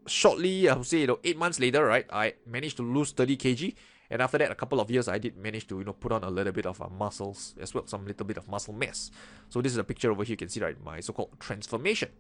shortly, 0.06 0.68
I 0.68 0.74
would 0.74 0.86
say 0.86 1.00
you 1.00 1.06
know 1.06 1.18
eight 1.24 1.38
months 1.38 1.60
later, 1.60 1.84
right? 1.84 2.06
I 2.12 2.34
managed 2.46 2.76
to 2.78 2.82
lose 2.82 3.12
30 3.12 3.36
kg 3.36 3.74
and 4.10 4.22
after 4.22 4.38
that, 4.38 4.50
a 4.50 4.54
couple 4.54 4.80
of 4.80 4.90
years, 4.90 5.08
I 5.08 5.18
did 5.18 5.36
manage 5.36 5.66
to 5.68 5.78
you 5.78 5.84
know 5.84 5.92
put 5.92 6.12
on 6.12 6.22
a 6.22 6.30
little 6.30 6.52
bit 6.52 6.66
of 6.66 6.80
uh, 6.80 6.88
muscles 6.88 7.54
as 7.60 7.74
well, 7.74 7.86
some 7.86 8.06
little 8.06 8.26
bit 8.26 8.36
of 8.36 8.48
muscle 8.48 8.72
mass. 8.72 9.10
So 9.48 9.60
this 9.60 9.72
is 9.72 9.78
a 9.78 9.84
picture 9.84 10.10
over 10.10 10.22
here. 10.22 10.34
You 10.34 10.36
can 10.36 10.48
see 10.48 10.60
right 10.60 10.76
my 10.82 11.00
so-called 11.00 11.38
transformation. 11.40 12.10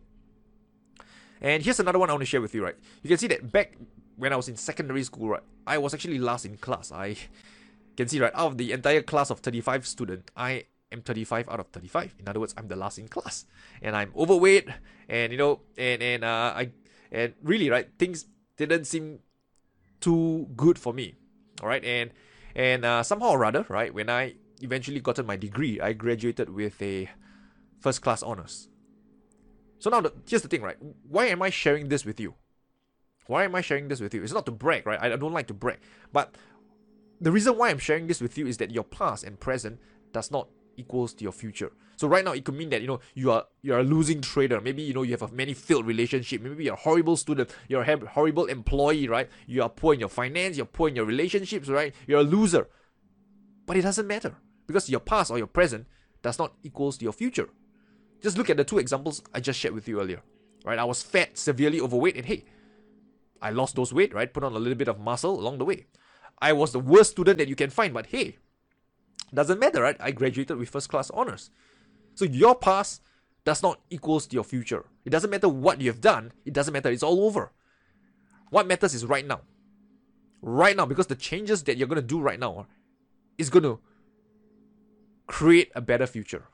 And 1.40 1.62
here's 1.62 1.78
another 1.78 1.98
one 1.98 2.08
I 2.08 2.14
want 2.14 2.22
to 2.22 2.26
share 2.26 2.40
with 2.40 2.54
you. 2.54 2.64
Right, 2.64 2.76
you 3.02 3.08
can 3.08 3.18
see 3.18 3.28
that 3.28 3.52
back 3.52 3.76
when 4.16 4.32
I 4.32 4.36
was 4.36 4.48
in 4.48 4.56
secondary 4.56 5.04
school, 5.04 5.30
right, 5.30 5.42
I 5.66 5.78
was 5.78 5.94
actually 5.94 6.18
last 6.18 6.44
in 6.44 6.56
class. 6.56 6.92
I 6.92 7.16
can 7.96 8.08
see 8.08 8.20
right 8.20 8.32
out 8.34 8.46
of 8.46 8.58
the 8.58 8.72
entire 8.72 9.02
class 9.02 9.30
of 9.30 9.40
35 9.40 9.86
students, 9.86 10.30
I 10.36 10.64
am 10.92 11.02
35 11.02 11.48
out 11.48 11.60
of 11.60 11.68
35. 11.68 12.16
In 12.18 12.28
other 12.28 12.40
words, 12.40 12.54
I'm 12.56 12.68
the 12.68 12.76
last 12.76 12.98
in 12.98 13.08
class, 13.08 13.44
and 13.82 13.96
I'm 13.96 14.12
overweight, 14.16 14.68
and 15.08 15.32
you 15.32 15.38
know, 15.38 15.60
and 15.76 16.02
and 16.02 16.24
uh, 16.24 16.52
I 16.56 16.70
and 17.12 17.34
really 17.42 17.70
right 17.70 17.88
things 17.98 18.26
didn't 18.56 18.84
seem 18.84 19.20
too 20.00 20.48
good 20.56 20.78
for 20.78 20.92
me 20.92 21.14
all 21.62 21.68
right 21.68 21.84
and 21.84 22.10
and 22.54 22.84
uh, 22.84 23.02
somehow 23.02 23.30
or 23.30 23.38
rather 23.38 23.64
right 23.68 23.92
when 23.94 24.10
i 24.10 24.34
eventually 24.60 25.00
gotten 25.00 25.26
my 25.26 25.36
degree 25.36 25.80
i 25.80 25.92
graduated 25.92 26.50
with 26.50 26.80
a 26.82 27.08
first 27.80 28.02
class 28.02 28.22
honors 28.22 28.68
so 29.78 29.90
now 29.90 30.00
the, 30.00 30.12
here's 30.28 30.42
the 30.42 30.48
thing 30.48 30.62
right 30.62 30.76
why 31.08 31.26
am 31.26 31.42
i 31.42 31.50
sharing 31.50 31.88
this 31.88 32.04
with 32.04 32.20
you 32.20 32.34
why 33.28 33.44
am 33.44 33.54
i 33.54 33.60
sharing 33.60 33.88
this 33.88 34.00
with 34.00 34.14
you 34.14 34.22
it's 34.22 34.32
not 34.32 34.46
to 34.46 34.52
brag 34.52 34.86
right 34.86 35.00
i 35.02 35.16
don't 35.16 35.32
like 35.32 35.46
to 35.46 35.54
brag 35.54 35.78
but 36.12 36.36
the 37.20 37.32
reason 37.32 37.56
why 37.56 37.70
i'm 37.70 37.78
sharing 37.78 38.06
this 38.06 38.20
with 38.20 38.36
you 38.36 38.46
is 38.46 38.56
that 38.58 38.70
your 38.70 38.84
past 38.84 39.24
and 39.24 39.40
present 39.40 39.78
does 40.12 40.30
not 40.30 40.48
equals 40.76 41.14
to 41.14 41.22
your 41.24 41.32
future. 41.32 41.72
So 41.96 42.08
right 42.08 42.24
now 42.24 42.32
it 42.32 42.44
could 42.44 42.54
mean 42.54 42.70
that 42.70 42.82
you 42.82 42.86
know 42.86 43.00
you 43.14 43.30
are 43.32 43.44
you 43.62 43.74
are 43.74 43.80
a 43.80 43.84
losing 43.84 44.20
trader. 44.20 44.60
Maybe 44.60 44.82
you 44.82 44.92
know 44.92 45.02
you 45.02 45.12
have 45.12 45.22
a 45.22 45.28
many 45.28 45.54
failed 45.54 45.86
relationship. 45.86 46.42
Maybe 46.42 46.64
you're 46.64 46.74
a 46.74 46.76
horrible 46.76 47.16
student. 47.16 47.50
You're 47.68 47.82
a 47.82 48.06
horrible 48.06 48.46
employee, 48.46 49.08
right? 49.08 49.28
You 49.46 49.62
are 49.62 49.68
poor 49.68 49.94
in 49.94 50.00
your 50.00 50.08
finance. 50.08 50.56
You're 50.56 50.66
poor 50.66 50.88
in 50.88 50.96
your 50.96 51.06
relationships, 51.06 51.68
right? 51.68 51.94
You're 52.06 52.20
a 52.20 52.24
loser. 52.24 52.68
But 53.66 53.76
it 53.76 53.82
doesn't 53.82 54.06
matter 54.06 54.34
because 54.66 54.88
your 54.90 55.00
past 55.00 55.30
or 55.30 55.38
your 55.38 55.46
present 55.46 55.86
does 56.22 56.38
not 56.38 56.52
equals 56.62 56.98
to 56.98 57.04
your 57.04 57.12
future. 57.12 57.48
Just 58.22 58.36
look 58.38 58.50
at 58.50 58.56
the 58.56 58.64
two 58.64 58.78
examples 58.78 59.22
I 59.34 59.40
just 59.40 59.58
shared 59.58 59.74
with 59.74 59.88
you 59.88 60.00
earlier, 60.00 60.22
right? 60.64 60.78
I 60.78 60.84
was 60.84 61.02
fat, 61.02 61.36
severely 61.38 61.80
overweight, 61.80 62.16
and 62.16 62.24
hey, 62.24 62.44
I 63.42 63.50
lost 63.50 63.76
those 63.76 63.92
weight, 63.92 64.14
right? 64.14 64.32
Put 64.32 64.44
on 64.44 64.52
a 64.52 64.58
little 64.58 64.76
bit 64.76 64.88
of 64.88 64.98
muscle 64.98 65.38
along 65.38 65.58
the 65.58 65.64
way. 65.64 65.86
I 66.40 66.52
was 66.52 66.72
the 66.72 66.80
worst 66.80 67.12
student 67.12 67.38
that 67.38 67.48
you 67.48 67.56
can 67.56 67.70
find, 67.70 67.94
but 67.94 68.06
hey, 68.06 68.36
doesn't 69.32 69.58
matter, 69.58 69.82
right? 69.82 69.96
I 70.00 70.10
graduated 70.10 70.56
with 70.56 70.68
first 70.68 70.88
class 70.88 71.10
honors. 71.10 71.50
So 72.14 72.24
your 72.24 72.54
past 72.54 73.02
does 73.44 73.62
not 73.62 73.80
equals 73.90 74.32
your 74.32 74.44
future. 74.44 74.84
It 75.04 75.10
doesn't 75.10 75.30
matter 75.30 75.48
what 75.48 75.80
you 75.80 75.88
have 75.88 76.00
done, 76.00 76.32
it 76.44 76.52
doesn't 76.52 76.72
matter, 76.72 76.90
it's 76.90 77.02
all 77.02 77.24
over. 77.24 77.52
What 78.50 78.66
matters 78.66 78.94
is 78.94 79.04
right 79.04 79.26
now. 79.26 79.40
Right 80.42 80.76
now, 80.76 80.86
because 80.86 81.06
the 81.06 81.16
changes 81.16 81.62
that 81.64 81.76
you're 81.76 81.88
gonna 81.88 82.02
do 82.02 82.20
right 82.20 82.38
now 82.38 82.58
uh, 82.58 82.64
is 83.38 83.50
gonna 83.50 83.78
create 85.26 85.72
a 85.74 85.80
better 85.80 86.06
future. 86.06 86.44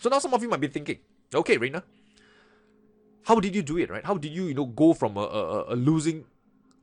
So 0.00 0.10
now 0.10 0.18
some 0.18 0.34
of 0.34 0.42
you 0.42 0.48
might 0.48 0.60
be 0.60 0.68
thinking, 0.68 0.98
okay, 1.34 1.56
Rayner, 1.56 1.82
how 3.24 3.40
did 3.40 3.54
you 3.54 3.62
do 3.62 3.78
it, 3.78 3.90
right? 3.90 4.04
How 4.04 4.16
did 4.16 4.32
you, 4.32 4.44
you 4.44 4.54
know, 4.54 4.66
go 4.66 4.94
from 4.94 5.16
a, 5.16 5.20
a, 5.20 5.74
a 5.74 5.76
losing 5.76 6.24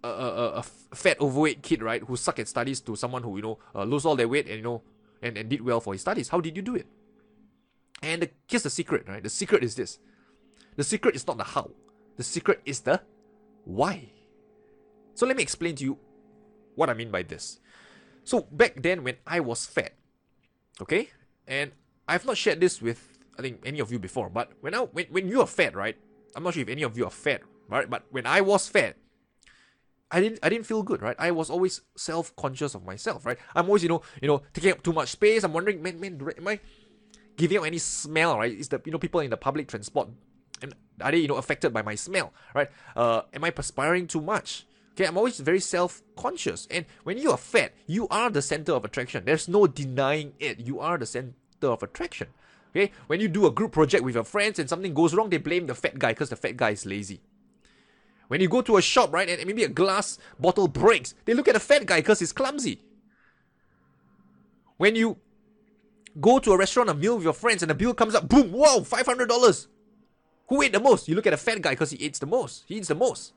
a, 0.04 0.08
a, 0.08 0.48
a, 0.52 0.64
fat 0.64 1.20
overweight 1.20 1.62
kid, 1.62 1.84
right, 1.84 2.02
who 2.02 2.16
suck 2.16 2.40
at 2.40 2.48
studies 2.48 2.80
to 2.82 2.96
someone 2.96 3.24
who, 3.24 3.36
you 3.36 3.42
know, 3.42 3.60
uh, 3.76 4.08
all 4.08 4.16
their 4.16 4.28
weight 4.28 4.48
and, 4.48 4.56
you 4.56 4.64
know, 4.64 4.82
and, 5.22 5.38
and 5.38 5.50
did 5.50 5.62
well 5.62 5.82
for 5.82 5.94
his 5.94 6.02
studies. 6.02 6.30
How 6.30 6.40
did 6.40 6.56
you 6.56 6.62
do 6.62 6.76
it? 6.76 6.88
And 8.02 8.22
the, 8.22 8.30
here's 8.48 8.64
the 8.64 8.70
secret, 8.70 9.06
right? 9.08 9.22
The 9.22 9.30
secret 9.30 9.64
is 9.64 9.76
this. 9.76 10.00
The 10.78 10.84
secret 10.84 11.16
is 11.16 11.28
not 11.28 11.38
the 11.38 11.44
how. 11.44 11.72
The 12.16 12.24
secret 12.24 12.62
is 12.66 12.82
the 12.82 13.02
why. 13.66 14.10
So 15.16 15.26
let 15.26 15.36
me 15.36 15.44
explain 15.44 15.76
to 15.76 15.84
you 15.84 15.98
what 16.76 16.90
I 16.90 16.94
mean 16.94 17.12
by 17.12 17.24
this. 17.24 17.60
So 18.24 18.48
back 18.52 18.82
then 18.82 19.04
when 19.04 19.18
I 19.28 19.42
was 19.42 19.66
fat, 19.66 19.94
okay, 20.82 21.10
and 21.46 21.72
I've 22.08 22.26
not 22.26 22.38
shared 22.38 22.62
this 22.62 22.82
with 22.82 23.20
I 23.38 23.42
think 23.42 23.62
any 23.66 23.80
of 23.80 23.92
you 23.92 24.00
before, 24.00 24.30
but 24.30 24.52
when 24.62 24.76
I 24.76 24.80
when, 24.80 25.06
when 25.10 25.28
you 25.28 25.42
are 25.42 25.48
fat, 25.48 25.76
right? 25.76 25.98
I'm 26.36 26.44
not 26.44 26.54
sure 26.54 26.64
if 26.64 26.70
any 26.70 26.84
of 26.84 26.98
you 26.98 27.06
are 27.06 27.12
fat, 27.12 27.42
right? 27.70 27.90
But 27.90 28.04
when 28.12 28.26
I 28.26 28.42
was 28.42 28.68
fat, 28.68 28.96
I 30.12 30.22
didn't 30.22 30.40
I 30.42 30.50
didn't 30.50 30.66
feel 30.66 30.84
good, 30.84 31.02
right? 31.02 31.16
I 31.20 31.32
was 31.32 31.50
always 31.50 31.82
self-conscious 31.96 32.76
of 32.76 32.84
myself, 32.86 33.26
right? 33.26 33.38
I'm 33.56 33.66
always, 33.66 33.84
you 33.84 33.90
know, 33.90 34.02
you 34.22 34.28
know, 34.28 34.42
taking 34.54 34.72
up 34.72 34.84
too 34.84 34.94
much 34.94 35.10
space. 35.10 35.44
I'm 35.44 35.54
wondering, 35.54 35.82
man, 35.82 36.00
man, 36.00 36.20
am 36.38 36.48
I 36.48 36.60
giving 37.38 37.58
out 37.58 37.64
any 37.64 37.78
smell, 37.78 38.38
right? 38.38 38.52
Is 38.52 38.70
the 38.70 38.82
you 38.86 38.92
know 38.92 38.98
people 38.98 39.20
in 39.22 39.30
the 39.30 39.38
public 39.38 39.68
transport 39.68 40.10
are 41.02 41.12
they, 41.12 41.20
you 41.20 41.28
know, 41.28 41.36
affected 41.36 41.74
by 41.74 41.82
my 41.82 41.96
smell, 41.96 42.34
right? 42.54 42.70
Uh, 42.96 43.22
am 43.34 43.44
I 43.44 43.50
perspiring 43.50 44.08
too 44.08 44.22
much? 44.22 44.66
Okay, 44.94 45.06
I'm 45.06 45.18
always 45.18 45.40
very 45.40 45.60
self-conscious. 45.60 46.68
And 46.70 46.86
when 47.04 47.18
you 47.18 47.32
are 47.32 47.38
fat, 47.38 47.74
you 47.88 48.08
are 48.10 48.30
the 48.30 48.42
center 48.42 48.74
of 48.74 48.84
attraction. 48.84 49.24
There's 49.24 49.48
no 49.48 49.66
denying 49.68 50.34
it. 50.40 50.60
You 50.60 50.80
are 50.82 50.98
the 50.98 51.06
center 51.06 51.34
of 51.64 51.84
attraction. 51.84 52.28
Okay, 52.72 52.92
when 53.08 53.20
you 53.20 53.28
do 53.28 53.48
a 53.48 53.52
group 53.52 53.72
project 53.72 54.04
with 54.04 54.16
your 54.16 54.24
friends 54.24 54.60
and 54.60 54.70
something 54.70 54.94
goes 54.94 55.16
wrong, 55.16 55.30
they 55.30 55.38
blame 55.38 55.66
the 55.66 55.74
fat 55.74 55.98
guy 55.98 56.12
because 56.12 56.30
the 56.30 56.36
fat 56.36 56.56
guy 56.56 56.70
is 56.72 56.86
lazy. 56.86 57.20
When 58.28 58.42
you 58.42 58.48
go 58.48 58.62
to 58.62 58.78
a 58.78 58.82
shop, 58.82 59.12
right, 59.12 59.28
and 59.28 59.44
maybe 59.48 59.64
a 59.64 59.70
glass 59.70 60.20
bottle 60.40 60.68
breaks, 60.68 61.16
they 61.26 61.34
look 61.34 61.48
at 61.48 61.56
the 61.56 61.60
fat 61.60 61.88
guy 61.88 61.98
because 61.98 62.20
he's 62.20 62.32
clumsy. 62.32 62.80
When 64.78 64.96
you 64.96 65.18
go 66.22 66.38
to 66.38 66.54
a 66.54 66.58
restaurant, 66.58 66.92
a 66.92 66.94
meal 66.94 67.16
with 67.16 67.24
your 67.24 67.34
friends, 67.34 67.64
and 67.64 67.72
the 67.72 67.76
bill 67.76 67.96
comes 67.96 68.14
up, 68.14 68.30
boom, 68.30 68.52
whoa, 68.52 68.82
$500. 68.82 69.68
Who 70.48 70.62
ate 70.62 70.74
the 70.74 70.80
most? 70.80 71.08
You 71.08 71.16
look 71.16 71.26
at 71.26 71.32
the 71.32 71.38
fat 71.38 71.62
guy 71.62 71.72
because 71.72 71.90
he 71.90 71.98
eats 71.98 72.20
the 72.20 72.28
most. 72.28 72.66
He 72.68 72.76
eats 72.76 72.88
the 72.88 72.96
most, 72.96 73.34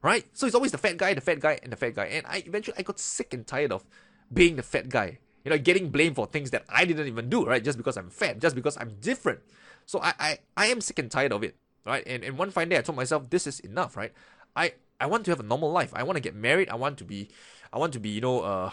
right? 0.00 0.24
So 0.32 0.46
it's 0.46 0.54
always 0.54 0.72
the 0.72 0.78
fat 0.78 0.96
guy, 0.96 1.12
the 1.14 1.20
fat 1.20 1.40
guy, 1.40 1.58
and 1.62 1.72
the 1.72 1.76
fat 1.76 1.94
guy. 1.94 2.06
And 2.06 2.24
I 2.26 2.44
eventually 2.46 2.76
I 2.78 2.82
got 2.82 3.00
sick 3.00 3.34
and 3.34 3.44
tired 3.44 3.72
of 3.72 3.84
being 4.32 4.56
the 4.56 4.62
fat 4.62 4.88
guy. 4.88 5.18
You 5.46 5.50
know, 5.50 5.58
getting 5.58 5.90
blamed 5.90 6.16
for 6.16 6.26
things 6.26 6.50
that 6.50 6.64
I 6.68 6.84
didn't 6.84 7.06
even 7.06 7.30
do, 7.30 7.46
right? 7.46 7.62
Just 7.62 7.78
because 7.78 7.96
I'm 7.96 8.10
fat, 8.10 8.40
just 8.40 8.56
because 8.56 8.76
I'm 8.78 8.96
different. 9.00 9.38
So 9.86 10.00
I 10.02 10.12
I, 10.18 10.38
I 10.56 10.66
am 10.66 10.80
sick 10.80 10.98
and 10.98 11.08
tired 11.08 11.30
of 11.30 11.44
it, 11.44 11.54
right? 11.86 12.02
And, 12.04 12.24
and 12.24 12.36
one 12.36 12.50
fine 12.50 12.68
day 12.68 12.78
I 12.78 12.82
told 12.82 12.96
myself, 12.96 13.30
this 13.30 13.46
is 13.46 13.60
enough, 13.60 13.96
right? 13.96 14.12
I 14.56 14.72
I 15.00 15.06
want 15.06 15.24
to 15.26 15.30
have 15.30 15.38
a 15.38 15.44
normal 15.44 15.70
life. 15.70 15.92
I 15.94 16.02
want 16.02 16.16
to 16.16 16.20
get 16.20 16.34
married. 16.34 16.68
I 16.68 16.74
want 16.74 16.98
to 16.98 17.04
be 17.04 17.28
I 17.72 17.78
want 17.78 17.92
to 17.92 18.00
be, 18.00 18.08
you 18.08 18.20
know, 18.20 18.40
uh 18.40 18.70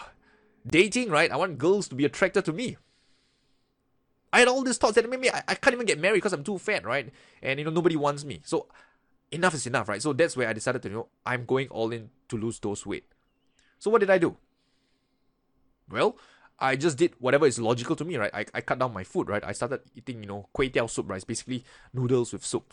dating, 0.66 1.10
right? 1.10 1.30
I 1.30 1.36
want 1.36 1.58
girls 1.58 1.86
to 1.90 1.94
be 1.94 2.04
attracted 2.04 2.44
to 2.46 2.52
me. 2.52 2.76
I 4.32 4.40
had 4.40 4.48
all 4.48 4.64
these 4.64 4.78
thoughts 4.78 4.96
that 4.96 5.08
maybe 5.08 5.30
I, 5.30 5.44
I 5.46 5.54
can't 5.54 5.74
even 5.74 5.86
get 5.86 6.00
married 6.00 6.18
because 6.18 6.32
I'm 6.32 6.42
too 6.42 6.58
fat, 6.58 6.84
right? 6.84 7.12
And 7.40 7.60
you 7.60 7.64
know 7.64 7.70
nobody 7.70 7.94
wants 7.94 8.24
me. 8.24 8.40
So 8.44 8.66
enough 9.30 9.54
is 9.54 9.66
enough, 9.66 9.88
right? 9.88 10.02
So 10.02 10.12
that's 10.12 10.36
where 10.36 10.48
I 10.48 10.52
decided 10.52 10.82
to 10.82 10.88
you 10.88 10.94
know 10.96 11.08
I'm 11.24 11.44
going 11.46 11.68
all 11.68 11.92
in 11.92 12.10
to 12.30 12.36
lose 12.36 12.58
those 12.58 12.84
weight. 12.84 13.06
So 13.78 13.90
what 13.90 14.00
did 14.00 14.10
I 14.10 14.18
do? 14.18 14.36
Well, 15.88 16.16
I 16.58 16.76
just 16.76 16.96
did 16.98 17.14
whatever 17.18 17.46
is 17.46 17.58
logical 17.58 17.96
to 17.96 18.04
me, 18.04 18.16
right? 18.16 18.30
I, 18.32 18.46
I 18.54 18.60
cut 18.60 18.78
down 18.78 18.92
my 18.92 19.04
food, 19.04 19.28
right? 19.28 19.42
I 19.44 19.52
started 19.52 19.80
eating, 19.96 20.22
you 20.22 20.28
know, 20.28 20.48
kway 20.54 20.70
teow 20.70 20.88
soup, 20.88 21.08
right? 21.08 21.16
It's 21.16 21.24
basically 21.24 21.64
noodles 21.92 22.32
with 22.32 22.44
soup. 22.44 22.72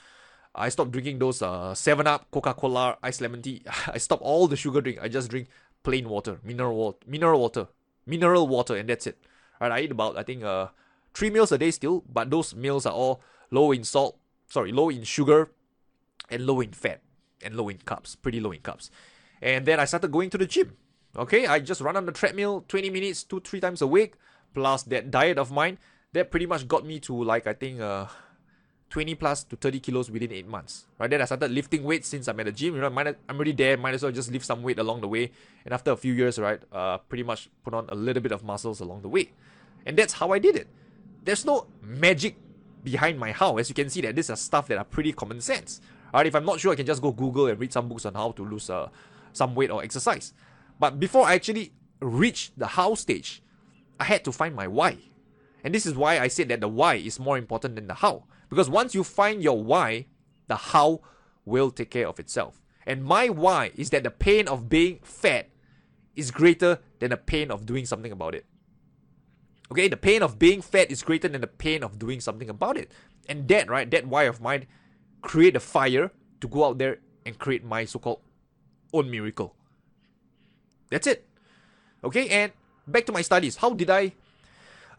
I 0.53 0.69
stopped 0.69 0.91
drinking 0.91 1.19
those 1.19 1.41
uh, 1.41 1.73
7 1.73 2.05
Up, 2.07 2.29
Coca 2.29 2.53
Cola, 2.53 2.97
iced 3.01 3.21
lemon 3.21 3.41
tea. 3.41 3.63
I 3.87 3.97
stopped 3.97 4.21
all 4.21 4.47
the 4.47 4.55
sugar 4.57 4.81
drink. 4.81 4.99
I 5.01 5.07
just 5.07 5.29
drink 5.29 5.47
plain 5.83 6.09
water, 6.09 6.39
mineral 6.43 6.75
water, 6.75 6.97
mineral 7.07 7.39
water, 7.39 7.67
mineral 8.05 8.47
water, 8.47 8.75
and 8.75 8.87
that's 8.87 9.07
it. 9.07 9.17
Right? 9.59 9.71
I 9.71 9.79
eat 9.81 9.91
about 9.91 10.17
I 10.17 10.23
think 10.23 10.43
uh 10.43 10.67
three 11.13 11.29
meals 11.29 11.51
a 11.51 11.57
day 11.57 11.71
still, 11.71 12.03
but 12.11 12.29
those 12.29 12.55
meals 12.55 12.85
are 12.85 12.93
all 12.93 13.21
low 13.49 13.71
in 13.71 13.83
salt, 13.83 14.17
sorry, 14.47 14.71
low 14.71 14.89
in 14.89 15.03
sugar, 15.03 15.51
and 16.29 16.45
low 16.45 16.61
in 16.61 16.71
fat, 16.71 17.01
and 17.43 17.55
low 17.55 17.69
in 17.69 17.77
carbs, 17.77 18.15
pretty 18.21 18.39
low 18.39 18.51
in 18.51 18.59
carbs. 18.59 18.89
And 19.41 19.65
then 19.65 19.79
I 19.79 19.85
started 19.85 20.11
going 20.11 20.29
to 20.31 20.37
the 20.37 20.45
gym. 20.45 20.77
Okay, 21.15 21.45
I 21.45 21.59
just 21.59 21.81
run 21.81 21.97
on 21.97 22.05
the 22.05 22.11
treadmill 22.11 22.63
20 22.67 22.89
minutes, 22.89 23.23
two, 23.23 23.41
three 23.41 23.59
times 23.59 23.81
a 23.81 23.87
week, 23.87 24.15
plus 24.53 24.83
that 24.83 25.11
diet 25.11 25.37
of 25.37 25.51
mine. 25.51 25.77
That 26.13 26.31
pretty 26.31 26.45
much 26.45 26.67
got 26.67 26.85
me 26.85 26.99
to 27.01 27.23
like 27.23 27.47
I 27.47 27.53
think 27.53 27.79
uh 27.79 28.07
20 28.89 29.15
plus 29.15 29.45
to 29.45 29.55
30 29.55 29.79
kilos 29.79 30.11
within 30.11 30.31
8 30.31 30.47
months. 30.47 30.85
Right 30.99 31.09
then 31.09 31.21
I 31.21 31.25
started 31.25 31.51
lifting 31.51 31.83
weights 31.83 32.09
since 32.09 32.27
I'm 32.27 32.39
at 32.41 32.45
the 32.45 32.51
gym. 32.51 32.75
You 32.75 32.81
know, 32.81 32.89
might, 32.89 33.07
I'm 33.07 33.35
already 33.35 33.53
there. 33.53 33.77
Might 33.77 33.93
as 33.93 34.03
well 34.03 34.11
just 34.11 34.29
lift 34.29 34.45
some 34.45 34.61
weight 34.61 34.79
along 34.79 34.99
the 34.99 35.07
way. 35.07 35.31
And 35.63 35.73
after 35.73 35.91
a 35.91 35.97
few 35.97 36.13
years, 36.13 36.37
right, 36.37 36.61
uh, 36.73 36.97
pretty 36.97 37.23
much 37.23 37.49
put 37.63 37.73
on 37.73 37.87
a 37.87 37.95
little 37.95 38.21
bit 38.21 38.33
of 38.33 38.43
muscles 38.43 38.81
along 38.81 39.03
the 39.03 39.07
way. 39.07 39.31
And 39.85 39.97
that's 39.97 40.13
how 40.13 40.33
I 40.33 40.39
did 40.39 40.57
it. 40.57 40.67
There's 41.23 41.45
no 41.45 41.67
magic 41.81 42.35
behind 42.83 43.17
my 43.17 43.31
how. 43.31 43.57
As 43.57 43.69
you 43.69 43.75
can 43.75 43.89
see, 43.89 44.01
that 44.01 44.13
these 44.13 44.29
are 44.29 44.35
stuff 44.35 44.67
that 44.67 44.77
are 44.77 44.83
pretty 44.83 45.13
common 45.13 45.39
sense. 45.39 45.79
Right, 46.13 46.27
if 46.27 46.35
I'm 46.35 46.45
not 46.45 46.59
sure, 46.59 46.73
I 46.73 46.75
can 46.75 46.85
just 46.85 47.01
go 47.01 47.11
Google 47.11 47.47
and 47.47 47.57
read 47.57 47.71
some 47.71 47.87
books 47.87 48.05
on 48.05 48.15
how 48.15 48.31
to 48.31 48.43
lose 48.43 48.69
uh, 48.69 48.89
some 49.31 49.55
weight 49.55 49.71
or 49.71 49.81
exercise. 49.81 50.33
But 50.81 50.99
before 50.99 51.27
I 51.27 51.35
actually 51.35 51.73
reach 52.01 52.51
the 52.57 52.65
how 52.65 52.95
stage, 52.95 53.43
I 53.99 54.05
had 54.05 54.25
to 54.25 54.31
find 54.31 54.55
my 54.55 54.67
why. 54.67 54.97
And 55.63 55.75
this 55.75 55.85
is 55.85 55.93
why 55.93 56.17
I 56.17 56.27
said 56.27 56.49
that 56.49 56.59
the 56.59 56.67
why 56.67 56.95
is 56.95 57.19
more 57.19 57.37
important 57.37 57.75
than 57.75 57.85
the 57.85 57.93
how. 57.93 58.23
Because 58.49 58.67
once 58.67 58.95
you 58.95 59.03
find 59.03 59.43
your 59.43 59.61
why, 59.63 60.07
the 60.47 60.55
how 60.55 61.01
will 61.45 61.69
take 61.69 61.91
care 61.91 62.07
of 62.07 62.19
itself. 62.19 62.63
And 62.87 63.05
my 63.05 63.29
why 63.29 63.69
is 63.75 63.91
that 63.91 64.01
the 64.01 64.09
pain 64.09 64.47
of 64.47 64.69
being 64.69 64.97
fat 65.03 65.49
is 66.15 66.31
greater 66.31 66.79
than 66.97 67.11
the 67.11 67.17
pain 67.17 67.51
of 67.51 67.67
doing 67.67 67.85
something 67.85 68.11
about 68.11 68.33
it. 68.33 68.47
Okay, 69.71 69.87
the 69.87 69.97
pain 69.97 70.23
of 70.23 70.39
being 70.39 70.63
fat 70.63 70.89
is 70.89 71.03
greater 71.03 71.27
than 71.27 71.41
the 71.41 71.47
pain 71.47 71.83
of 71.83 71.99
doing 71.99 72.19
something 72.19 72.49
about 72.49 72.75
it. 72.75 72.91
And 73.29 73.47
that, 73.49 73.69
right, 73.69 73.89
that 73.91 74.07
why 74.07 74.23
of 74.23 74.41
mine 74.41 74.65
create 75.21 75.55
a 75.55 75.59
fire 75.59 76.11
to 76.41 76.47
go 76.47 76.65
out 76.65 76.79
there 76.79 76.97
and 77.23 77.37
create 77.37 77.63
my 77.63 77.85
so-called 77.85 78.21
own 78.91 79.11
miracle. 79.11 79.55
That's 80.91 81.07
it. 81.07 81.25
Okay, 82.03 82.29
and 82.29 82.51
back 82.85 83.05
to 83.07 83.11
my 83.11 83.23
studies. 83.23 83.55
How 83.55 83.71
did 83.71 83.89
I 83.89 84.13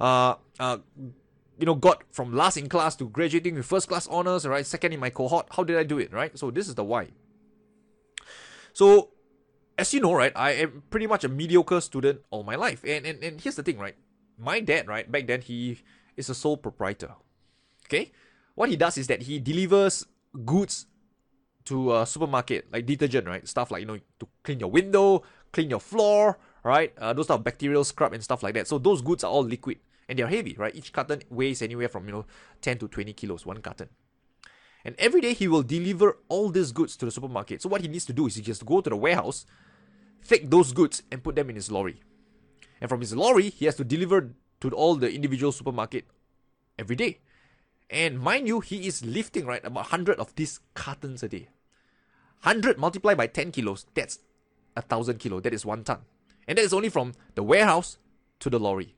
uh, 0.01 0.35
uh, 0.59 0.79
you 1.59 1.67
know, 1.67 1.75
got 1.75 2.03
from 2.11 2.35
last 2.35 2.57
in 2.57 2.69
class 2.69 2.97
to 2.97 3.09
graduating 3.09 3.55
with 3.55 3.67
first 3.67 3.89
class 3.89 4.09
honors, 4.09 4.47
right? 4.47 4.67
Second 4.67 4.93
in 4.93 5.01
my 5.01 5.11
cohort. 5.11 5.47
How 5.51 5.63
did 5.63 5.77
I 5.77 5.85
do 5.85 5.99
it, 5.99 6.13
right? 6.13 6.37
So 6.37 6.51
this 6.51 6.69
is 6.69 6.75
the 6.75 6.83
why. 6.83 7.09
So, 8.73 9.11
as 9.79 9.93
you 9.95 10.01
know, 10.01 10.13
right, 10.13 10.33
I 10.35 10.53
am 10.53 10.83
pretty 10.91 11.07
much 11.07 11.25
a 11.25 11.29
mediocre 11.29 11.81
student 11.81 12.21
all 12.31 12.43
my 12.43 12.57
life. 12.57 12.83
And, 12.85 13.07
and, 13.07 13.23
and 13.23 13.41
here's 13.41 13.55
the 13.55 13.63
thing, 13.63 13.79
right? 13.79 13.95
My 14.39 14.61
dad, 14.61 14.89
right, 14.89 15.11
back 15.11 15.27
then, 15.27 15.41
he 15.41 15.79
is 16.17 16.29
a 16.29 16.35
sole 16.35 16.57
proprietor. 16.57 17.15
Okay? 17.87 18.11
What 18.55 18.69
he 18.69 18.77
does 18.77 18.99
is 18.99 19.07
that 19.07 19.23
he 19.23 19.39
delivers 19.39 20.07
goods 20.45 20.87
to 21.67 21.95
a 21.95 22.07
supermarket, 22.07 22.73
like 22.73 22.87
detergent, 22.87 23.27
right? 23.27 23.47
Stuff 23.47 23.71
like, 23.71 23.81
you 23.81 23.87
know, 23.87 23.99
to 24.19 24.27
clean 24.43 24.59
your 24.59 24.71
window, 24.71 25.23
clean 25.53 25.71
your 25.71 25.81
floor, 25.81 26.39
right? 26.65 26.93
Uh, 26.99 27.13
those 27.13 27.31
of 27.31 27.45
bacterial 27.45 27.85
scrub 27.85 28.13
and 28.13 28.23
stuff 28.23 28.43
like 28.43 28.55
that. 28.55 28.67
So 28.69 28.79
those 28.79 29.03
goods 29.03 29.25
are 29.25 29.31
all 29.31 29.45
liquid 29.45 29.79
and 30.09 30.19
they're 30.19 30.29
heavy, 30.29 30.55
right? 30.59 30.75
Each 30.75 30.93
carton 30.93 31.23
weighs 31.31 31.63
anywhere 31.63 31.89
from 31.89 32.07
you 32.07 32.13
know 32.13 32.27
10 32.61 32.79
to 32.79 32.89
20 32.89 33.13
kilos, 33.13 33.47
one 33.47 33.61
carton. 33.61 33.89
And 34.85 34.97
every 34.99 35.21
day 35.21 35.33
he 35.33 35.47
will 35.47 35.63
deliver 35.63 36.19
all 36.29 36.49
these 36.49 36.73
goods 36.73 36.97
to 36.97 37.05
the 37.05 37.13
supermarket. 37.13 37.63
So 37.63 37.69
what 37.69 37.83
he 37.83 37.89
needs 37.89 38.05
to 38.07 38.13
do 38.13 38.27
is 38.27 38.35
he 38.35 38.43
just 38.43 38.67
go 38.67 38.81
to 38.81 38.91
the 38.91 38.97
warehouse, 38.97 39.47
take 40.27 40.51
those 40.51 40.73
goods 40.73 41.03
and 41.11 41.23
put 41.23 41.37
them 41.37 41.51
in 41.51 41.57
his 41.57 41.71
lorry. 41.71 42.01
And 42.81 42.89
from 42.89 43.01
his 43.01 43.15
lorry, 43.15 43.51
he 43.51 43.67
has 43.67 43.77
to 43.77 43.85
deliver 43.85 44.35
to 44.61 44.71
all 44.71 44.97
the 44.97 45.13
individual 45.13 45.53
supermarket 45.53 46.05
every 46.79 46.97
day. 46.97 47.21
And 47.89 48.19
mind 48.19 48.49
you, 48.49 48.61
he 48.61 48.87
is 48.87 49.05
lifting 49.05 49.47
right 49.47 49.65
about 49.65 49.91
100 49.93 50.19
of 50.19 50.35
these 50.35 50.61
cartons 50.75 51.23
a 51.23 51.29
day. 51.29 51.49
100 52.43 52.79
multiplied 52.79 53.17
by 53.17 53.29
10 53.29 53.53
kilos, 53.53 53.87
that's 53.95 54.19
a 54.77 54.83
thousand 54.83 55.19
kilo. 55.19 55.41
That 55.41 55.55
is 55.55 55.65
one 55.67 55.85
ton. 55.85 55.99
And 56.47 56.59
that 56.59 56.63
is 56.63 56.73
only 56.73 56.89
from 56.89 57.13
the 57.35 57.43
warehouse 57.43 57.99
to 58.41 58.51
the 58.51 58.59
lorry. 58.59 58.97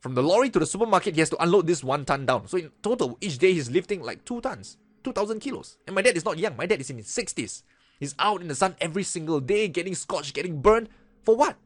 From 0.00 0.14
the 0.14 0.22
lorry 0.22 0.50
to 0.50 0.58
the 0.58 0.66
supermarket, 0.66 1.14
he 1.14 1.20
has 1.20 1.30
to 1.30 1.42
unload 1.42 1.66
this 1.66 1.82
one 1.82 2.04
ton 2.04 2.26
down. 2.26 2.46
So 2.48 2.58
in 2.58 2.70
total, 2.82 3.16
each 3.20 3.38
day 3.38 3.52
he's 3.52 3.70
lifting 3.70 4.02
like 4.02 4.24
two 4.24 4.40
tons, 4.40 4.76
2,000 5.02 5.40
kilos. 5.40 5.78
And 5.86 5.94
my 5.94 6.02
dad 6.02 6.16
is 6.16 6.24
not 6.24 6.38
young. 6.38 6.56
My 6.56 6.66
dad 6.66 6.80
is 6.80 6.90
in 6.90 6.98
his 6.98 7.06
60s. 7.06 7.62
He's 7.98 8.14
out 8.18 8.42
in 8.42 8.48
the 8.48 8.54
sun 8.54 8.76
every 8.80 9.02
single 9.02 9.40
day, 9.40 9.68
getting 9.68 9.94
scorched, 9.94 10.34
getting 10.34 10.60
burned. 10.60 10.88
For 11.22 11.36
what? 11.36 11.56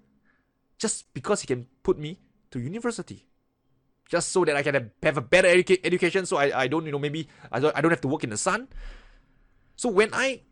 Just 0.78 1.12
because 1.14 1.40
he 1.40 1.46
can 1.46 1.66
put 1.82 1.98
me 1.98 2.20
to 2.52 2.60
university. 2.60 3.26
Just 4.08 4.30
so 4.30 4.44
that 4.44 4.56
I 4.56 4.62
can 4.62 4.92
have 5.02 5.18
a 5.18 5.20
better 5.20 5.48
educa- 5.48 5.80
education, 5.84 6.24
so 6.24 6.36
I, 6.36 6.62
I 6.62 6.68
don't, 6.68 6.86
you 6.86 6.92
know, 6.92 6.98
maybe 6.98 7.28
I 7.50 7.58
don't, 7.60 7.76
I 7.76 7.80
don't 7.80 7.90
have 7.90 8.00
to 8.02 8.08
work 8.08 8.24
in 8.24 8.30
the 8.30 8.38
sun. 8.38 8.68
So 9.76 9.88
when 9.88 10.10
I 10.12 10.42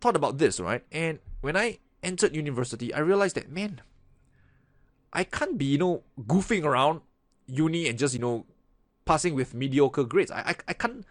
thought 0.00 0.16
about 0.16 0.38
this, 0.38 0.60
right, 0.60 0.84
and 0.92 1.18
when 1.40 1.56
I 1.56 1.78
entered 2.04 2.36
university, 2.36 2.92
I 2.92 3.00
realized 3.00 3.36
that, 3.36 3.50
man, 3.50 3.80
I 5.12 5.24
can't 5.24 5.56
be, 5.58 5.64
you 5.64 5.78
know, 5.78 6.02
goofing 6.26 6.64
around 6.64 7.00
uni 7.46 7.88
and 7.88 7.98
just, 7.98 8.14
you 8.14 8.20
know, 8.20 8.46
passing 9.04 9.34
with 9.34 9.54
mediocre 9.54 10.04
grades. 10.04 10.30
I, 10.30 10.40
I, 10.40 10.54
I 10.68 10.72
can't 10.72 11.04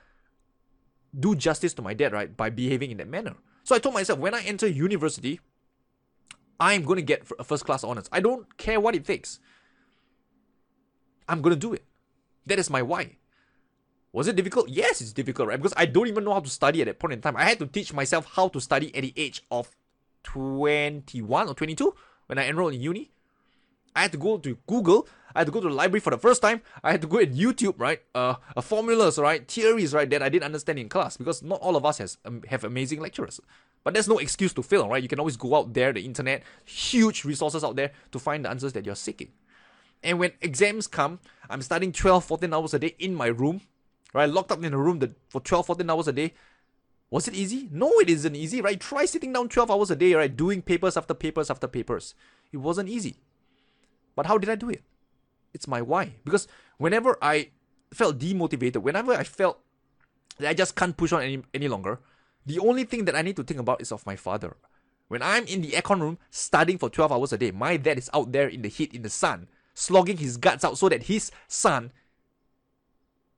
do 1.18 1.36
justice 1.36 1.74
to 1.76 1.82
my 1.82 1.94
dad, 1.94 2.12
right, 2.14 2.36
by 2.36 2.50
behaving 2.50 2.92
in 2.92 2.98
that 2.98 3.08
manner. 3.08 3.36
So 3.64 3.76
I 3.76 3.80
told 3.80 3.96
myself, 3.96 4.20
when 4.20 4.34
I 4.34 4.42
enter 4.42 4.68
university, 4.68 5.40
I'm 6.60 6.84
going 6.84 6.98
to 6.98 7.04
get 7.04 7.24
a 7.40 7.44
first 7.44 7.66
class 7.66 7.84
honors. 7.84 8.10
I 8.12 8.20
don't 8.20 8.58
care 8.58 8.80
what 8.80 8.96
it 8.96 9.06
takes. 9.06 9.40
I'm 11.28 11.42
going 11.42 11.56
to 11.56 11.60
do 11.60 11.74
it. 11.74 11.84
That 12.46 12.60
is 12.60 12.70
my 12.70 12.82
why. 12.82 13.18
Was 14.12 14.28
it 14.28 14.36
difficult? 14.36 14.70
Yes, 14.70 15.02
it's 15.02 15.14
difficult, 15.14 15.48
right? 15.48 15.58
Because 15.58 15.74
I 15.76 15.86
don't 15.86 16.08
even 16.08 16.24
know 16.24 16.34
how 16.34 16.42
to 16.42 16.50
study 16.50 16.82
at 16.82 16.88
that 16.88 17.00
point 17.00 17.14
in 17.14 17.22
time. 17.22 17.36
I 17.36 17.46
had 17.46 17.60
to 17.60 17.66
teach 17.66 17.94
myself 17.94 18.28
how 18.34 18.48
to 18.50 18.62
study 18.62 18.96
at 18.96 19.02
the 19.02 19.14
age 19.16 19.42
of 19.50 19.72
21 20.24 21.48
or 21.48 21.54
22 21.54 21.94
when 22.28 22.38
I 22.38 22.48
enrolled 22.48 22.74
in 22.74 22.82
uni. 22.82 23.12
I 23.96 24.04
had 24.04 24.12
to 24.14 24.18
go 24.18 24.38
to 24.38 24.58
Google. 24.68 25.08
I 25.36 25.40
had 25.40 25.48
to 25.48 25.52
go 25.52 25.62
to 25.62 25.70
the 25.70 25.74
library 25.74 26.00
for 26.00 26.10
the 26.10 26.18
first 26.18 26.42
time. 26.42 26.62
I 26.84 26.92
had 26.92 27.02
to 27.02 27.08
go 27.08 27.20
at 27.20 27.34
YouTube, 27.34 27.76
right? 27.78 28.02
Uh, 28.14 28.36
uh 28.56 28.62
formulas, 28.62 29.18
right? 29.18 29.48
Theories, 29.48 29.94
right? 29.94 30.10
That 30.10 30.24
I 30.24 30.30
didn't 30.30 30.46
understand 30.46 30.80
in 30.80 30.90
class 30.90 31.18
because 31.18 31.44
not 31.44 31.60
all 31.62 31.76
of 31.76 31.86
us 31.86 32.00
has 32.00 32.18
um, 32.26 32.42
have 32.50 32.64
amazing 32.64 33.00
lecturers. 33.00 33.40
But 33.84 33.94
there's 33.94 34.08
no 34.08 34.18
excuse 34.18 34.54
to 34.54 34.64
fail, 34.64 34.88
right? 34.88 35.04
You 35.04 35.10
can 35.10 35.20
always 35.20 35.38
go 35.38 35.56
out 35.56 35.74
there, 35.74 35.92
the 35.92 36.06
internet, 36.06 36.44
huge 36.66 37.26
resources 37.26 37.64
out 37.64 37.76
there 37.76 37.92
to 38.12 38.20
find 38.20 38.46
the 38.46 38.50
answers 38.50 38.74
that 38.74 38.86
you're 38.86 38.96
seeking. 38.96 39.32
And 40.02 40.20
when 40.20 40.32
exams 40.42 40.88
come, 40.88 41.20
I'm 41.50 41.62
studying 41.62 41.92
12, 41.92 42.24
14 42.24 42.54
hours 42.54 42.74
a 42.74 42.80
day 42.80 42.96
in 43.00 43.14
my 43.16 43.28
room, 43.28 43.62
right? 44.14 44.30
Locked 44.30 44.52
up 44.52 44.64
in 44.64 44.74
a 44.74 44.78
room 44.78 45.02
for 45.30 45.42
12, 45.42 45.66
14 45.66 45.90
hours 45.90 46.08
a 46.08 46.14
day. 46.14 46.34
Was 47.14 47.28
it 47.28 47.36
easy? 47.36 47.70
No, 47.72 47.92
it 48.00 48.10
isn't 48.10 48.36
easy, 48.36 48.60
right? 48.60 48.80
Try 48.80 49.06
sitting 49.06 49.32
down 49.32 49.48
12 49.48 49.70
hours 49.70 49.92
a 49.92 49.96
day, 49.96 50.16
right? 50.16 50.36
Doing 50.36 50.64
papers 50.64 50.98
after 50.98 51.14
papers 51.14 51.52
after 51.52 51.68
papers. 51.68 52.16
It 52.52 52.58
wasn't 52.58 52.90
easy. 52.90 53.18
But 54.16 54.26
how 54.26 54.40
did 54.40 54.50
I 54.50 54.56
do 54.56 54.72
it? 54.72 54.82
It's 55.54 55.68
my 55.68 55.80
why. 55.80 56.16
Because 56.26 56.48
whenever 56.80 57.20
I 57.22 57.52
felt 57.94 58.18
demotivated, 58.18 58.78
whenever 58.78 59.14
I 59.14 59.24
felt 59.26 59.60
that 60.40 60.50
I 60.50 60.56
just 60.56 60.76
can't 60.76 60.98
push 60.98 61.14
on 61.14 61.22
any, 61.22 61.44
any 61.54 61.68
longer, 61.68 62.00
the 62.48 62.58
only 62.58 62.84
thing 62.84 63.06
that 63.06 63.16
I 63.16 63.22
need 63.22 63.36
to 63.36 63.44
think 63.44 63.60
about 63.60 63.80
is 63.80 63.92
of 63.92 64.04
my 64.08 64.16
father. 64.16 64.58
When 65.08 65.22
I'm 65.22 65.46
in 65.46 65.62
the 65.62 65.74
aircon 65.74 66.02
room 66.02 66.18
studying 66.32 66.80
for 66.80 66.90
12 66.90 67.12
hours 67.12 67.32
a 67.32 67.38
day, 67.38 67.52
my 67.52 67.78
dad 67.78 68.00
is 68.00 68.10
out 68.16 68.32
there 68.32 68.48
in 68.48 68.64
the 68.64 68.70
heat, 68.70 68.92
in 68.92 69.04
the 69.04 69.12
sun, 69.12 69.50
slogging 69.76 70.18
his 70.18 70.38
guts 70.38 70.66
out 70.66 70.80
so 70.80 70.90
that 70.90 71.04
his 71.04 71.30
son 71.48 71.92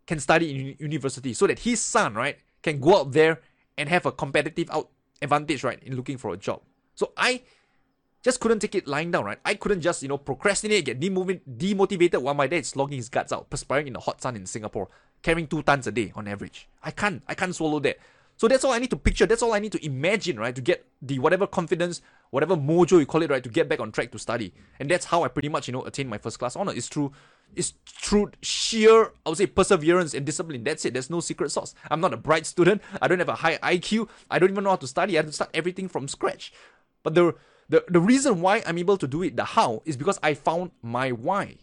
can 0.07 0.21
study 0.21 0.49
in 0.49 0.75
university, 0.79 1.33
so 1.33 1.45
that 1.45 1.59
his 1.59 1.81
son, 1.81 2.13
right, 2.13 2.37
can 2.63 2.79
go 2.79 2.99
out 2.99 3.11
there 3.11 3.41
and 3.77 3.89
have 3.89 4.05
a 4.05 4.11
competitive 4.11 4.69
out 4.71 4.89
advantage, 5.21 5.63
right, 5.63 5.81
in 5.83 5.95
looking 5.95 6.17
for 6.17 6.33
a 6.33 6.37
job. 6.37 6.61
So 6.95 7.11
I 7.17 7.41
just 8.23 8.39
couldn't 8.39 8.59
take 8.59 8.75
it 8.75 8.87
lying 8.87 9.11
down, 9.11 9.25
right? 9.25 9.39
I 9.45 9.53
couldn't 9.53 9.81
just, 9.81 10.01
you 10.01 10.09
know, 10.09 10.17
procrastinate, 10.17 10.85
get 10.85 10.99
demotivated 10.99 12.21
while 12.21 12.33
my 12.33 12.47
dad 12.47 12.57
is 12.57 12.69
slogging 12.69 12.97
his 12.97 13.09
guts 13.09 13.31
out, 13.31 13.49
perspiring 13.49 13.87
in 13.87 13.93
the 13.93 13.99
hot 13.99 14.21
sun 14.21 14.35
in 14.35 14.45
Singapore, 14.45 14.89
carrying 15.21 15.47
two 15.47 15.61
tons 15.61 15.87
a 15.87 15.91
day 15.91 16.11
on 16.15 16.27
average. 16.27 16.67
I 16.81 16.91
can't, 16.91 17.21
I 17.27 17.35
can't 17.35 17.53
swallow 17.53 17.79
that. 17.81 17.99
So 18.37 18.47
that's 18.47 18.63
all 18.63 18.71
I 18.71 18.79
need 18.79 18.89
to 18.89 18.97
picture. 18.97 19.25
That's 19.25 19.41
all 19.41 19.53
I 19.53 19.59
need 19.59 19.71
to 19.73 19.85
imagine, 19.85 20.39
right? 20.39 20.55
To 20.55 20.61
get 20.61 20.85
the 21.01 21.19
whatever 21.19 21.47
confidence, 21.47 22.01
whatever 22.31 22.55
mojo 22.55 22.99
you 22.99 23.05
call 23.05 23.21
it, 23.21 23.29
right? 23.29 23.43
To 23.43 23.49
get 23.49 23.69
back 23.69 23.79
on 23.79 23.91
track 23.91 24.11
to 24.11 24.19
study. 24.19 24.53
And 24.79 24.89
that's 24.89 25.05
how 25.05 25.23
I 25.23 25.27
pretty 25.27 25.49
much, 25.49 25.67
you 25.67 25.73
know, 25.73 25.83
attained 25.83 26.09
my 26.09 26.17
first 26.17 26.39
class 26.39 26.55
honor. 26.55 26.73
It's 26.75 26.87
through, 26.87 27.11
it's 27.55 27.73
through 27.87 28.31
sheer, 28.41 29.11
I 29.25 29.29
would 29.29 29.37
say, 29.37 29.47
perseverance 29.47 30.13
and 30.13 30.25
discipline. 30.25 30.63
That's 30.63 30.85
it. 30.85 30.93
There's 30.93 31.09
no 31.09 31.19
secret 31.19 31.51
sauce. 31.51 31.75
I'm 31.89 32.01
not 32.01 32.13
a 32.13 32.17
bright 32.17 32.45
student. 32.45 32.81
I 33.01 33.07
don't 33.07 33.19
have 33.19 33.29
a 33.29 33.35
high 33.35 33.57
IQ. 33.57 34.09
I 34.29 34.39
don't 34.39 34.51
even 34.51 34.63
know 34.63 34.71
how 34.71 34.75
to 34.77 34.87
study. 34.87 35.15
I 35.15 35.19
have 35.19 35.27
to 35.27 35.33
start 35.33 35.51
everything 35.53 35.87
from 35.87 36.07
scratch. 36.07 36.53
But 37.03 37.15
the 37.15 37.35
the, 37.67 37.83
the 37.87 37.99
reason 37.99 38.41
why 38.41 38.61
I'm 38.65 38.77
able 38.77 38.97
to 38.97 39.07
do 39.07 39.23
it, 39.23 39.35
the 39.35 39.43
how, 39.43 39.81
is 39.85 39.97
because 39.97 40.19
I 40.21 40.33
found 40.33 40.71
my 40.81 41.11
why. 41.11 41.57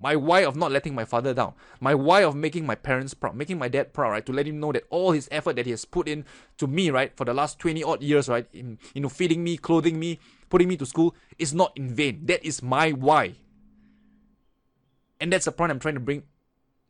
My 0.00 0.14
why 0.14 0.44
of 0.44 0.54
not 0.54 0.70
letting 0.70 0.94
my 0.94 1.04
father 1.04 1.34
down. 1.34 1.54
My 1.80 1.94
why 1.94 2.22
of 2.22 2.36
making 2.36 2.64
my 2.64 2.76
parents 2.76 3.14
proud, 3.14 3.34
making 3.34 3.58
my 3.58 3.66
dad 3.66 3.92
proud, 3.92 4.10
right? 4.10 4.26
To 4.26 4.32
let 4.32 4.46
him 4.46 4.60
know 4.60 4.70
that 4.70 4.84
all 4.90 5.10
his 5.10 5.28
effort 5.32 5.56
that 5.56 5.66
he 5.66 5.72
has 5.72 5.84
put 5.84 6.06
in 6.06 6.24
to 6.58 6.68
me, 6.68 6.90
right, 6.90 7.16
for 7.16 7.24
the 7.24 7.34
last 7.34 7.58
20 7.58 7.82
odd 7.82 8.02
years, 8.02 8.28
right, 8.28 8.46
in, 8.52 8.78
you 8.94 9.00
know, 9.00 9.08
feeding 9.08 9.42
me, 9.42 9.56
clothing 9.56 9.98
me, 9.98 10.20
putting 10.50 10.68
me 10.68 10.76
to 10.76 10.86
school, 10.86 11.16
is 11.38 11.52
not 11.52 11.72
in 11.76 11.92
vain. 11.92 12.26
That 12.26 12.44
is 12.44 12.62
my 12.62 12.92
why. 12.92 13.34
And 15.20 15.32
that's 15.32 15.46
the 15.46 15.52
point 15.52 15.72
I'm 15.72 15.80
trying 15.80 15.94
to 15.94 16.00
bring 16.00 16.22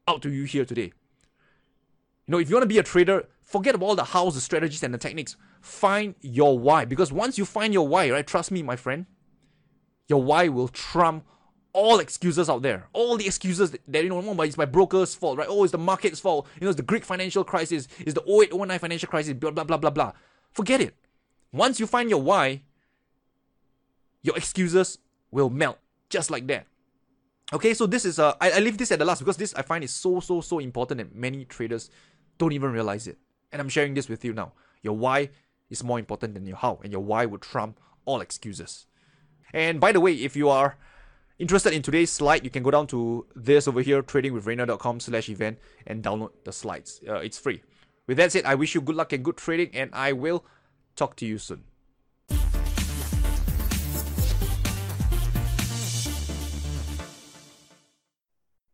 out 0.06 0.20
to 0.22 0.30
you 0.30 0.44
here 0.44 0.66
today. 0.66 0.92
You 2.26 2.32
know, 2.32 2.38
if 2.38 2.50
you 2.50 2.56
want 2.56 2.64
to 2.64 2.68
be 2.68 2.78
a 2.78 2.82
trader, 2.82 3.26
forget 3.40 3.74
about 3.74 3.86
all 3.86 3.96
the 3.96 4.04
hows, 4.04 4.34
the 4.34 4.42
strategies, 4.42 4.82
and 4.82 4.92
the 4.92 4.98
techniques. 4.98 5.34
Find 5.62 6.14
your 6.20 6.58
why. 6.58 6.84
Because 6.84 7.10
once 7.10 7.38
you 7.38 7.46
find 7.46 7.72
your 7.72 7.88
why, 7.88 8.10
right, 8.10 8.26
trust 8.26 8.50
me, 8.50 8.62
my 8.62 8.76
friend, 8.76 9.06
your 10.08 10.22
why 10.22 10.48
will 10.48 10.68
trump 10.68 11.24
all 11.72 12.00
excuses 12.00 12.48
out 12.48 12.62
there. 12.62 12.86
All 12.92 13.16
the 13.16 13.26
excuses 13.26 13.70
that, 13.70 13.80
that 13.88 14.02
you 14.02 14.08
know, 14.08 14.22
oh, 14.22 14.42
it's 14.42 14.56
my 14.56 14.64
broker's 14.64 15.14
fault, 15.14 15.38
right? 15.38 15.46
Oh, 15.48 15.64
it's 15.64 15.72
the 15.72 15.78
market's 15.78 16.20
fault. 16.20 16.46
You 16.60 16.64
know, 16.64 16.70
it's 16.70 16.76
the 16.76 16.82
Greek 16.82 17.04
financial 17.04 17.44
crisis. 17.44 17.88
It's 17.98 18.14
the 18.14 18.24
08, 18.28 18.54
09 18.54 18.78
financial 18.78 19.08
crisis, 19.08 19.34
blah, 19.34 19.50
blah, 19.50 19.64
blah, 19.64 19.76
blah, 19.76 19.90
blah. 19.90 20.12
Forget 20.52 20.80
it. 20.80 20.94
Once 21.52 21.78
you 21.78 21.86
find 21.86 22.10
your 22.10 22.22
why, 22.22 22.62
your 24.22 24.36
excuses 24.36 24.98
will 25.30 25.50
melt 25.50 25.78
just 26.08 26.30
like 26.30 26.46
that. 26.48 26.66
Okay, 27.52 27.72
so 27.72 27.86
this 27.86 28.04
is 28.04 28.18
uh, 28.18 28.34
I, 28.40 28.52
I 28.52 28.58
leave 28.58 28.76
this 28.76 28.92
at 28.92 28.98
the 28.98 29.06
last 29.06 29.20
because 29.20 29.38
this 29.38 29.54
I 29.54 29.62
find 29.62 29.82
is 29.82 29.92
so 29.92 30.20
so 30.20 30.42
so 30.42 30.58
important 30.58 31.00
and 31.00 31.14
many 31.14 31.46
traders 31.46 31.90
don't 32.36 32.52
even 32.52 32.72
realize 32.72 33.06
it. 33.06 33.16
And 33.52 33.60
I'm 33.60 33.70
sharing 33.70 33.94
this 33.94 34.08
with 34.08 34.22
you 34.22 34.34
now. 34.34 34.52
Your 34.82 34.94
why 34.94 35.30
is 35.70 35.82
more 35.82 35.98
important 35.98 36.34
than 36.34 36.46
your 36.46 36.56
how, 36.56 36.78
and 36.82 36.92
your 36.92 37.02
why 37.02 37.24
would 37.24 37.40
trump 37.40 37.80
all 38.04 38.20
excuses. 38.20 38.86
And 39.52 39.80
by 39.80 39.92
the 39.92 40.00
way, 40.00 40.12
if 40.12 40.36
you 40.36 40.50
are 40.50 40.76
interested 41.38 41.72
in 41.72 41.82
today's 41.82 42.10
slide, 42.10 42.44
you 42.44 42.50
can 42.50 42.62
go 42.62 42.70
down 42.70 42.86
to 42.88 43.26
this 43.34 43.68
over 43.68 43.80
here, 43.80 44.02
tradingwithrayner.com 44.02 45.00
slash 45.00 45.28
event, 45.28 45.58
and 45.86 46.02
download 46.02 46.30
the 46.44 46.52
slides. 46.52 47.00
Uh, 47.08 47.16
it's 47.16 47.38
free. 47.38 47.62
With 48.06 48.16
that 48.16 48.32
said, 48.32 48.44
I 48.44 48.54
wish 48.54 48.74
you 48.74 48.80
good 48.80 48.96
luck 48.96 49.12
and 49.12 49.24
good 49.24 49.36
trading, 49.36 49.70
and 49.74 49.90
I 49.92 50.12
will 50.12 50.44
talk 50.96 51.16
to 51.16 51.26
you 51.26 51.38
soon. 51.38 51.64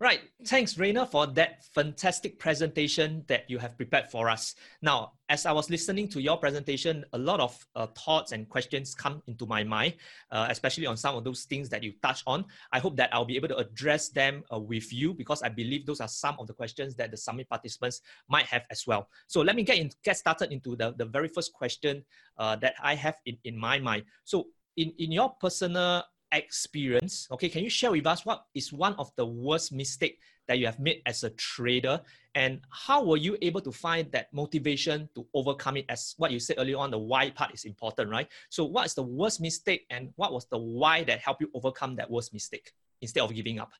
Right. 0.05 0.21
Thanks, 0.45 0.77
Rayner, 0.77 1.07
for 1.07 1.27
that 1.29 1.65
fantastic 1.65 2.39
presentation 2.39 3.25
that 3.27 3.49
you 3.49 3.57
have 3.57 3.75
prepared 3.75 4.11
for 4.11 4.29
us. 4.29 4.55
Now, 4.83 5.13
as 5.31 5.47
I 5.47 5.53
was 5.53 5.71
listening 5.71 6.09
to 6.09 6.21
your 6.21 6.37
presentation, 6.37 7.07
a 7.15 7.19
lot 7.19 7.41
of 7.41 7.57
uh, 7.75 7.87
thoughts 7.87 8.33
and 8.33 8.47
questions 8.47 8.95
come 8.95 9.23
into 9.27 9.47
my 9.47 9.65
mind, 9.65 9.95
uh, 10.31 10.49
especially 10.51 10.85
on 10.85 10.99
some 10.99 11.17
of 11.17 11.25
those 11.25 11.45
things 11.45 11.71
that 11.71 11.83
you 11.83 11.95
touched 12.03 12.25
on. 12.27 12.45
I 12.71 12.81
hope 12.81 12.97
that 12.97 13.15
I'll 13.15 13.25
be 13.25 13.37
able 13.37 13.49
to 13.49 13.57
address 13.57 14.11
them 14.11 14.45
uh, 14.53 14.59
with 14.59 14.93
you 14.93 15.15
because 15.15 15.41
I 15.41 15.49
believe 15.49 15.87
those 15.87 16.03
are 16.03 16.09
some 16.09 16.37
of 16.39 16.49
the 16.49 16.53
questions 16.53 16.95
that 16.97 17.11
the 17.11 17.17
summit 17.17 17.49
participants 17.49 18.03
might 18.29 18.45
have 18.45 18.67
as 18.71 18.87
well. 18.87 19.09
So 19.27 19.41
let 19.41 19.57
me 19.57 19.63
get 19.63 19.79
in, 19.79 19.91
get 20.05 20.19
started 20.19 20.53
into 20.53 20.77
the, 20.77 20.93
the 20.99 21.07
very 21.07 21.29
first 21.29 21.55
question 21.55 22.05
uh, 22.37 22.57
that 22.57 22.75
I 22.83 22.95
have 22.95 23.17
in, 23.25 23.39
in 23.45 23.57
my 23.57 23.79
mind. 23.79 24.05
So 24.25 24.49
in, 24.77 24.93
in 24.99 25.13
your 25.13 25.31
personal 25.41 26.03
experience, 26.37 27.29
okay, 27.31 27.49
can 27.49 27.63
you 27.63 27.71
share 27.71 27.91
with 27.93 28.07
us 28.07 28.25
what 28.25 28.47
is 28.55 28.73
one 28.73 28.95
of 28.95 29.11
the 29.17 29.27
worst 29.27 29.73
mistake 29.73 30.19
that 30.47 30.59
you 30.59 30.67
have 30.67 30.79
made 30.79 31.03
as 31.07 31.25
a 31.25 31.31
trader? 31.31 32.01
And 32.35 32.61
how 32.71 33.05
were 33.05 33.17
you 33.17 33.37
able 33.43 33.61
to 33.63 33.73
find 33.73 34.11
that 34.13 34.33
motivation 34.33 35.09
to 35.15 35.27
overcome 35.35 35.79
it? 35.79 35.87
As 35.89 36.15
what 36.19 36.31
you 36.31 36.39
said 36.39 36.57
earlier 36.59 36.79
on 36.79 36.91
the 36.91 36.99
why 36.99 37.31
part 37.31 37.55
is 37.55 37.65
important 37.65 38.11
right? 38.11 38.29
So 38.51 38.65
what 38.65 38.87
is 38.87 38.95
the 38.95 39.03
worst 39.03 39.41
mistake 39.41 39.87
and 39.91 40.13
what 40.17 40.33
was 40.33 40.47
the 40.47 40.59
why 40.59 41.05
that 41.05 41.21
helped 41.21 41.41
you 41.41 41.51
overcome 41.55 41.97
that 41.97 42.11
worst 42.11 42.33
mistake 42.33 42.73
instead 43.01 43.23
of 43.23 43.35
giving 43.35 43.59
up? 43.59 43.73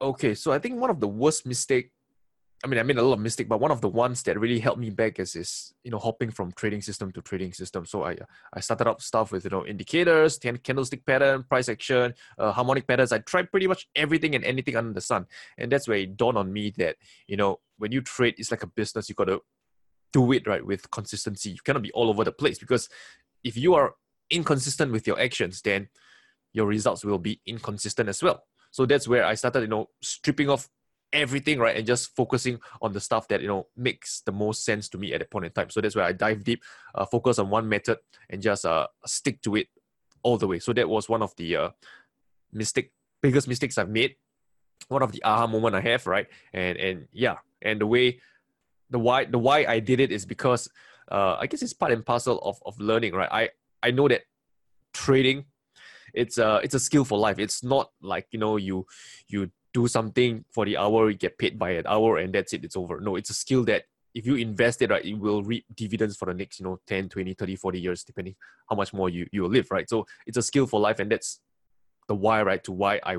Okay 0.00 0.34
so 0.34 0.52
i 0.52 0.58
think 0.58 0.78
one 0.78 0.90
of 0.90 1.00
the 1.00 1.08
worst 1.08 1.46
mistake 1.46 1.90
I 2.62 2.66
mean, 2.66 2.78
I 2.78 2.82
made 2.82 2.96
a 2.96 3.02
lot 3.02 3.14
of 3.14 3.20
mistakes, 3.20 3.48
but 3.48 3.60
one 3.60 3.70
of 3.70 3.82
the 3.82 3.88
ones 3.88 4.22
that 4.22 4.38
really 4.38 4.58
helped 4.58 4.78
me 4.80 4.88
back 4.88 5.18
is, 5.18 5.36
is 5.36 5.74
you 5.82 5.90
know 5.90 5.98
hopping 5.98 6.30
from 6.30 6.52
trading 6.52 6.80
system 6.80 7.12
to 7.12 7.20
trading 7.20 7.52
system. 7.52 7.84
So 7.84 8.04
I 8.04 8.16
I 8.54 8.60
started 8.60 8.86
up 8.86 9.02
stuff 9.02 9.32
with 9.32 9.44
you 9.44 9.50
know 9.50 9.66
indicators, 9.66 10.38
ten 10.38 10.56
candlestick 10.58 11.04
pattern, 11.04 11.44
price 11.44 11.68
action, 11.68 12.14
uh, 12.38 12.52
harmonic 12.52 12.86
patterns. 12.86 13.12
I 13.12 13.18
tried 13.18 13.50
pretty 13.50 13.66
much 13.66 13.86
everything 13.96 14.34
and 14.34 14.44
anything 14.44 14.76
under 14.76 14.92
the 14.92 15.00
sun, 15.00 15.26
and 15.58 15.70
that's 15.70 15.88
where 15.88 15.98
it 15.98 16.16
dawned 16.16 16.38
on 16.38 16.52
me 16.52 16.70
that 16.78 16.96
you 17.26 17.36
know 17.36 17.60
when 17.78 17.92
you 17.92 18.00
trade, 18.00 18.34
it's 18.38 18.50
like 18.50 18.62
a 18.62 18.68
business. 18.68 19.08
You 19.08 19.14
got 19.14 19.26
to 19.26 19.40
do 20.12 20.32
it 20.32 20.46
right 20.46 20.64
with 20.64 20.90
consistency. 20.90 21.50
You 21.50 21.58
cannot 21.64 21.82
be 21.82 21.92
all 21.92 22.08
over 22.08 22.24
the 22.24 22.32
place 22.32 22.58
because 22.58 22.88
if 23.42 23.56
you 23.56 23.74
are 23.74 23.94
inconsistent 24.30 24.92
with 24.92 25.06
your 25.06 25.20
actions, 25.20 25.60
then 25.60 25.88
your 26.52 26.66
results 26.66 27.04
will 27.04 27.18
be 27.18 27.40
inconsistent 27.46 28.08
as 28.08 28.22
well. 28.22 28.44
So 28.70 28.86
that's 28.86 29.06
where 29.06 29.24
I 29.24 29.34
started, 29.34 29.62
you 29.62 29.68
know, 29.68 29.90
stripping 30.02 30.48
off 30.48 30.68
everything 31.14 31.58
right? 31.58 31.76
And 31.76 31.86
just 31.86 32.14
focusing 32.14 32.58
on 32.82 32.92
the 32.92 33.00
stuff 33.00 33.28
that 33.28 33.40
you 33.40 33.48
know 33.48 33.68
makes 33.76 34.20
the 34.22 34.32
most 34.32 34.64
sense 34.64 34.88
to 34.90 34.98
me 34.98 35.12
at 35.14 35.20
that 35.20 35.30
point 35.30 35.46
in 35.46 35.52
time. 35.52 35.70
So 35.70 35.80
that's 35.80 35.96
where 35.96 36.04
i 36.04 36.12
dive 36.12 36.44
deep 36.44 36.62
uh, 36.94 37.06
focus 37.06 37.38
on 37.38 37.48
one 37.50 37.68
method 37.68 37.98
and 38.28 38.42
just 38.42 38.66
uh, 38.66 38.86
stick 39.06 39.40
to 39.42 39.56
it 39.56 39.68
all 40.22 40.36
the 40.36 40.46
way. 40.46 40.58
So 40.58 40.72
that 40.72 40.88
was 40.88 41.08
one 41.08 41.22
of 41.22 41.34
the 41.36 41.56
uh, 41.56 41.68
mistake 42.52 42.92
biggest 43.22 43.48
mistakes 43.48 43.78
i've 43.78 43.88
made. 43.88 44.16
One 44.88 45.02
of 45.02 45.12
the 45.12 45.22
aha 45.24 45.46
moment 45.46 45.74
i 45.74 45.80
have 45.80 46.06
right? 46.06 46.26
And 46.52 46.76
and 46.76 47.08
yeah 47.12 47.36
and 47.62 47.80
the 47.80 47.86
way 47.86 48.20
the 48.90 48.98
why 48.98 49.24
the 49.24 49.38
why 49.38 49.64
i 49.64 49.80
did 49.80 50.00
it 50.00 50.12
is 50.12 50.26
because 50.26 50.68
uh, 51.10 51.36
i 51.40 51.46
guess 51.46 51.62
it's 51.62 51.72
part 51.72 51.92
and 51.92 52.04
parcel 52.04 52.38
of, 52.40 52.60
of 52.66 52.78
learning 52.78 53.14
right? 53.14 53.28
I 53.30 53.50
i 53.82 53.90
know 53.90 54.08
that 54.08 54.22
trading 54.92 55.46
it's 56.14 56.38
a 56.38 56.60
it's 56.62 56.74
a 56.74 56.80
skill 56.80 57.04
for 57.04 57.18
life. 57.18 57.38
It's 57.38 57.62
not 57.62 57.90
like 58.00 58.28
you 58.30 58.38
know 58.38 58.56
you 58.56 58.86
you 59.28 59.50
do 59.74 59.88
something 59.88 60.44
for 60.50 60.64
the 60.64 60.78
hour, 60.78 61.10
you 61.10 61.16
get 61.16 61.36
paid 61.36 61.58
by 61.58 61.70
an 61.72 61.86
hour, 61.86 62.18
and 62.18 62.32
that's 62.32 62.52
it, 62.54 62.64
it's 62.64 62.76
over. 62.76 63.00
No, 63.00 63.16
it's 63.16 63.30
a 63.30 63.34
skill 63.34 63.64
that 63.64 63.82
if 64.14 64.24
you 64.24 64.36
invest 64.36 64.80
it, 64.80 64.90
right, 64.90 65.04
it 65.04 65.18
will 65.18 65.42
reap 65.42 65.66
dividends 65.74 66.16
for 66.16 66.26
the 66.26 66.34
next, 66.34 66.60
you 66.60 66.64
know, 66.64 66.78
10, 66.86 67.08
20, 67.08 67.34
30, 67.34 67.56
40 67.56 67.80
years, 67.80 68.04
depending 68.04 68.36
how 68.70 68.76
much 68.76 68.94
more 68.94 69.10
you, 69.10 69.26
you 69.32 69.42
will 69.42 69.50
live, 69.50 69.66
right? 69.72 69.90
So 69.90 70.06
it's 70.26 70.38
a 70.38 70.42
skill 70.42 70.66
for 70.66 70.78
life, 70.80 71.00
and 71.00 71.10
that's 71.10 71.40
the 72.06 72.14
why, 72.14 72.42
right, 72.42 72.62
to 72.64 72.72
why 72.72 73.00
I 73.02 73.18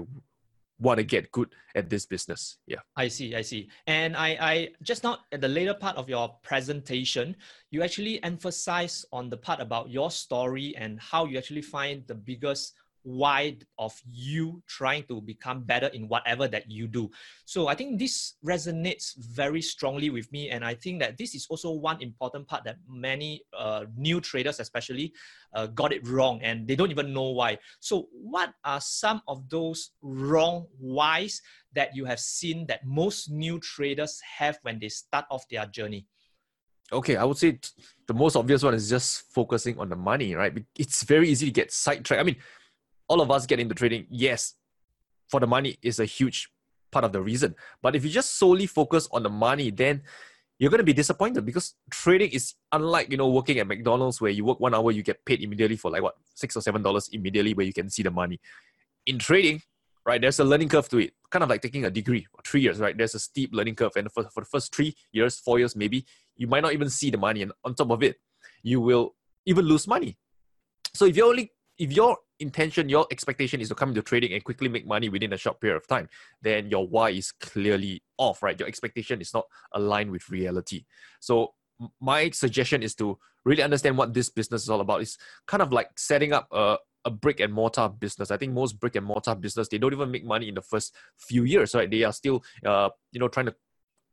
want 0.80 0.98
to 0.98 1.04
get 1.04 1.32
good 1.32 1.50
at 1.76 1.90
this 1.90 2.06
business. 2.06 2.58
Yeah. 2.68 2.80
I 2.96 3.10
see, 3.10 3.36
I 3.36 3.42
see. 3.42 3.70
And 3.88 4.16
I, 4.16 4.38
I 4.40 4.70
just 4.82 5.04
now 5.04 5.20
at 5.32 5.42
the 5.42 5.48
later 5.48 5.74
part 5.74 5.96
of 5.96 6.10
your 6.10 6.36
presentation, 6.44 7.36
you 7.72 7.82
actually 7.82 8.22
emphasize 8.24 9.06
on 9.12 9.30
the 9.30 9.38
part 9.38 9.62
about 9.62 9.90
your 9.90 10.12
story 10.12 10.76
and 10.76 11.00
how 11.00 11.26
you 11.26 11.38
actually 11.38 11.62
find 11.62 12.06
the 12.08 12.16
biggest 12.16 12.74
why 13.06 13.56
of 13.78 13.94
you 14.12 14.62
trying 14.68 15.04
to 15.04 15.22
become 15.22 15.62
better 15.62 15.88
in 15.94 16.08
whatever 16.08 16.48
that 16.48 16.70
you 16.70 16.88
do. 16.88 17.10
So 17.46 17.68
I 17.68 17.76
think 17.76 18.00
this 18.00 18.34
resonates 18.44 19.16
very 19.18 19.62
strongly 19.62 20.10
with 20.10 20.32
me. 20.32 20.50
And 20.50 20.66
I 20.66 20.74
think 20.74 21.00
that 21.02 21.18
this 21.18 21.36
is 21.36 21.46
also 21.48 21.72
one 21.72 22.02
important 22.02 22.48
part 22.48 22.64
that 22.66 22.78
many 22.90 23.44
uh, 23.56 23.86
new 23.96 24.20
traders, 24.20 24.60
especially, 24.60 25.14
uh, 25.54 25.68
got 25.68 25.94
it 25.94 26.06
wrong 26.08 26.42
and 26.42 26.68
they 26.68 26.76
don't 26.76 26.90
even 26.90 27.14
know 27.14 27.30
why. 27.30 27.60
So, 27.80 28.08
what 28.12 28.54
are 28.66 28.82
some 28.82 29.22
of 29.28 29.48
those 29.50 29.92
wrong 30.02 30.66
whys 30.80 31.42
that 31.74 31.96
you 31.96 32.06
have 32.06 32.20
seen 32.20 32.66
that 32.68 32.86
most 32.86 33.30
new 33.30 33.60
traders 33.60 34.20
have 34.40 34.58
when 34.64 34.80
they 34.80 34.90
start 34.90 35.26
off 35.30 35.48
their 35.50 35.68
journey? 35.68 36.08
Okay, 36.92 37.16
I 37.16 37.24
would 37.24 37.38
say 37.38 37.60
the 38.08 38.14
most 38.14 38.36
obvious 38.36 38.64
one 38.64 38.74
is 38.74 38.90
just 38.90 39.32
focusing 39.34 39.80
on 39.80 39.90
the 39.90 39.96
money, 39.96 40.36
right? 40.36 40.54
It's 40.78 41.04
very 41.04 41.30
easy 41.30 41.48
to 41.48 41.52
get 41.52 41.72
sidetracked. 41.72 42.20
I 42.20 42.24
mean, 42.24 42.36
all 43.08 43.22
of 43.22 43.32
us 43.32 43.46
get 43.46 43.60
into 43.60 43.76
trading, 43.76 44.08
yes, 44.10 44.56
for 45.30 45.40
the 45.40 45.48
money 45.48 45.78
is 45.82 46.00
a 46.00 46.06
huge 46.06 46.50
part 46.92 47.06
of 47.06 47.12
the 47.12 47.22
reason. 47.22 47.56
But 47.82 47.96
if 47.96 48.04
you 48.04 48.10
just 48.10 48.38
solely 48.38 48.68
focus 48.68 49.08
on 49.12 49.24
the 49.24 49.30
money, 49.30 49.70
then 49.72 50.04
you're 50.58 50.72
going 50.72 50.80
to 50.80 50.86
be 50.86 50.94
disappointed 50.94 51.46
because 51.46 51.76
trading 51.92 52.32
is 52.32 52.54
unlike 52.72 53.12
you 53.12 53.18
know 53.18 53.30
working 53.30 53.60
at 53.60 53.68
McDonald's 53.68 54.22
where 54.22 54.32
you 54.32 54.46
work 54.46 54.60
one 54.60 54.74
hour 54.74 54.92
you 54.92 55.04
get 55.04 55.24
paid 55.26 55.42
immediately 55.42 55.76
for 55.76 55.92
like 55.92 56.02
what 56.02 56.16
six 56.34 56.56
or 56.56 56.62
seven 56.62 56.82
dollars 56.82 57.10
immediately 57.12 57.54
where 57.54 57.66
you 57.66 57.74
can 57.74 57.90
see 57.90 58.04
the 58.04 58.12
money. 58.12 58.40
In 59.06 59.20
trading, 59.20 59.62
right, 60.06 60.22
there's 60.22 60.40
a 60.40 60.44
learning 60.44 60.70
curve 60.70 60.88
to 60.90 61.00
it, 61.00 61.14
kind 61.30 61.44
of 61.44 61.50
like 61.50 61.62
taking 61.62 61.86
a 61.86 61.92
degree, 61.92 62.26
three 62.46 62.62
years, 62.62 62.80
right? 62.80 62.98
There's 62.98 63.16
a 63.16 63.20
steep 63.20 63.54
learning 63.54 63.76
curve, 63.76 63.92
and 63.98 64.12
for, 64.12 64.24
for 64.34 64.42
the 64.42 64.48
first 64.48 64.74
three 64.74 64.96
years, 65.12 65.38
four 65.38 65.60
years 65.60 65.76
maybe, 65.76 66.06
you 66.38 66.48
might 66.48 66.64
not 66.64 66.74
even 66.74 66.90
see 66.90 67.10
the 67.10 67.18
money, 67.18 67.42
and 67.42 67.52
on 67.64 67.76
top 67.76 67.92
of 67.92 68.02
it, 68.02 68.16
you 68.64 68.80
will 68.80 69.16
even 69.46 69.66
lose 69.66 69.88
money. 69.88 70.18
So 70.94 71.06
if 71.06 71.18
you're 71.18 71.28
only 71.28 71.52
if 71.78 71.92
your 71.92 72.18
intention, 72.40 72.90
your 72.90 73.06
expectation 73.12 73.62
is 73.62 73.70
to 73.70 73.76
come 73.76 73.90
into 73.90 74.02
trading 74.02 74.34
and 74.34 74.44
quickly 74.44 74.68
make 74.68 74.86
money 74.86 75.10
within 75.10 75.34
a 75.34 75.38
short 75.38 75.60
period 75.60 75.78
of 75.78 75.88
time, 75.88 76.10
then 76.42 76.70
your 76.70 76.88
why 76.88 77.10
is 77.10 77.32
clearly 77.32 78.04
off, 78.18 78.44
right? 78.44 78.60
Your 78.60 78.68
expectation 78.68 79.22
is 79.22 79.34
not 79.34 79.46
aligned 79.74 80.12
with 80.12 80.30
reality. 80.30 80.86
So 81.20 81.54
my 82.00 82.30
suggestion 82.30 82.84
is 82.84 82.96
to 82.96 83.18
really 83.44 83.64
understand 83.64 83.98
what 83.98 84.14
this 84.14 84.30
business 84.30 84.64
is 84.64 84.70
all 84.70 84.82
about. 84.82 85.02
It's 85.02 85.18
kind 85.48 85.62
of 85.62 85.72
like 85.72 85.90
setting 85.98 86.34
up 86.34 86.48
a, 86.52 86.78
a 87.04 87.12
brick 87.12 87.40
and 87.40 87.54
mortar 87.54 87.90
business. 87.90 88.32
I 88.32 88.38
think 88.38 88.54
most 88.54 88.80
brick 88.80 88.96
and 88.96 89.06
mortar 89.06 89.36
business, 89.36 89.68
they 89.68 89.78
don't 89.78 89.94
even 89.94 90.12
make 90.12 90.26
money 90.26 90.48
in 90.48 90.56
the 90.56 90.62
first 90.62 90.96
few 91.18 91.44
years, 91.44 91.76
right? 91.76 91.90
They 91.90 92.04
are 92.04 92.14
still, 92.14 92.44
uh, 92.66 92.90
you 93.12 93.20
know, 93.20 93.28
trying 93.28 93.48
to 93.48 93.56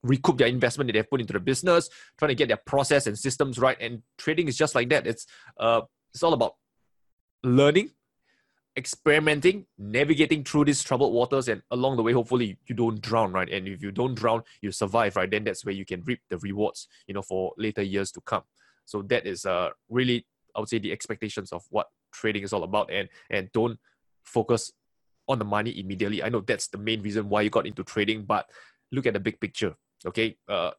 recoup 0.03 0.39
their 0.39 0.49
investment 0.49 0.89
that 0.89 0.95
they've 0.95 1.09
put 1.09 1.21
into 1.21 1.33
the 1.33 1.41
business, 1.41 1.89
trying 2.19 2.31
to 2.31 2.35
get 2.35 2.49
their 2.49 2.61
process 2.67 3.07
and 3.07 3.17
systems 3.17 3.59
right. 3.59 3.77
And 3.81 4.03
trading 4.19 4.49
is 4.49 4.57
just 4.57 4.75
like 4.75 4.89
that. 4.91 5.07
It's, 5.07 5.27
uh, 5.59 5.83
it's 6.13 6.23
all 6.23 6.35
about 6.35 6.57
learning, 7.43 7.91
experimenting, 8.77 9.67
navigating 9.79 10.45
through 10.45 10.65
these 10.65 10.83
troubled 10.83 11.13
waters, 11.13 11.49
and 11.49 11.63
along 11.71 11.97
the 11.97 12.03
way, 12.03 12.13
hopefully 12.13 12.59
you 12.67 12.75
don't 12.75 13.01
drown, 13.01 13.33
right? 13.33 13.51
And 13.51 13.69
if 13.69 13.83
you 13.83 13.93
don't 13.93 14.15
drown, 14.15 14.43
you 14.61 14.73
survive, 14.73 15.17
right? 15.17 15.31
Then 15.31 15.45
that's 15.45 15.65
where 15.65 15.75
you 15.75 15.85
can 15.85 16.03
reap 16.05 16.21
the 16.31 16.39
rewards, 16.39 16.89
you 17.07 17.15
know, 17.15 17.23
for 17.23 17.53
later 17.59 17.83
years 17.83 18.11
to 18.13 18.21
come. 18.23 18.43
So 18.85 19.03
that 19.03 19.27
is 19.27 19.45
uh 19.45 19.71
really, 19.89 20.27
I 20.57 20.61
would 20.61 20.69
say, 20.69 20.79
the 20.79 20.93
expectations 20.93 21.53
of 21.53 21.63
what 21.71 21.87
trading 22.13 22.43
is 22.43 22.53
all 22.53 22.65
about, 22.65 22.91
and 22.91 23.09
and 23.31 23.51
don't 23.53 23.79
focus 24.25 24.73
on 25.29 25.39
the 25.39 25.45
money 25.45 25.79
immediately. 25.79 26.23
I 26.23 26.29
know 26.29 26.41
that's 26.41 26.69
the 26.69 26.79
main 26.79 27.03
reason 27.03 27.29
why 27.29 27.43
you 27.43 27.51
got 27.51 27.67
into 27.67 27.85
trading, 27.85 28.25
but 28.25 28.49
look 28.91 29.07
at 29.07 29.15
the 29.15 29.21
big 29.21 29.41
picture. 29.41 29.75
Okay, 30.05 30.37
uh, 30.49 30.73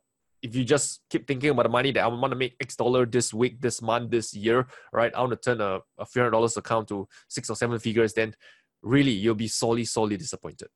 if 0.44 0.56
you 0.56 0.64
just 0.66 1.02
keep 1.10 1.26
thinking 1.26 1.50
about 1.50 1.64
the 1.64 1.70
money 1.70 1.92
that 1.94 2.04
I 2.04 2.08
want 2.08 2.32
to 2.32 2.38
make 2.38 2.56
X 2.60 2.76
dollar 2.76 3.06
this 3.06 3.34
week, 3.34 3.62
this 3.62 3.82
month, 3.82 4.12
this 4.12 4.34
year, 4.34 4.68
right? 4.92 5.14
I 5.16 5.22
want 5.22 5.32
to 5.32 5.38
turn 5.38 5.62
a, 5.62 5.80
a 5.98 6.06
few 6.06 6.22
hundred 6.22 6.32
dollars 6.32 6.58
account 6.58 6.90
to 6.90 7.08
six 7.30 7.50
or 7.50 7.56
seven 7.56 7.80
figures, 7.80 8.14
then 8.14 8.36
really 8.82 9.12
you'll 9.12 9.36
be 9.36 9.48
sorely, 9.48 9.86
sorely 9.86 10.18
disappointed. 10.18 10.68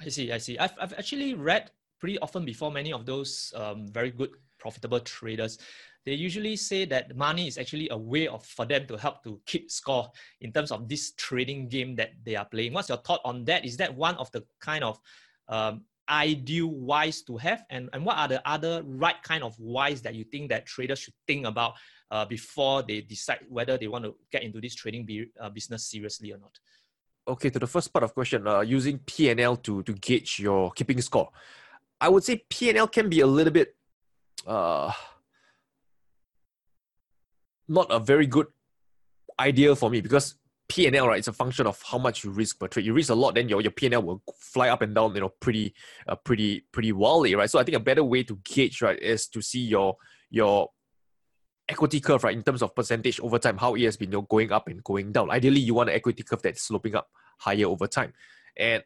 I 0.00 0.08
see, 0.08 0.32
I 0.32 0.38
see. 0.38 0.58
I've, 0.58 0.74
I've 0.80 0.92
actually 0.94 1.34
read 1.34 1.70
pretty 2.00 2.18
often 2.18 2.44
before 2.44 2.72
many 2.72 2.92
of 2.92 3.06
those 3.06 3.52
um, 3.56 3.86
very 3.88 4.10
good 4.10 4.30
profitable 4.58 5.00
traders 5.00 5.58
they 6.04 6.12
usually 6.12 6.56
say 6.56 6.84
that 6.84 7.16
money 7.16 7.48
is 7.48 7.56
actually 7.58 7.88
a 7.90 7.96
way 7.96 8.28
of 8.28 8.44
for 8.44 8.66
them 8.66 8.86
to 8.86 8.96
help 8.96 9.22
to 9.24 9.40
keep 9.46 9.70
score 9.70 10.10
in 10.40 10.52
terms 10.52 10.70
of 10.70 10.88
this 10.88 11.12
trading 11.16 11.68
game 11.68 11.94
that 11.96 12.10
they 12.24 12.36
are 12.36 12.44
playing 12.44 12.72
what's 12.72 12.88
your 12.88 12.98
thought 12.98 13.20
on 13.24 13.44
that 13.44 13.64
is 13.64 13.76
that 13.76 13.94
one 13.94 14.14
of 14.16 14.30
the 14.32 14.44
kind 14.60 14.84
of 14.84 14.98
um, 15.48 15.82
ideal 16.08 16.68
whys 16.68 17.22
to 17.22 17.36
have? 17.36 17.64
And, 17.70 17.88
and 17.92 18.04
what 18.04 18.16
are 18.18 18.28
the 18.28 18.48
other 18.48 18.82
right 18.84 19.20
kind 19.22 19.42
of 19.42 19.54
whys 19.58 20.02
that 20.02 20.14
you 20.14 20.24
think 20.24 20.50
that 20.50 20.66
traders 20.66 20.98
should 20.98 21.14
think 21.26 21.46
about 21.46 21.74
uh, 22.10 22.24
before 22.24 22.82
they 22.82 23.00
decide 23.00 23.40
whether 23.48 23.76
they 23.76 23.88
want 23.88 24.04
to 24.04 24.14
get 24.30 24.42
into 24.42 24.60
this 24.60 24.74
trading 24.74 25.04
be, 25.04 25.26
uh, 25.40 25.48
business 25.50 25.86
seriously 25.86 26.32
or 26.32 26.38
not? 26.38 26.58
Okay 27.26 27.50
to 27.50 27.58
the 27.58 27.66
first 27.66 27.92
part 27.92 28.02
of 28.02 28.14
question 28.14 28.46
uh, 28.46 28.60
using 28.60 28.98
pnl 28.98 29.62
to 29.62 29.82
to 29.82 29.94
gauge 29.94 30.38
your 30.38 30.70
keeping 30.72 31.00
score. 31.00 31.30
I 31.98 32.10
would 32.10 32.22
say 32.22 32.44
pnl 32.50 32.92
can 32.92 33.08
be 33.08 33.20
a 33.20 33.26
little 33.26 33.52
bit 33.52 33.74
uh 34.46 34.92
not 37.66 37.90
a 37.90 37.98
very 37.98 38.26
good 38.26 38.46
idea 39.40 39.74
for 39.74 39.88
me 39.88 40.02
because 40.02 40.34
P&L, 40.68 41.08
right, 41.08 41.18
it's 41.18 41.28
a 41.28 41.32
function 41.32 41.66
of 41.66 41.80
how 41.82 41.98
much 41.98 42.24
you 42.24 42.30
risk 42.30 42.58
per 42.58 42.68
trade. 42.68 42.86
You 42.86 42.94
risk 42.94 43.10
a 43.10 43.14
lot, 43.14 43.34
then 43.34 43.48
your, 43.48 43.60
your 43.60 43.70
P&L 43.70 44.02
will 44.02 44.22
fly 44.38 44.70
up 44.70 44.82
and 44.82 44.94
down, 44.94 45.14
you 45.14 45.20
know, 45.20 45.28
pretty, 45.40 45.74
uh, 46.08 46.16
pretty, 46.16 46.64
pretty 46.72 46.92
wildly, 46.92 47.34
right? 47.34 47.50
So 47.50 47.58
I 47.58 47.64
think 47.64 47.76
a 47.76 47.80
better 47.80 48.02
way 48.02 48.22
to 48.24 48.38
gauge, 48.44 48.80
right, 48.80 48.98
is 48.98 49.28
to 49.28 49.42
see 49.42 49.60
your, 49.60 49.96
your 50.30 50.70
equity 51.68 52.00
curve, 52.00 52.24
right, 52.24 52.36
in 52.36 52.42
terms 52.42 52.62
of 52.62 52.74
percentage 52.74 53.20
over 53.20 53.38
time, 53.38 53.58
how 53.58 53.74
it 53.74 53.82
has 53.82 53.96
been 53.96 54.10
you 54.10 54.18
know, 54.18 54.22
going 54.22 54.52
up 54.52 54.68
and 54.68 54.82
going 54.82 55.12
down. 55.12 55.30
Ideally, 55.30 55.60
you 55.60 55.74
want 55.74 55.90
an 55.90 55.96
equity 55.96 56.22
curve 56.22 56.42
that's 56.42 56.62
sloping 56.62 56.94
up 56.94 57.08
higher 57.38 57.66
over 57.66 57.86
time. 57.86 58.12
And 58.56 58.82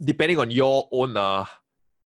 depending 0.00 0.38
on 0.38 0.50
your 0.50 0.88
own 0.92 1.16
uh, 1.16 1.44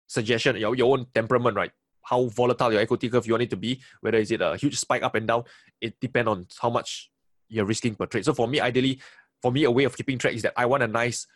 suggestion, 0.05 0.57
your, 0.57 0.75
your 0.75 0.95
own 0.95 1.07
temperament, 1.13 1.55
right, 1.55 1.71
how 2.03 2.25
volatile 2.27 2.71
your 2.71 2.81
equity 2.81 3.09
curve 3.09 3.25
you 3.25 3.33
want 3.33 3.43
it 3.43 3.49
to 3.49 3.57
be, 3.57 3.81
whether 4.01 4.17
is 4.17 4.31
it 4.31 4.41
a 4.41 4.55
huge 4.57 4.77
spike 4.77 5.03
up 5.03 5.15
and 5.15 5.27
down, 5.27 5.43
it 5.81 5.99
depends 5.99 6.29
on 6.29 6.47
how 6.61 6.69
much 6.69 7.11
you're 7.49 7.65
risking 7.65 7.95
per 7.95 8.05
trade. 8.05 8.25
So 8.25 8.33
for 8.33 8.47
me, 8.47 8.59
ideally, 8.59 8.99
for 9.41 9.51
me, 9.51 9.63
a 9.63 9.71
way 9.71 9.83
of 9.83 9.95
keeping 9.95 10.17
track 10.17 10.33
is 10.33 10.41
that 10.41 10.53
I 10.57 10.65
want 10.65 10.83
a 10.83 10.87
nice 10.87 11.27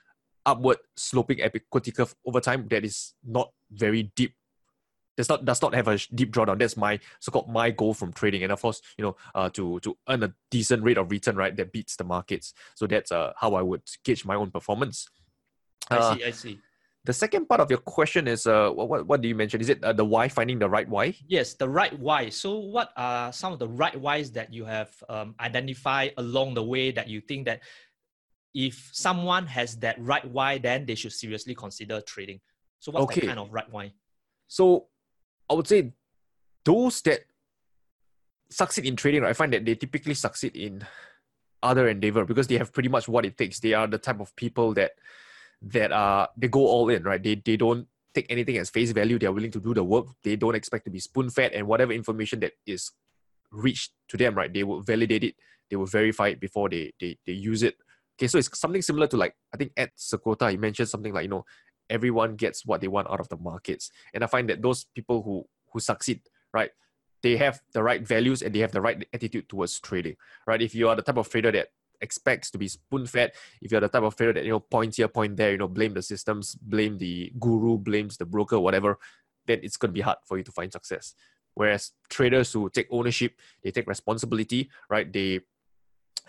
upward 0.45 0.77
sloping 0.95 1.41
equity 1.41 1.91
curve 1.91 2.15
over 2.25 2.39
time 2.39 2.67
that 2.69 2.83
is 2.83 3.13
not 3.23 3.51
very 3.71 4.11
deep. 4.15 4.33
Does 5.17 5.29
not 5.29 5.43
does 5.45 5.61
not 5.61 5.75
have 5.75 5.87
a 5.87 5.97
deep 6.15 6.31
drawdown. 6.31 6.57
That's 6.57 6.77
my 6.77 6.99
so-called 7.19 7.49
my 7.49 7.69
goal 7.69 7.93
from 7.93 8.13
trading, 8.13 8.43
and 8.43 8.51
of 8.51 8.61
course, 8.61 8.81
you 8.97 9.03
know, 9.03 9.15
uh, 9.35 9.49
to 9.49 9.79
to 9.81 9.97
earn 10.07 10.23
a 10.23 10.33
decent 10.49 10.83
rate 10.83 10.97
of 10.97 11.11
return, 11.11 11.35
right, 11.35 11.55
that 11.57 11.73
beats 11.73 11.97
the 11.97 12.05
markets. 12.05 12.53
So 12.75 12.87
that's 12.87 13.11
uh, 13.11 13.33
how 13.35 13.53
I 13.55 13.61
would 13.61 13.83
gauge 14.03 14.25
my 14.25 14.35
own 14.35 14.51
performance. 14.51 15.09
I 15.89 15.97
uh, 15.97 16.15
see. 16.15 16.23
I 16.23 16.31
see. 16.31 16.59
The 17.03 17.13
second 17.13 17.49
part 17.49 17.61
of 17.61 17.69
your 17.71 17.79
question 17.79 18.27
is 18.27 18.45
uh, 18.45 18.69
what, 18.69 19.07
what 19.07 19.21
do 19.21 19.27
you 19.27 19.33
mention? 19.33 19.59
Is 19.59 19.69
it 19.69 19.83
uh, 19.83 19.91
the 19.91 20.05
why, 20.05 20.27
finding 20.27 20.59
the 20.59 20.69
right 20.69 20.87
why? 20.87 21.15
Yes, 21.27 21.55
the 21.55 21.67
right 21.67 21.97
why. 21.97 22.29
So, 22.29 22.59
what 22.59 22.91
are 22.95 23.33
some 23.33 23.53
of 23.53 23.59
the 23.59 23.67
right 23.67 23.99
whys 23.99 24.31
that 24.33 24.53
you 24.53 24.65
have 24.65 24.91
um, 25.09 25.33
identified 25.39 26.13
along 26.17 26.53
the 26.53 26.63
way 26.63 26.91
that 26.91 27.07
you 27.07 27.19
think 27.19 27.45
that 27.45 27.61
if 28.53 28.91
someone 28.93 29.47
has 29.47 29.77
that 29.77 29.95
right 29.99 30.23
why, 30.29 30.59
then 30.59 30.85
they 30.85 30.93
should 30.93 31.13
seriously 31.13 31.55
consider 31.55 32.01
trading? 32.01 32.39
So, 32.79 32.91
what's 32.91 33.05
okay. 33.05 33.21
that 33.21 33.27
kind 33.27 33.39
of 33.39 33.51
right 33.51 33.71
why? 33.71 33.93
So, 34.47 34.85
I 35.49 35.55
would 35.55 35.67
say 35.67 35.93
those 36.63 37.01
that 37.01 37.21
succeed 38.51 38.85
in 38.85 38.95
trading, 38.95 39.23
I 39.23 39.33
find 39.33 39.51
that 39.53 39.65
they 39.65 39.73
typically 39.73 40.13
succeed 40.13 40.55
in 40.55 40.85
other 41.63 41.87
endeavor 41.87 42.25
because 42.25 42.45
they 42.45 42.57
have 42.57 42.71
pretty 42.71 42.89
much 42.89 43.07
what 43.07 43.25
it 43.25 43.37
takes. 43.37 43.59
They 43.59 43.73
are 43.73 43.87
the 43.87 43.97
type 43.97 44.19
of 44.19 44.35
people 44.35 44.75
that 44.75 44.91
that 45.61 45.91
are 45.91 46.29
they 46.37 46.47
go 46.47 46.65
all 46.65 46.89
in, 46.89 47.03
right? 47.03 47.21
They 47.21 47.35
they 47.35 47.57
don't 47.57 47.87
take 48.13 48.27
anything 48.29 48.57
as 48.57 48.69
face 48.69 48.91
value. 48.91 49.19
They 49.19 49.27
are 49.27 49.31
willing 49.31 49.51
to 49.51 49.59
do 49.59 49.73
the 49.73 49.83
work. 49.83 50.07
They 50.23 50.35
don't 50.35 50.55
expect 50.55 50.85
to 50.85 50.91
be 50.91 50.99
spoon 50.99 51.29
fed, 51.29 51.53
and 51.53 51.67
whatever 51.67 51.91
information 51.91 52.39
that 52.41 52.53
is 52.65 52.91
reached 53.51 53.91
to 54.09 54.17
them, 54.17 54.35
right? 54.35 54.51
They 54.51 54.63
will 54.63 54.81
validate 54.81 55.23
it. 55.23 55.35
They 55.69 55.75
will 55.75 55.85
verify 55.85 56.29
it 56.29 56.39
before 56.39 56.69
they 56.69 56.93
they 56.99 57.17
they 57.25 57.33
use 57.33 57.63
it. 57.63 57.75
Okay, 58.19 58.27
so 58.27 58.37
it's 58.37 58.59
something 58.59 58.81
similar 58.81 59.07
to 59.07 59.17
like 59.17 59.35
I 59.53 59.57
think 59.57 59.71
Ed 59.77 59.91
Seykota 59.97 60.51
he 60.51 60.57
mentioned 60.57 60.89
something 60.89 61.13
like 61.13 61.23
you 61.23 61.29
know 61.29 61.45
everyone 61.89 62.35
gets 62.35 62.65
what 62.65 62.81
they 62.81 62.87
want 62.87 63.09
out 63.09 63.19
of 63.19 63.29
the 63.29 63.37
markets, 63.37 63.91
and 64.13 64.23
I 64.23 64.27
find 64.27 64.49
that 64.49 64.61
those 64.61 64.85
people 64.95 65.21
who 65.21 65.45
who 65.71 65.79
succeed, 65.79 66.21
right? 66.53 66.71
They 67.23 67.37
have 67.37 67.61
the 67.73 67.83
right 67.83 68.01
values 68.01 68.41
and 68.41 68.53
they 68.53 68.59
have 68.59 68.71
the 68.71 68.81
right 68.81 69.05
attitude 69.13 69.47
towards 69.47 69.79
trading, 69.79 70.15
right? 70.47 70.61
If 70.61 70.73
you 70.73 70.89
are 70.89 70.95
the 70.95 71.03
type 71.03 71.17
of 71.17 71.29
trader 71.29 71.51
that 71.51 71.67
expects 72.01 72.51
to 72.51 72.57
be 72.57 72.67
spoon 72.67 73.05
fed. 73.05 73.31
If 73.61 73.71
you're 73.71 73.81
the 73.81 73.87
type 73.89 74.03
of 74.03 74.15
trader 74.15 74.33
that 74.33 74.43
you 74.43 74.51
know 74.51 74.59
points 74.59 74.97
here, 74.97 75.07
point 75.07 75.37
there, 75.37 75.51
you 75.51 75.57
know, 75.57 75.67
blame 75.67 75.93
the 75.93 76.01
systems, 76.01 76.55
blame 76.55 76.97
the 76.97 77.31
guru, 77.39 77.77
blames 77.77 78.17
the 78.17 78.25
broker, 78.25 78.59
whatever, 78.59 78.97
then 79.47 79.59
it's 79.63 79.77
gonna 79.77 79.93
be 79.93 80.01
hard 80.01 80.17
for 80.25 80.37
you 80.37 80.43
to 80.43 80.51
find 80.51 80.71
success. 80.71 81.13
Whereas 81.53 81.91
traders 82.09 82.53
who 82.53 82.69
take 82.69 82.87
ownership, 82.91 83.33
they 83.63 83.71
take 83.71 83.87
responsibility, 83.87 84.69
right? 84.89 85.11
They 85.11 85.41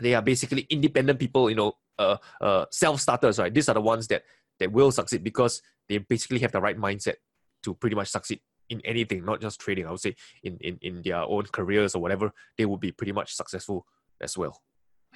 they 0.00 0.14
are 0.14 0.22
basically 0.22 0.66
independent 0.70 1.18
people, 1.18 1.50
you 1.50 1.56
know, 1.56 1.72
uh, 1.98 2.16
uh, 2.40 2.66
self 2.70 3.00
starters, 3.00 3.38
right? 3.38 3.52
These 3.52 3.68
are 3.68 3.74
the 3.74 3.80
ones 3.80 4.06
that 4.08 4.24
that 4.58 4.72
will 4.72 4.90
succeed 4.90 5.24
because 5.24 5.62
they 5.88 5.98
basically 5.98 6.38
have 6.40 6.52
the 6.52 6.60
right 6.60 6.78
mindset 6.78 7.16
to 7.64 7.74
pretty 7.74 7.96
much 7.96 8.08
succeed 8.08 8.40
in 8.68 8.80
anything, 8.84 9.24
not 9.24 9.40
just 9.40 9.60
trading. 9.60 9.86
I 9.86 9.90
would 9.90 10.00
say 10.00 10.16
in, 10.42 10.56
in, 10.60 10.78
in 10.82 11.02
their 11.02 11.22
own 11.22 11.44
careers 11.44 11.94
or 11.94 12.02
whatever, 12.02 12.32
they 12.56 12.64
will 12.64 12.78
be 12.78 12.92
pretty 12.92 13.12
much 13.12 13.34
successful 13.34 13.86
as 14.20 14.36
well. 14.36 14.62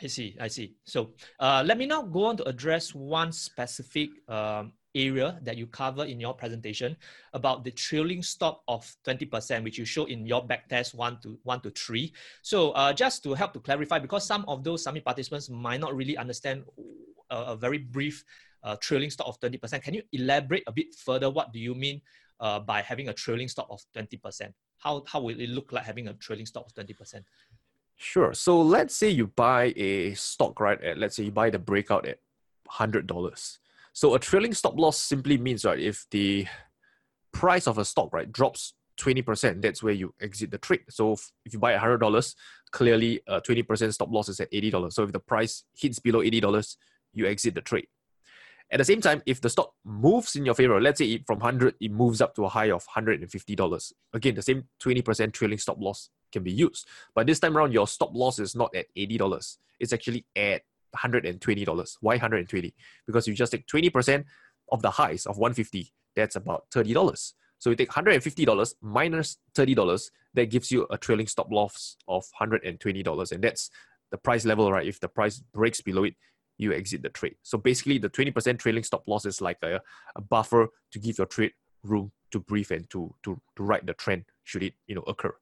I 0.02 0.08
see, 0.08 0.36
I 0.38 0.48
see. 0.48 0.74
So 0.84 1.14
uh, 1.40 1.62
let 1.66 1.78
me 1.78 1.86
now 1.86 2.02
go 2.02 2.26
on 2.26 2.36
to 2.36 2.44
address 2.48 2.94
one 2.94 3.32
specific 3.32 4.10
um, 4.28 4.72
area 4.94 5.38
that 5.42 5.56
you 5.56 5.66
cover 5.66 6.04
in 6.04 6.20
your 6.20 6.34
presentation 6.34 6.96
about 7.32 7.64
the 7.64 7.70
trailing 7.70 8.22
stop 8.22 8.62
of 8.68 8.84
20%, 9.06 9.64
which 9.64 9.78
you 9.78 9.84
show 9.84 10.04
in 10.04 10.26
your 10.26 10.46
backtest 10.46 10.94
one 10.94 11.18
to 11.22 11.38
one 11.44 11.60
to 11.60 11.70
three. 11.70 12.12
So 12.42 12.72
uh, 12.72 12.92
just 12.92 13.22
to 13.24 13.34
help 13.34 13.54
to 13.54 13.60
clarify, 13.60 13.98
because 13.98 14.26
some 14.26 14.44
of 14.48 14.64
those 14.64 14.82
summit 14.82 15.04
participants 15.04 15.48
might 15.48 15.80
not 15.80 15.94
really 15.94 16.16
understand 16.16 16.64
a, 17.30 17.36
a 17.36 17.56
very 17.56 17.78
brief 17.78 18.24
uh, 18.64 18.76
trailing 18.80 19.10
stop 19.10 19.28
of 19.28 19.40
20%, 19.40 19.82
can 19.82 19.94
you 19.94 20.02
elaborate 20.12 20.64
a 20.66 20.72
bit 20.72 20.94
further? 20.94 21.30
What 21.30 21.52
do 21.52 21.58
you 21.58 21.74
mean 21.74 22.00
uh, 22.40 22.60
by 22.60 22.82
having 22.82 23.08
a 23.08 23.14
trailing 23.14 23.48
stop 23.48 23.68
of 23.70 23.80
20%? 23.96 24.52
How, 24.78 25.04
how 25.06 25.20
will 25.20 25.40
it 25.40 25.48
look 25.48 25.72
like 25.72 25.84
having 25.84 26.08
a 26.08 26.14
trailing 26.14 26.46
stop 26.46 26.66
of 26.66 26.74
20%? 26.74 27.22
Sure. 27.96 28.34
So 28.34 28.60
let's 28.60 28.94
say 28.94 29.08
you 29.08 29.28
buy 29.28 29.72
a 29.76 30.14
stock, 30.14 30.60
right? 30.60 30.82
At, 30.82 30.98
let's 30.98 31.16
say 31.16 31.24
you 31.24 31.32
buy 31.32 31.50
the 31.50 31.58
breakout 31.58 32.06
at 32.06 32.18
$100. 32.70 33.58
So 33.92 34.14
a 34.14 34.18
trailing 34.18 34.52
stop 34.52 34.78
loss 34.78 34.98
simply 34.98 35.38
means, 35.38 35.64
right, 35.64 35.78
if 35.78 36.06
the 36.10 36.46
price 37.32 37.66
of 37.66 37.78
a 37.78 37.84
stock, 37.84 38.12
right, 38.12 38.30
drops 38.30 38.74
20%, 39.00 39.62
that's 39.62 39.82
where 39.82 39.94
you 39.94 40.14
exit 40.20 40.50
the 40.50 40.58
trade. 40.58 40.82
So 40.90 41.14
if 41.44 41.52
you 41.52 41.58
buy 41.58 41.74
$100, 41.74 42.34
clearly 42.70 43.20
uh, 43.28 43.36
a 43.36 43.40
20% 43.40 43.92
stop 43.92 44.10
loss 44.10 44.28
is 44.28 44.40
at 44.40 44.52
$80. 44.52 44.92
So 44.92 45.02
if 45.04 45.12
the 45.12 45.20
price 45.20 45.64
hits 45.74 45.98
below 45.98 46.20
$80, 46.20 46.76
you 47.14 47.26
exit 47.26 47.54
the 47.54 47.62
trade. 47.62 47.86
At 48.70 48.78
the 48.78 48.84
same 48.84 49.00
time, 49.00 49.22
if 49.26 49.40
the 49.40 49.48
stock 49.48 49.72
moves 49.84 50.34
in 50.34 50.44
your 50.44 50.54
favor, 50.54 50.80
let's 50.80 50.98
say 50.98 51.22
from 51.26 51.38
100, 51.38 51.76
it 51.80 51.92
moves 51.92 52.20
up 52.20 52.34
to 52.34 52.44
a 52.44 52.48
high 52.48 52.70
of 52.72 52.84
$150. 52.86 53.92
Again, 54.12 54.34
the 54.34 54.42
same 54.42 54.64
20% 54.82 55.32
trailing 55.32 55.58
stop 55.58 55.78
loss 55.80 56.10
can 56.36 56.42
be 56.42 56.52
used. 56.52 56.86
But 57.14 57.26
this 57.26 57.40
time 57.40 57.56
around, 57.56 57.72
your 57.72 57.88
stop 57.88 58.10
loss 58.14 58.38
is 58.38 58.54
not 58.54 58.74
at 58.74 58.86
$80. 58.96 59.56
It's 59.80 59.92
actually 59.92 60.26
at 60.36 60.62
$120. 60.94 61.96
Why 62.00 62.14
120? 62.14 62.74
Because 63.06 63.26
you 63.26 63.34
just 63.34 63.52
take 63.52 63.66
20% 63.66 64.24
of 64.72 64.82
the 64.82 64.90
highs 64.90 65.26
of 65.26 65.38
150. 65.38 65.92
That's 66.14 66.36
about 66.36 66.66
$30. 66.74 67.32
So 67.58 67.70
you 67.70 67.76
take 67.76 67.90
$150 67.90 68.74
minus 68.82 69.38
$30, 69.56 70.10
that 70.34 70.50
gives 70.50 70.70
you 70.70 70.86
a 70.90 70.98
trailing 70.98 71.26
stop 71.26 71.50
loss 71.50 71.96
of 72.06 72.24
$120. 72.38 73.32
And 73.32 73.42
that's 73.42 73.70
the 74.10 74.18
price 74.18 74.44
level, 74.44 74.70
right? 74.70 74.86
If 74.86 75.00
the 75.00 75.08
price 75.08 75.38
breaks 75.38 75.80
below 75.80 76.04
it, 76.04 76.14
you 76.58 76.72
exit 76.72 77.02
the 77.02 77.08
trade. 77.08 77.36
So 77.42 77.58
basically 77.58 77.98
the 77.98 78.10
20% 78.10 78.58
trailing 78.58 78.82
stop 78.82 79.04
loss 79.06 79.24
is 79.24 79.40
like 79.40 79.58
a, 79.62 79.80
a 80.16 80.20
buffer 80.20 80.68
to 80.92 80.98
give 80.98 81.18
your 81.18 81.26
trade 81.26 81.52
room 81.82 82.12
to 82.30 82.40
breathe 82.40 82.70
and 82.70 82.88
to, 82.90 83.14
to, 83.24 83.40
to 83.56 83.62
ride 83.62 83.86
the 83.86 83.94
trend 83.94 84.24
should 84.44 84.62
it, 84.62 84.74
you 84.86 84.94
know, 84.94 85.04
occur. 85.06 85.34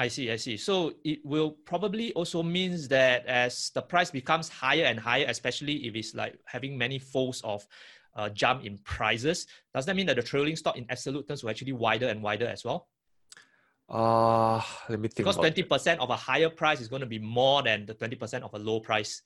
I 0.00 0.08
see, 0.08 0.32
I 0.32 0.36
see. 0.36 0.56
So 0.56 0.94
it 1.04 1.18
will 1.24 1.50
probably 1.50 2.14
also 2.14 2.42
means 2.42 2.88
that 2.88 3.26
as 3.26 3.70
the 3.74 3.82
price 3.82 4.10
becomes 4.10 4.48
higher 4.48 4.84
and 4.84 4.98
higher, 4.98 5.26
especially 5.28 5.86
if 5.86 5.94
it's 5.94 6.14
like 6.14 6.38
having 6.46 6.78
many 6.78 6.98
folds 6.98 7.42
of 7.42 7.66
uh, 8.16 8.30
jump 8.30 8.64
in 8.64 8.78
prices, 8.78 9.46
does 9.74 9.84
that 9.84 9.94
mean 9.94 10.06
that 10.06 10.16
the 10.16 10.22
trailing 10.22 10.56
stock 10.56 10.78
in 10.78 10.86
absolute 10.88 11.28
terms 11.28 11.42
will 11.42 11.50
actually 11.50 11.72
wider 11.72 12.08
and 12.08 12.22
wider 12.22 12.46
as 12.46 12.64
well? 12.64 12.88
Uh, 13.90 14.62
let 14.88 14.98
me 15.00 15.08
think. 15.08 15.16
Because 15.16 15.36
twenty 15.36 15.64
percent 15.64 16.00
of 16.00 16.08
a 16.08 16.16
higher 16.16 16.48
price 16.48 16.80
is 16.80 16.88
going 16.88 17.00
to 17.00 17.06
be 17.06 17.18
more 17.18 17.62
than 17.62 17.84
the 17.84 17.92
twenty 17.92 18.16
percent 18.16 18.42
of 18.42 18.54
a 18.54 18.58
low 18.58 18.80
price. 18.80 19.20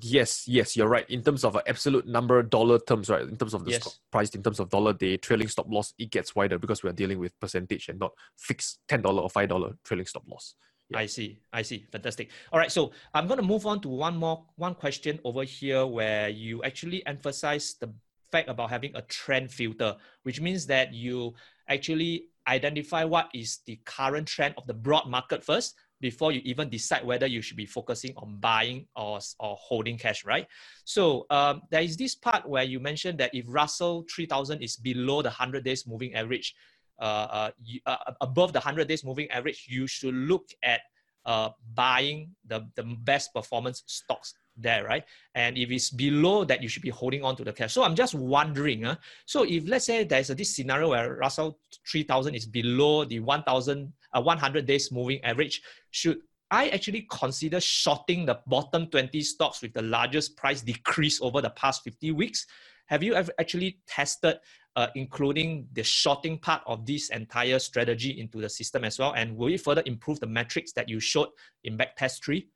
Yes, 0.00 0.48
yes, 0.48 0.76
you're 0.76 0.88
right. 0.88 1.08
In 1.10 1.22
terms 1.22 1.44
of 1.44 1.54
an 1.54 1.62
absolute 1.66 2.06
number, 2.06 2.42
dollar 2.42 2.78
terms, 2.78 3.10
right? 3.10 3.22
In 3.22 3.36
terms 3.36 3.52
of 3.52 3.64
the 3.64 3.72
Yes. 3.72 4.00
price, 4.10 4.30
in 4.30 4.42
terms 4.42 4.58
of 4.58 4.70
dollar 4.70 4.92
day, 4.92 5.16
trailing 5.16 5.48
stop 5.48 5.66
loss, 5.68 5.92
it 5.98 6.10
gets 6.10 6.34
wider 6.34 6.58
because 6.58 6.82
we 6.82 6.88
are 6.88 6.94
dealing 6.94 7.18
with 7.18 7.38
percentage 7.40 7.88
and 7.88 7.98
not 7.98 8.12
fixed 8.36 8.80
ten 8.88 9.02
dollar 9.02 9.22
or 9.22 9.28
five 9.30 9.48
dollar 9.48 9.76
trailing 9.84 10.06
stop 10.06 10.24
loss. 10.26 10.54
Yeah. 10.88 10.98
I 10.98 11.06
see. 11.06 11.40
I 11.52 11.62
see. 11.62 11.86
Fantastic. 11.92 12.30
All 12.52 12.58
right. 12.58 12.72
So 12.72 12.92
I'm 13.14 13.26
going 13.26 13.40
to 13.40 13.46
move 13.46 13.66
on 13.66 13.80
to 13.82 13.88
one 13.88 14.16
more 14.16 14.44
one 14.56 14.74
question 14.74 15.20
over 15.24 15.44
here 15.44 15.86
where 15.86 16.28
you 16.28 16.62
actually 16.64 17.04
emphasize 17.06 17.74
the 17.78 17.92
fact 18.30 18.48
about 18.48 18.70
having 18.70 18.96
a 18.96 19.02
trend 19.02 19.52
filter, 19.52 19.96
which 20.22 20.40
means 20.40 20.66
that 20.66 20.94
you 20.94 21.34
actually 21.68 22.28
identify 22.48 23.04
what 23.04 23.28
is 23.34 23.58
the 23.66 23.76
current 23.84 24.26
trend 24.26 24.54
of 24.56 24.66
the 24.66 24.74
broad 24.74 25.06
market 25.06 25.44
first 25.44 25.76
before 26.02 26.32
you 26.32 26.42
even 26.44 26.68
decide 26.68 27.06
whether 27.06 27.26
you 27.26 27.40
should 27.40 27.56
be 27.56 27.64
focusing 27.64 28.12
on 28.16 28.36
buying 28.40 28.84
or, 28.96 29.20
or 29.38 29.56
holding 29.58 29.96
cash, 29.96 30.26
right? 30.26 30.46
So 30.84 31.24
um, 31.30 31.62
there 31.70 31.80
is 31.80 31.96
this 31.96 32.14
part 32.14 32.46
where 32.46 32.64
you 32.64 32.80
mentioned 32.80 33.18
that 33.18 33.30
if 33.32 33.46
Russell 33.48 34.04
3000 34.14 34.60
is 34.60 34.76
below 34.76 35.22
the 35.22 35.30
100 35.30 35.64
days 35.64 35.86
moving 35.86 36.12
average, 36.14 36.54
uh, 37.00 37.04
uh, 37.30 37.50
you, 37.64 37.80
uh, 37.86 37.96
above 38.20 38.52
the 38.52 38.58
100 38.58 38.88
days 38.88 39.04
moving 39.04 39.30
average, 39.30 39.64
you 39.68 39.86
should 39.86 40.14
look 40.14 40.50
at 40.62 40.80
uh, 41.24 41.50
buying 41.74 42.30
the, 42.48 42.66
the 42.74 42.82
best 42.82 43.32
performance 43.32 43.84
stocks 43.86 44.34
there, 44.56 44.84
right? 44.84 45.04
And 45.36 45.56
if 45.56 45.70
it's 45.70 45.90
below 45.90 46.44
that, 46.44 46.62
you 46.62 46.68
should 46.68 46.82
be 46.82 46.90
holding 46.90 47.22
on 47.22 47.36
to 47.36 47.44
the 47.44 47.52
cash. 47.52 47.72
So 47.72 47.84
I'm 47.84 47.94
just 47.94 48.14
wondering, 48.14 48.84
uh, 48.84 48.96
so 49.24 49.44
if 49.44 49.68
let's 49.68 49.86
say 49.86 50.02
there's 50.02 50.30
a, 50.30 50.34
this 50.34 50.54
scenario 50.54 50.90
where 50.90 51.14
Russell 51.14 51.58
3000 51.88 52.34
is 52.34 52.44
below 52.44 53.04
the 53.04 53.20
1000, 53.20 53.92
uh, 54.14 54.22
100 54.22 54.66
days 54.66 54.92
moving 54.92 55.22
average, 55.24 55.62
should 55.90 56.18
I 56.50 56.68
actually 56.68 57.06
consider 57.10 57.60
shorting 57.60 58.26
the 58.26 58.40
bottom 58.46 58.86
20 58.86 59.20
stocks 59.22 59.62
with 59.62 59.72
the 59.72 59.82
largest 59.82 60.36
price 60.36 60.60
decrease 60.60 61.20
over 61.22 61.40
the 61.40 61.50
past 61.50 61.82
50 61.82 62.12
weeks? 62.12 62.46
Have 62.86 63.02
you 63.02 63.14
ever 63.14 63.32
actually 63.40 63.78
tested 63.86 64.38
uh, 64.76 64.88
including 64.94 65.66
the 65.72 65.82
shorting 65.82 66.38
part 66.38 66.62
of 66.66 66.86
this 66.86 67.10
entire 67.10 67.58
strategy 67.58 68.20
into 68.20 68.40
the 68.40 68.48
system 68.48 68.84
as 68.84 68.98
well? 68.98 69.12
And 69.12 69.36
will 69.36 69.52
it 69.52 69.60
further 69.60 69.82
improve 69.86 70.20
the 70.20 70.26
metrics 70.26 70.72
that 70.72 70.88
you 70.88 71.00
showed 71.00 71.28
in 71.64 71.78
backtest 71.78 72.24
three? 72.24 72.48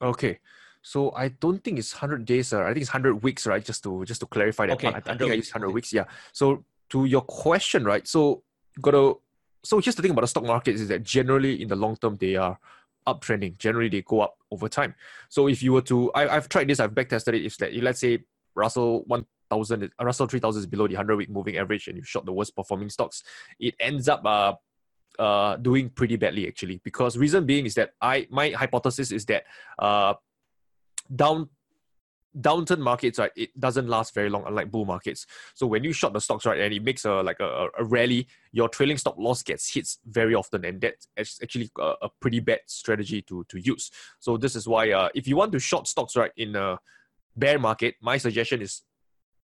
Okay. 0.00 0.38
So 0.82 1.12
I 1.12 1.28
don't 1.28 1.62
think 1.62 1.78
it's 1.78 1.92
hundred 1.92 2.24
days. 2.24 2.52
Uh, 2.52 2.62
I 2.62 2.68
think 2.68 2.78
it's 2.78 2.90
hundred 2.90 3.22
weeks, 3.22 3.46
right? 3.46 3.64
Just 3.64 3.82
to 3.82 4.04
just 4.04 4.20
to 4.20 4.26
clarify 4.26 4.66
that 4.66 4.74
Okay, 4.74 4.90
part. 4.90 5.06
I, 5.06 5.10
I 5.10 5.14
100 5.14 5.18
think 5.18 5.32
I 5.32 5.34
used 5.34 5.52
hundred 5.52 5.66
okay. 5.68 5.74
weeks. 5.74 5.92
Yeah. 5.92 6.04
So 6.32 6.64
to 6.90 7.04
your 7.04 7.22
question, 7.22 7.84
right? 7.84 8.06
So 8.06 8.42
got 8.80 8.92
to. 8.92 9.20
So 9.64 9.80
here's 9.80 9.96
the 9.96 10.02
thing 10.02 10.12
about 10.12 10.22
the 10.22 10.28
stock 10.28 10.44
markets 10.44 10.80
is 10.80 10.88
that 10.88 11.02
generally 11.02 11.60
in 11.60 11.68
the 11.68 11.76
long 11.76 11.96
term 11.96 12.16
they 12.16 12.36
are 12.36 12.58
uptrending. 13.06 13.58
Generally 13.58 13.88
they 13.88 14.02
go 14.02 14.20
up 14.20 14.36
over 14.50 14.68
time. 14.68 14.94
So 15.28 15.48
if 15.48 15.62
you 15.62 15.72
were 15.72 15.82
to, 15.82 16.12
I, 16.12 16.36
I've 16.36 16.48
tried 16.48 16.68
this. 16.68 16.80
I've 16.80 16.92
backtested 16.92 17.34
it. 17.34 17.44
If 17.44 17.82
let's 17.82 18.00
say 18.00 18.24
Russell 18.54 19.02
one 19.06 19.26
thousand, 19.50 19.84
uh, 19.84 20.04
Russell 20.04 20.26
three 20.26 20.40
thousand 20.40 20.60
is 20.60 20.66
below 20.66 20.86
the 20.86 20.94
hundred 20.94 21.16
week 21.16 21.30
moving 21.30 21.56
average, 21.56 21.88
and 21.88 21.96
you 21.96 22.04
shot 22.04 22.24
the 22.24 22.32
worst 22.32 22.54
performing 22.54 22.90
stocks, 22.90 23.22
it 23.58 23.74
ends 23.80 24.08
up 24.08 24.24
uh 24.24 24.54
uh 25.18 25.56
doing 25.56 25.90
pretty 25.90 26.16
badly 26.16 26.46
actually. 26.46 26.80
Because 26.84 27.16
reason 27.16 27.46
being 27.46 27.66
is 27.66 27.74
that 27.74 27.92
I 28.00 28.26
my 28.30 28.50
hypothesis 28.50 29.10
is 29.10 29.24
that 29.26 29.44
uh 29.78 30.14
down 31.14 31.48
downturn 32.40 32.78
markets 32.78 33.18
right 33.18 33.32
it 33.36 33.58
doesn't 33.58 33.88
last 33.88 34.14
very 34.14 34.30
long 34.30 34.44
unlike 34.46 34.70
bull 34.70 34.84
markets. 34.84 35.26
So 35.54 35.66
when 35.66 35.84
you 35.84 35.92
short 35.92 36.12
the 36.12 36.20
stocks 36.20 36.46
right 36.46 36.60
and 36.60 36.72
it 36.72 36.82
makes 36.82 37.04
a 37.04 37.22
like 37.22 37.40
a, 37.40 37.68
a 37.78 37.84
rally 37.84 38.26
your 38.52 38.68
trailing 38.68 38.98
stop 38.98 39.16
loss 39.18 39.42
gets 39.42 39.72
hits 39.72 39.98
very 40.06 40.34
often 40.34 40.64
and 40.64 40.80
that's 40.80 41.08
actually 41.42 41.70
a, 41.78 41.94
a 42.02 42.08
pretty 42.20 42.40
bad 42.40 42.60
strategy 42.66 43.22
to 43.22 43.44
to 43.48 43.58
use. 43.58 43.90
So 44.18 44.36
this 44.36 44.56
is 44.56 44.66
why 44.66 44.90
uh, 44.90 45.08
if 45.14 45.26
you 45.26 45.36
want 45.36 45.52
to 45.52 45.58
short 45.58 45.86
stocks 45.86 46.16
right 46.16 46.32
in 46.36 46.56
a 46.56 46.78
bear 47.36 47.58
market 47.58 47.94
my 48.00 48.18
suggestion 48.18 48.62
is 48.62 48.82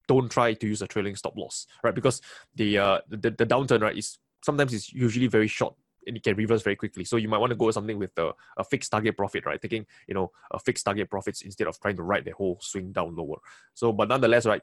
don't 0.08 0.30
try 0.32 0.54
to 0.54 0.68
use 0.68 0.82
a 0.82 0.88
trailing 0.88 1.16
stop 1.16 1.36
loss 1.38 1.68
right 1.84 1.96
because 1.96 2.22
the 2.56 2.78
uh 2.78 3.00
the, 3.10 3.32
the 3.32 3.46
downturn 3.46 3.82
right 3.82 3.98
is 3.98 4.18
sometimes 4.44 4.74
it's 4.74 4.92
usually 4.94 5.28
very 5.28 5.48
short 5.48 5.76
and 6.08 6.18
it 6.18 6.24
can 6.24 6.36
reverse 6.36 6.62
very 6.62 6.76
quickly. 6.76 7.04
So 7.04 7.18
you 7.18 7.28
might 7.28 7.38
want 7.38 7.52
to 7.52 7.56
go 7.56 7.66
with 7.66 7.76
something 7.76 7.98
with 7.98 8.18
a, 8.18 8.32
a 8.58 8.64
fixed 8.64 8.92
target 8.92 9.18
profit, 9.18 9.46
right? 9.46 9.62
Taking, 9.62 9.86
you 10.08 10.14
know, 10.14 10.32
a 10.52 10.60
fixed 10.60 10.86
target 10.86 11.10
profits 11.10 11.42
instead 11.42 11.68
of 11.68 11.80
trying 11.80 11.98
to 11.98 12.04
ride 12.04 12.26
the 12.26 12.32
whole 12.32 12.58
swing 12.62 12.92
down 12.92 13.16
lower. 13.16 13.38
So, 13.74 13.92
but 13.92 14.10
nonetheless, 14.10 14.46
right, 14.46 14.62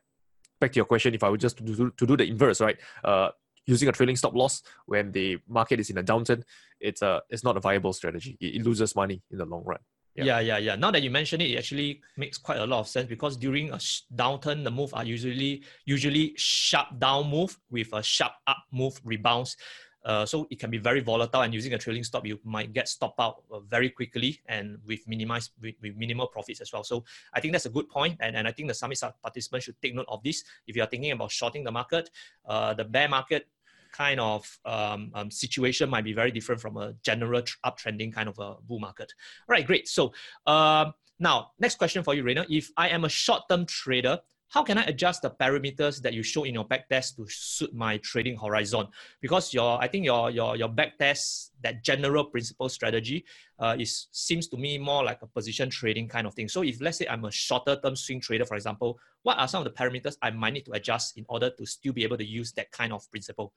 back 0.61 0.73
to 0.73 0.77
your 0.77 0.87
question, 0.87 1.15
if 1.15 1.23
I 1.23 1.31
were 1.31 1.37
just 1.37 1.59
to 1.59 1.63
do, 1.65 1.91
to 1.97 2.07
do 2.07 2.17
the 2.17 2.25
inverse, 2.25 2.61
right, 2.61 2.77
uh, 3.05 3.31
using 3.67 3.89
a 3.89 3.93
trailing 3.93 4.17
stop 4.17 4.35
loss 4.35 4.63
when 4.87 5.13
the 5.13 5.39
market 5.49 5.81
is 5.81 5.91
in 5.91 5.99
a 5.99 6.03
downturn, 6.03 6.43
it's 6.81 7.03
a 7.03 7.23
it's 7.31 7.45
not 7.45 7.57
a 7.57 7.61
viable 7.61 7.93
strategy. 7.93 8.37
It, 8.41 8.57
it 8.57 8.63
loses 8.63 8.97
money 8.97 9.23
in 9.31 9.39
the 9.39 9.45
long 9.45 9.63
run. 9.65 9.79
Yeah. 10.15 10.25
Yeah. 10.25 10.41
yeah, 10.41 10.59
yeah, 10.59 10.77
Now 10.77 10.91
that 10.91 11.03
you 11.03 11.11
mention 11.11 11.41
it, 11.41 11.51
it 11.53 11.57
actually 11.57 12.03
makes 12.19 12.37
quite 12.37 12.59
a 12.59 12.67
lot 12.67 12.81
of 12.81 12.89
sense 12.89 13.09
because 13.09 13.37
during 13.37 13.71
a 13.71 13.79
downturn, 14.15 14.63
the 14.63 14.71
move 14.71 14.93
are 14.93 15.05
usually 15.05 15.63
usually 15.87 16.35
sharp 16.37 16.99
down 16.99 17.31
move 17.31 17.59
with 17.71 17.89
a 17.95 18.03
sharp 18.03 18.33
up 18.47 18.59
move 18.71 19.01
rebounds. 19.05 19.57
Uh, 20.05 20.27
so 20.27 20.47
it 20.51 20.59
can 20.59 20.71
be 20.71 20.79
very 20.79 21.01
volatile, 21.01 21.43
and 21.43 21.55
using 21.55 21.75
a 21.75 21.79
trailing 21.79 22.05
stop, 22.05 22.27
you 22.27 22.39
might 22.45 22.73
get 22.73 22.89
stopped 22.89 23.21
out 23.21 23.43
uh, 23.53 23.61
very 23.61 23.89
quickly 23.89 24.41
and 24.47 24.79
with 24.87 25.07
minimize 25.07 25.51
with, 25.61 25.75
with 25.81 25.97
minimal 25.97 26.27
profits 26.27 26.61
as 26.61 26.73
well. 26.73 26.85
So 26.85 27.05
I 27.33 27.41
think 27.41 27.53
that's 27.53 27.67
a 27.67 27.71
good 27.71 27.89
point, 27.89 28.17
and, 28.21 28.37
and 28.37 28.49
I 28.49 28.53
think 28.53 28.69
the 28.69 28.75
summit 28.75 29.01
participants 29.23 29.67
should 29.67 29.81
take 29.81 29.95
note 29.95 30.07
of 30.09 30.23
this. 30.23 30.43
If 30.67 30.77
you 30.77 30.83
are 30.83 30.87
thinking 30.87 31.13
about 31.13 31.31
shorting 31.31 31.65
the 31.65 31.71
market, 31.71 32.11
uh, 32.47 32.75
the 32.75 32.85
bear 32.85 33.09
market 33.09 33.47
kind 33.93 34.19
of 34.19 34.59
um, 34.65 35.11
um, 35.15 35.31
situation 35.31 35.89
might 35.91 36.05
be 36.05 36.15
very 36.15 36.31
different 36.31 36.61
from 36.61 36.79
a 36.79 36.95
general 37.03 37.43
tr- 37.43 37.59
uptrending 37.65 38.13
kind 38.13 38.29
of 38.29 38.39
a 38.39 38.55
bull 38.67 38.79
market. 38.79 39.13
All 39.49 39.53
right, 39.53 39.67
great. 39.67 39.87
So 39.87 40.13
um, 40.47 40.95
now, 41.21 41.53
next 41.61 41.77
question 41.77 42.03
for 42.03 42.15
you, 42.15 42.23
Rayner. 42.25 42.47
If 42.49 42.71
I 42.77 42.89
am 42.89 43.05
a 43.05 43.09
short-term 43.09 43.67
trader, 43.67 44.19
how 44.53 44.63
can 44.63 44.77
I 44.77 44.83
adjust 44.83 45.23
the 45.23 45.31
parameters 45.31 46.03
that 46.03 46.13
you 46.13 46.23
show 46.23 46.45
in 46.45 46.53
your 46.53 46.69
backtest 46.69 47.17
to 47.17 47.27
suit 47.27 47.75
my 47.75 47.97
trading 47.99 48.37
horizon? 48.37 48.87
Because 49.23 49.55
your, 49.55 49.81
I 49.81 49.89
think 49.89 50.05
your 50.05 50.31
your 50.31 50.57
your 50.57 50.69
backtest 50.69 51.51
that 51.63 51.83
general 51.83 52.27
principle 52.27 52.69
strategy 52.69 53.25
uh, 53.59 53.77
is 53.79 54.09
seems 54.13 54.49
to 54.49 54.59
me 54.59 54.77
more 54.77 55.05
like 55.05 55.23
a 55.23 55.27
position 55.27 55.71
trading 55.71 56.07
kind 56.07 56.27
of 56.27 56.35
thing. 56.35 56.49
So 56.49 56.63
if 56.63 56.83
let's 56.83 56.99
say 56.99 57.07
I'm 57.09 57.25
a 57.25 57.33
shorter 57.33 57.77
term 57.83 57.97
swing 57.97 58.21
trader, 58.21 58.45
for 58.45 58.55
example, 58.55 58.99
what 59.23 59.39
are 59.39 59.49
some 59.49 59.65
of 59.65 59.73
the 59.73 59.83
parameters 59.83 60.19
I 60.21 60.31
might 60.31 60.53
need 60.53 60.67
to 60.67 60.73
adjust 60.73 61.17
in 61.17 61.25
order 61.31 61.49
to 61.49 61.65
still 61.65 61.95
be 61.95 62.05
able 62.05 62.19
to 62.19 62.27
use 62.27 62.53
that 62.53 62.71
kind 62.73 62.93
of 62.93 63.11
principle? 63.11 63.55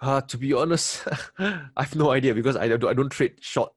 Uh, 0.00 0.20
to 0.22 0.36
be 0.36 0.52
honest, 0.52 1.06
I 1.38 1.68
have 1.76 1.94
no 1.94 2.10
idea 2.10 2.34
because 2.34 2.56
I 2.56 2.66
don't, 2.66 2.84
I 2.84 2.94
don't 2.94 3.10
trade 3.10 3.34
short 3.40 3.72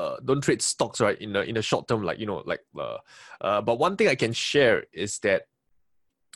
uh, 0.00 0.16
don't 0.24 0.40
trade 0.40 0.62
stocks 0.62 1.00
right 1.00 1.18
in 1.20 1.32
the 1.32 1.42
in 1.42 1.54
the 1.54 1.62
short 1.62 1.86
term 1.88 2.02
like 2.02 2.18
you 2.18 2.26
know 2.26 2.42
like 2.46 2.60
uh, 2.78 2.98
uh, 3.40 3.60
but 3.60 3.78
one 3.78 3.96
thing 3.96 4.08
i 4.08 4.14
can 4.14 4.32
share 4.32 4.84
is 4.92 5.18
that 5.18 5.42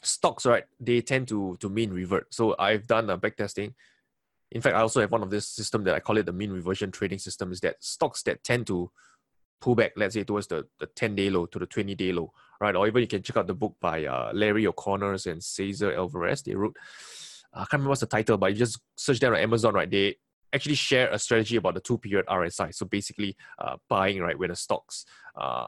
stocks 0.02 0.44
right 0.44 0.64
they 0.80 1.00
tend 1.00 1.26
to 1.26 1.56
to 1.60 1.68
mean 1.68 1.90
revert. 1.90 2.26
So 2.34 2.54
i've 2.58 2.86
done 2.86 3.08
a 3.10 3.16
back 3.16 3.36
testing 3.36 3.74
in 4.50 4.60
fact 4.60 4.76
i 4.76 4.80
also 4.80 5.00
have 5.00 5.12
one 5.12 5.22
of 5.22 5.30
this 5.30 5.48
system 5.48 5.84
that 5.84 5.94
i 5.94 6.00
call 6.00 6.18
it 6.18 6.26
the 6.26 6.32
mean 6.32 6.52
reversion 6.52 6.90
trading 6.90 7.18
system 7.18 7.52
is 7.52 7.60
that 7.60 7.76
stocks 7.80 8.22
that 8.24 8.44
tend 8.44 8.66
to 8.66 8.90
pull 9.60 9.74
back 9.74 9.92
let's 9.96 10.14
say 10.14 10.24
towards 10.24 10.46
the, 10.48 10.66
the 10.78 10.86
10 10.86 11.14
day 11.14 11.30
low 11.30 11.46
to 11.46 11.58
the 11.58 11.66
20 11.66 11.94
day 11.94 12.12
low 12.12 12.32
right? 12.60 12.76
Or 12.76 12.86
even 12.86 13.02
you 13.02 13.08
can 13.08 13.22
check 13.22 13.36
out 13.36 13.46
the 13.46 13.54
book 13.54 13.76
by 13.80 14.04
uh, 14.04 14.30
larry 14.32 14.66
o'connors 14.66 15.26
and 15.26 15.42
cesar 15.42 15.92
alvarez. 15.92 16.42
They 16.42 16.54
wrote 16.54 16.76
I 17.52 17.60
can't 17.60 17.74
remember 17.74 17.90
what's 17.90 18.00
the 18.00 18.06
title, 18.06 18.36
but 18.36 18.50
you 18.52 18.58
just 18.58 18.80
search 18.96 19.20
them 19.20 19.32
on 19.32 19.38
Amazon, 19.38 19.74
right? 19.74 19.88
They 19.88 20.16
actually 20.55 20.76
share 20.76 21.11
a 21.11 21.18
strategy 21.18 21.57
about 21.57 21.74
the 21.74 21.80
two 21.80 21.98
period 21.98 22.26
RSI. 22.26 22.74
So 22.74 22.86
basically, 22.86 23.36
uh, 23.59 23.76
buying 23.88 24.20
right 24.20 24.38
when 24.38 24.50
the 24.50 24.57
stocks 24.57 25.05
uh, 25.36 25.66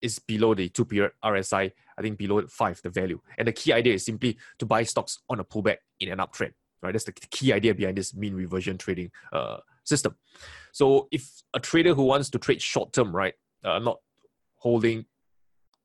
is 0.00 0.18
below 0.18 0.54
the 0.54 0.68
two 0.68 0.84
period 0.84 1.12
RSI, 1.24 1.72
I 1.98 2.02
think 2.02 2.18
below 2.18 2.46
five 2.46 2.80
the 2.82 2.90
value. 2.90 3.20
And 3.38 3.46
the 3.48 3.52
key 3.52 3.72
idea 3.72 3.94
is 3.94 4.04
simply 4.04 4.38
to 4.58 4.66
buy 4.66 4.82
stocks 4.84 5.18
on 5.28 5.40
a 5.40 5.44
pullback 5.44 5.78
in 6.00 6.10
an 6.10 6.18
uptrend. 6.18 6.52
Right, 6.82 6.92
that's 6.92 7.04
the 7.04 7.12
key 7.12 7.52
idea 7.52 7.74
behind 7.74 7.96
this 7.96 8.14
mean 8.14 8.34
reversion 8.34 8.76
trading 8.76 9.10
uh, 9.32 9.58
system. 9.84 10.14
So 10.72 11.08
if 11.10 11.42
a 11.54 11.60
trader 11.60 11.94
who 11.94 12.04
wants 12.04 12.28
to 12.30 12.38
trade 12.38 12.60
short 12.60 12.92
term, 12.92 13.16
right, 13.16 13.34
uh, 13.64 13.78
not 13.78 14.00
holding 14.56 15.06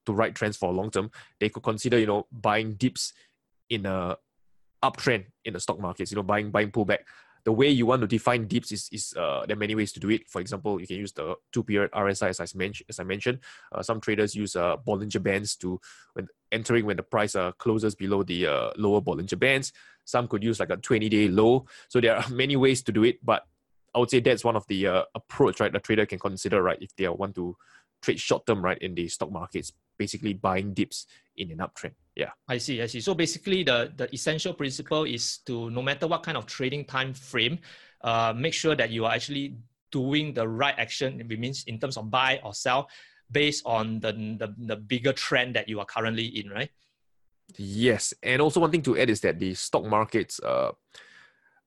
to 0.05 0.13
right 0.13 0.36
trends 0.36 0.57
for 0.57 0.71
long 0.71 0.91
term, 0.91 1.09
they 1.39 1.49
could 1.49 1.63
consider 1.63 1.97
you 1.97 2.07
know 2.07 2.27
buying 2.32 2.73
dips 2.73 3.13
in 3.69 3.86
a 3.86 4.17
uptrend 4.84 5.25
in 5.45 5.53
the 5.53 5.59
stock 5.59 5.79
markets. 5.79 6.11
You 6.11 6.17
know, 6.17 6.23
buying 6.23 6.51
buying 6.51 6.71
pullback 6.71 6.99
the 7.43 7.51
way 7.51 7.69
you 7.69 7.85
want 7.85 8.01
to 8.01 8.07
define 8.07 8.47
dips 8.47 8.71
is, 8.71 8.89
is 8.91 9.13
uh, 9.17 9.45
there 9.45 9.55
are 9.55 9.59
many 9.59 9.75
ways 9.75 9.91
to 9.93 9.99
do 9.99 10.09
it. 10.09 10.29
For 10.29 10.41
example, 10.41 10.79
you 10.79 10.87
can 10.87 10.97
use 10.97 11.11
the 11.11 11.35
two 11.51 11.63
period 11.63 11.91
RSI 11.91 12.29
as 12.29 12.39
I, 12.39 12.45
mentioned. 12.57 12.85
As 12.89 12.99
I 12.99 13.03
mentioned, 13.03 13.39
uh, 13.71 13.81
some 13.81 13.99
traders 13.99 14.35
use 14.35 14.55
uh, 14.55 14.77
Bollinger 14.77 15.21
Bands 15.21 15.55
to 15.57 15.79
when 16.13 16.27
entering 16.51 16.85
when 16.85 16.97
the 16.97 17.03
price 17.03 17.35
uh, 17.35 17.51
closes 17.53 17.95
below 17.95 18.23
the 18.23 18.47
uh, 18.47 18.71
lower 18.77 19.01
Bollinger 19.01 19.39
Bands. 19.39 19.73
Some 20.05 20.27
could 20.27 20.43
use 20.43 20.59
like 20.59 20.69
a 20.69 20.77
20 20.77 21.09
day 21.09 21.27
low. 21.27 21.65
So 21.89 21.99
there 22.01 22.17
are 22.17 22.29
many 22.31 22.55
ways 22.55 22.81
to 22.83 22.91
do 22.91 23.03
it, 23.03 23.23
but 23.23 23.45
I 23.93 23.99
would 23.99 24.09
say 24.09 24.19
that's 24.19 24.43
one 24.43 24.55
of 24.55 24.65
the 24.67 24.87
uh, 24.87 25.03
approach 25.15 25.59
right 25.59 25.75
a 25.75 25.79
trader 25.79 26.05
can 26.05 26.19
consider 26.19 26.63
right 26.63 26.77
if 26.81 26.95
they 26.95 27.07
want 27.09 27.35
to 27.35 27.57
trade 28.01 28.19
short 28.19 28.45
term 28.45 28.63
right 28.63 28.77
in 28.79 28.95
the 28.95 29.07
stock 29.07 29.31
markets, 29.31 29.73
basically 29.97 30.33
buying 30.33 30.73
dips 30.73 31.07
in 31.37 31.51
an 31.51 31.59
uptrend. 31.59 31.93
Yeah. 32.15 32.31
I 32.47 32.57
see. 32.57 32.81
I 32.81 32.87
see. 32.87 33.01
So 33.01 33.13
basically, 33.13 33.63
the 33.63 33.91
the 33.95 34.13
essential 34.13 34.53
principle 34.53 35.05
is 35.05 35.39
to 35.45 35.69
no 35.69 35.81
matter 35.81 36.07
what 36.07 36.23
kind 36.23 36.37
of 36.37 36.45
trading 36.45 36.85
time 36.85 37.13
frame, 37.13 37.59
uh, 38.01 38.33
make 38.35 38.53
sure 38.53 38.75
that 38.75 38.89
you 38.91 39.05
are 39.05 39.13
actually 39.13 39.55
doing 39.91 40.33
the 40.33 40.47
right 40.47 40.75
action. 40.77 41.19
It 41.19 41.39
means 41.39 41.63
in 41.67 41.79
terms 41.79 41.97
of 41.97 42.09
buy 42.09 42.39
or 42.43 42.53
sell, 42.53 42.89
based 43.31 43.63
on 43.65 43.99
the 43.99 44.11
the, 44.11 44.53
the 44.57 44.75
bigger 44.75 45.13
trend 45.13 45.55
that 45.55 45.69
you 45.69 45.79
are 45.79 45.85
currently 45.85 46.25
in, 46.25 46.49
right? 46.49 46.69
Yes, 47.57 48.13
and 48.23 48.41
also 48.41 48.59
one 48.59 48.71
thing 48.71 48.83
to 48.83 48.97
add 48.97 49.09
is 49.09 49.19
that 49.21 49.39
the 49.39 49.53
stock 49.53 49.83
markets, 49.83 50.39
uh, 50.39 50.71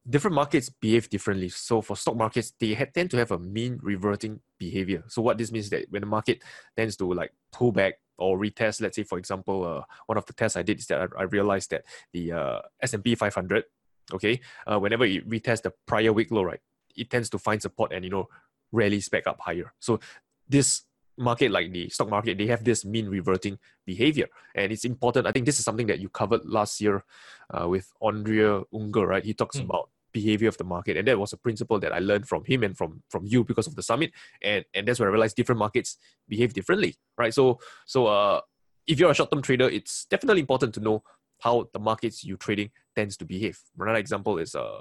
different 0.08 0.34
markets 0.34 0.68
behave 0.68 1.08
differently. 1.08 1.48
So 1.48 1.80
for 1.80 1.96
stock 1.96 2.16
markets, 2.16 2.52
they 2.60 2.74
tend 2.94 3.10
to 3.10 3.16
have 3.16 3.30
a 3.30 3.38
mean 3.38 3.78
reverting 3.82 4.40
behavior. 4.58 5.04
So 5.08 5.22
what 5.22 5.38
this 5.38 5.50
means 5.50 5.66
is 5.66 5.70
that 5.70 5.86
when 5.90 6.00
the 6.00 6.06
market 6.06 6.42
tends 6.76 6.96
to 6.96 7.12
like 7.12 7.32
pull 7.52 7.72
back 7.72 7.94
or 8.18 8.38
retest, 8.38 8.80
let's 8.80 8.96
say 8.96 9.02
for 9.02 9.18
example, 9.18 9.64
uh, 9.64 9.82
one 10.06 10.18
of 10.18 10.26
the 10.26 10.34
tests 10.34 10.56
I 10.56 10.62
did 10.62 10.78
is 10.78 10.86
that 10.86 11.00
I, 11.00 11.20
I 11.20 11.22
realized 11.24 11.70
that 11.70 11.84
the 12.12 12.32
uh, 12.32 12.60
S&P 12.82 13.14
500, 13.14 13.64
okay, 14.12 14.40
uh, 14.66 14.78
whenever 14.78 15.04
it 15.04 15.28
retests 15.28 15.62
the 15.62 15.72
prior 15.86 16.12
week 16.12 16.30
low, 16.30 16.44
right, 16.44 16.60
it 16.94 17.08
tends 17.08 17.30
to 17.30 17.38
find 17.38 17.62
support 17.62 17.92
and 17.92 18.04
you 18.04 18.10
know 18.10 18.28
rallies 18.72 19.08
back 19.08 19.26
up 19.26 19.40
higher. 19.40 19.72
So 19.80 20.00
this 20.48 20.82
market 21.16 21.50
like 21.50 21.72
the 21.72 21.88
stock 21.88 22.10
market 22.10 22.36
they 22.38 22.46
have 22.46 22.64
this 22.64 22.84
mean 22.84 23.08
reverting 23.08 23.56
behavior 23.86 24.26
and 24.56 24.72
it's 24.72 24.84
important 24.84 25.26
i 25.28 25.30
think 25.30 25.46
this 25.46 25.60
is 25.60 25.64
something 25.64 25.86
that 25.86 26.00
you 26.00 26.08
covered 26.08 26.44
last 26.44 26.80
year 26.80 27.04
uh, 27.50 27.68
with 27.68 27.92
andrea 28.02 28.62
unger 28.74 29.06
right 29.06 29.24
he 29.24 29.32
talks 29.32 29.56
mm. 29.56 29.64
about 29.64 29.90
behavior 30.14 30.48
of 30.48 30.56
the 30.56 30.64
market. 30.64 30.96
And 30.96 31.06
that 31.06 31.18
was 31.18 31.34
a 31.34 31.36
principle 31.36 31.78
that 31.80 31.92
i 31.92 31.98
learned 31.98 32.26
from 32.26 32.42
him 32.44 32.62
and 32.62 32.74
from 32.78 33.02
from 33.10 33.26
you 33.26 33.44
because 33.44 33.66
of 33.66 33.74
the 33.74 33.82
summit. 33.82 34.12
And 34.40 34.64
and 34.72 34.88
that's 34.88 34.98
where 34.98 35.10
i 35.10 35.12
realized 35.12 35.36
different 35.36 35.58
markets 35.58 35.98
behave 36.28 36.54
differently 36.54 36.96
right? 37.18 37.34
So 37.34 37.58
so 37.84 38.06
uh 38.06 38.40
if 38.86 38.98
you're 38.98 39.10
a 39.10 39.14
short-term 39.14 39.42
trader 39.42 39.68
it's 39.68 40.06
definitely 40.06 40.40
important 40.40 40.72
to 40.74 40.80
know 40.80 41.02
how 41.40 41.68
the 41.74 41.78
markets 41.90 42.24
you 42.24 42.36
trading 42.36 42.70
tends 42.96 43.16
to 43.18 43.24
behave. 43.24 43.58
Another 43.78 43.98
example 43.98 44.38
is 44.38 44.54
uh 44.54 44.80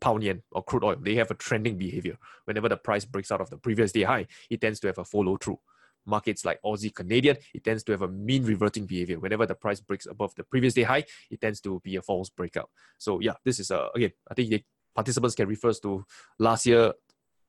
pound 0.00 0.24
yen 0.24 0.42
or 0.50 0.62
crude 0.64 0.84
oil. 0.84 0.96
They 1.00 1.14
have 1.14 1.30
a 1.30 1.34
trending 1.34 1.78
behavior. 1.78 2.16
Whenever 2.44 2.68
the 2.68 2.76
price 2.76 3.04
breaks 3.04 3.30
out 3.30 3.40
of 3.40 3.50
the 3.50 3.56
previous 3.56 3.92
day 3.92 4.02
high 4.02 4.26
it 4.50 4.60
tends 4.60 4.80
to 4.80 4.88
have 4.88 4.98
a 4.98 5.04
follow 5.04 5.36
through 5.36 5.60
markets 6.06 6.44
like 6.44 6.60
Aussie 6.62 6.94
Canadian, 6.94 7.36
it 7.54 7.64
tends 7.64 7.82
to 7.84 7.92
have 7.92 8.02
a 8.02 8.08
mean 8.08 8.44
reverting 8.44 8.86
behavior. 8.86 9.18
Whenever 9.18 9.46
the 9.46 9.54
price 9.54 9.80
breaks 9.80 10.06
above 10.06 10.34
the 10.34 10.44
previous 10.44 10.74
day 10.74 10.82
high, 10.82 11.04
it 11.30 11.40
tends 11.40 11.60
to 11.62 11.80
be 11.84 11.96
a 11.96 12.02
false 12.02 12.30
breakout. 12.30 12.70
So 12.98 13.20
yeah, 13.20 13.34
this 13.44 13.60
is 13.60 13.70
a 13.70 13.88
again, 13.94 14.12
I 14.30 14.34
think 14.34 14.50
the 14.50 14.62
participants 14.94 15.34
can 15.34 15.48
refer 15.48 15.72
to 15.72 16.04
last 16.38 16.66
year 16.66 16.92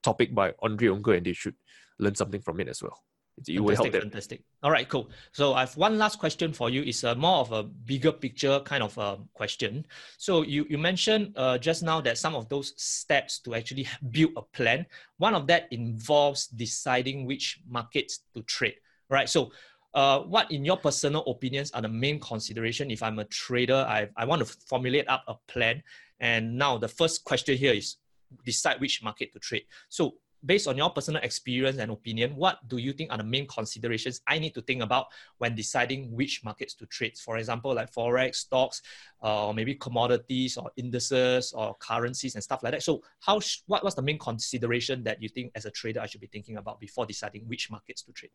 topic 0.02 0.34
by 0.34 0.52
Andrea 0.62 0.92
Unger 0.92 1.14
and 1.14 1.26
they 1.26 1.32
should 1.32 1.54
learn 1.98 2.14
something 2.14 2.40
from 2.40 2.60
it 2.60 2.68
as 2.68 2.82
well. 2.82 3.02
It 3.46 3.60
will 3.60 3.74
help 3.74 3.90
them. 3.90 4.02
Fantastic. 4.02 4.42
All 4.62 4.70
right, 4.70 4.88
cool. 4.88 5.10
So 5.32 5.54
I 5.54 5.60
have 5.60 5.76
one 5.76 5.98
last 5.98 6.18
question 6.18 6.52
for 6.52 6.70
you. 6.70 6.82
It's 6.82 7.02
a 7.02 7.14
more 7.14 7.38
of 7.38 7.52
a 7.52 7.62
bigger 7.64 8.12
picture 8.12 8.60
kind 8.60 8.82
of 8.82 8.96
a 8.96 9.02
um, 9.02 9.28
question. 9.34 9.86
So 10.18 10.42
you, 10.42 10.66
you 10.70 10.78
mentioned 10.78 11.34
uh, 11.36 11.58
just 11.58 11.82
now 11.82 12.00
that 12.02 12.16
some 12.16 12.34
of 12.34 12.48
those 12.48 12.72
steps 12.76 13.40
to 13.40 13.54
actually 13.54 13.88
build 14.10 14.32
a 14.36 14.42
plan, 14.42 14.86
one 15.18 15.34
of 15.34 15.46
that 15.48 15.66
involves 15.72 16.46
deciding 16.46 17.26
which 17.26 17.60
markets 17.68 18.20
to 18.34 18.42
trade, 18.42 18.76
right? 19.10 19.28
So 19.28 19.50
uh, 19.94 20.20
what 20.20 20.50
in 20.50 20.64
your 20.64 20.76
personal 20.76 21.24
opinions 21.26 21.70
are 21.72 21.82
the 21.82 21.88
main 21.88 22.20
consideration 22.20 22.90
if 22.90 23.02
I'm 23.02 23.18
a 23.18 23.24
trader, 23.24 23.84
I, 23.88 24.08
I 24.16 24.24
want 24.24 24.46
to 24.46 24.56
formulate 24.66 25.08
up 25.08 25.24
a 25.26 25.34
plan. 25.48 25.82
And 26.20 26.56
now 26.56 26.78
the 26.78 26.88
first 26.88 27.24
question 27.24 27.56
here 27.56 27.72
is 27.72 27.96
decide 28.44 28.80
which 28.80 29.02
market 29.02 29.32
to 29.32 29.38
trade. 29.38 29.64
So 29.88 30.14
based 30.44 30.68
on 30.68 30.76
your 30.76 30.90
personal 30.90 31.22
experience 31.22 31.78
and 31.78 31.90
opinion, 31.90 32.36
what 32.36 32.58
do 32.68 32.78
you 32.78 32.92
think 32.92 33.10
are 33.10 33.18
the 33.18 33.24
main 33.24 33.46
considerations 33.46 34.20
I 34.26 34.38
need 34.38 34.54
to 34.54 34.62
think 34.62 34.82
about 34.82 35.06
when 35.38 35.54
deciding 35.54 36.12
which 36.12 36.44
markets 36.44 36.74
to 36.74 36.86
trade? 36.86 37.16
For 37.16 37.38
example, 37.38 37.74
like 37.74 37.92
forex, 37.92 38.36
stocks, 38.36 38.82
uh, 39.22 39.48
or 39.48 39.54
maybe 39.54 39.74
commodities 39.74 40.56
or 40.56 40.70
indices 40.76 41.52
or 41.52 41.74
currencies 41.76 42.34
and 42.34 42.44
stuff 42.44 42.62
like 42.62 42.72
that. 42.72 42.82
So, 42.82 43.02
how 43.20 43.40
sh- 43.40 43.58
what 43.66 43.84
was 43.84 43.94
the 43.94 44.02
main 44.02 44.18
consideration 44.18 45.02
that 45.04 45.22
you 45.22 45.28
think 45.28 45.52
as 45.54 45.64
a 45.64 45.70
trader 45.70 46.00
I 46.00 46.06
should 46.06 46.20
be 46.20 46.26
thinking 46.26 46.56
about 46.56 46.80
before 46.80 47.06
deciding 47.06 47.42
which 47.48 47.70
markets 47.70 48.02
to 48.02 48.12
trade? 48.12 48.30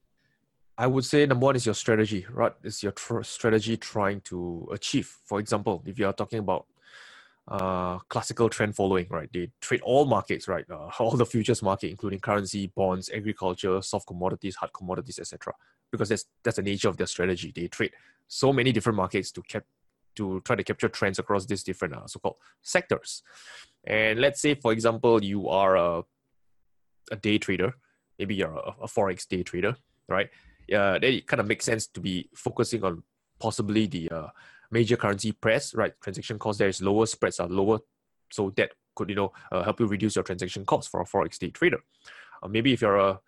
I 0.77 0.87
would 0.87 1.03
say 1.03 1.25
number 1.25 1.45
one 1.45 1.57
is 1.57 1.65
your 1.65 1.75
strategy, 1.75 2.25
right? 2.31 2.53
Is 2.63 2.81
your 2.81 2.93
tr- 2.93 3.21
strategy 3.21 3.75
trying 3.75 4.21
to 4.21 4.69
achieve? 4.71 5.13
For 5.25 5.39
example, 5.39 5.83
if 5.85 5.99
you 5.99 6.07
are 6.07 6.13
talking 6.13 6.39
about 6.39 6.67
uh, 7.49 7.97
classical 8.09 8.47
trend 8.47 8.75
following, 8.75 9.07
right? 9.09 9.29
They 9.33 9.49
trade 9.59 9.81
all 9.81 10.05
markets, 10.05 10.47
right? 10.47 10.65
Uh, 10.69 10.89
all 10.99 11.17
the 11.17 11.25
futures 11.25 11.61
market, 11.61 11.89
including 11.89 12.19
currency, 12.19 12.67
bonds, 12.67 13.09
agriculture, 13.13 13.81
soft 13.81 14.07
commodities, 14.07 14.55
hard 14.55 14.71
commodities, 14.71 15.19
etc. 15.19 15.53
Because 15.91 16.09
that's 16.09 16.25
that's 16.43 16.57
the 16.57 16.63
nature 16.63 16.89
of 16.89 16.97
their 16.97 17.07
strategy. 17.07 17.51
They 17.53 17.67
trade 17.67 17.91
so 18.27 18.53
many 18.53 18.71
different 18.71 18.97
markets 18.97 19.31
to 19.31 19.41
cap 19.41 19.63
to 20.15 20.41
try 20.41 20.55
to 20.55 20.63
capture 20.63 20.89
trends 20.89 21.17
across 21.17 21.45
these 21.45 21.63
different 21.63 21.95
uh, 21.95 22.05
so-called 22.05 22.35
sectors. 22.61 23.23
And 23.85 24.19
let's 24.19 24.41
say, 24.41 24.55
for 24.55 24.71
example, 24.71 25.23
you 25.23 25.49
are 25.49 25.77
a, 25.77 26.03
a 27.11 27.15
day 27.15 27.37
trader. 27.37 27.73
Maybe 28.17 28.35
you're 28.35 28.51
a, 28.51 28.75
a 28.81 28.87
forex 28.87 29.27
day 29.27 29.43
trader, 29.43 29.75
right? 30.07 30.29
Uh, 30.71 30.99
then 30.99 31.13
it 31.13 31.27
kind 31.27 31.39
of 31.39 31.47
makes 31.47 31.65
sense 31.65 31.87
to 31.87 31.99
be 31.99 32.29
focusing 32.35 32.83
on 32.83 33.01
possibly 33.39 33.87
the 33.87 34.09
uh, 34.11 34.27
major 34.71 34.97
currency 34.97 35.31
pairs, 35.31 35.73
right? 35.75 35.93
Transaction 36.01 36.39
costs 36.39 36.59
there 36.59 36.67
is 36.67 36.81
lower, 36.81 37.05
spreads 37.05 37.39
are 37.39 37.47
lower. 37.47 37.79
So 38.31 38.51
that 38.57 38.71
could, 38.95 39.09
you 39.09 39.15
know, 39.15 39.33
uh, 39.51 39.63
help 39.63 39.79
you 39.79 39.87
reduce 39.87 40.15
your 40.15 40.23
transaction 40.23 40.65
costs 40.65 40.89
for 40.89 41.01
a 41.01 41.05
Forex 41.05 41.37
day 41.37 41.49
trader. 41.49 41.79
Uh, 42.43 42.47
maybe 42.47 42.73
if 42.73 42.81
you're 42.81 42.97
a 42.97 43.19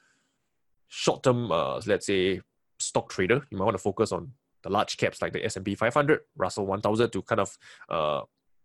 short-term, 0.87 1.51
uh, 1.51 1.81
let's 1.85 2.05
say, 2.05 2.41
stock 2.79 3.09
trader, 3.09 3.45
you 3.49 3.57
might 3.57 3.65
want 3.65 3.75
to 3.75 3.81
focus 3.81 4.11
on 4.11 4.31
the 4.63 4.69
large 4.69 4.97
caps 4.97 5.21
like 5.21 5.33
the 5.33 5.43
S&P 5.43 5.75
500, 5.75 6.19
Russell 6.35 6.65
1000 6.65 7.09
to 7.11 7.21
kind 7.23 7.41
of 7.41 7.57
uh, 7.89 8.21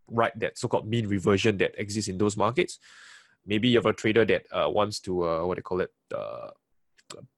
ride 0.08 0.32
that 0.36 0.58
so-called 0.58 0.88
mean 0.88 1.08
reversion 1.08 1.56
that 1.58 1.74
exists 1.78 2.08
in 2.08 2.18
those 2.18 2.36
markets. 2.36 2.78
Maybe 3.46 3.68
you 3.68 3.78
have 3.78 3.86
a 3.86 3.92
trader 3.92 4.24
that 4.24 4.46
uh, 4.52 4.68
wants 4.68 5.00
to, 5.00 5.26
uh, 5.26 5.44
what 5.46 5.54
do 5.54 5.60
you 5.60 5.62
call 5.62 5.80
it, 5.80 5.92
uh, 6.14 6.50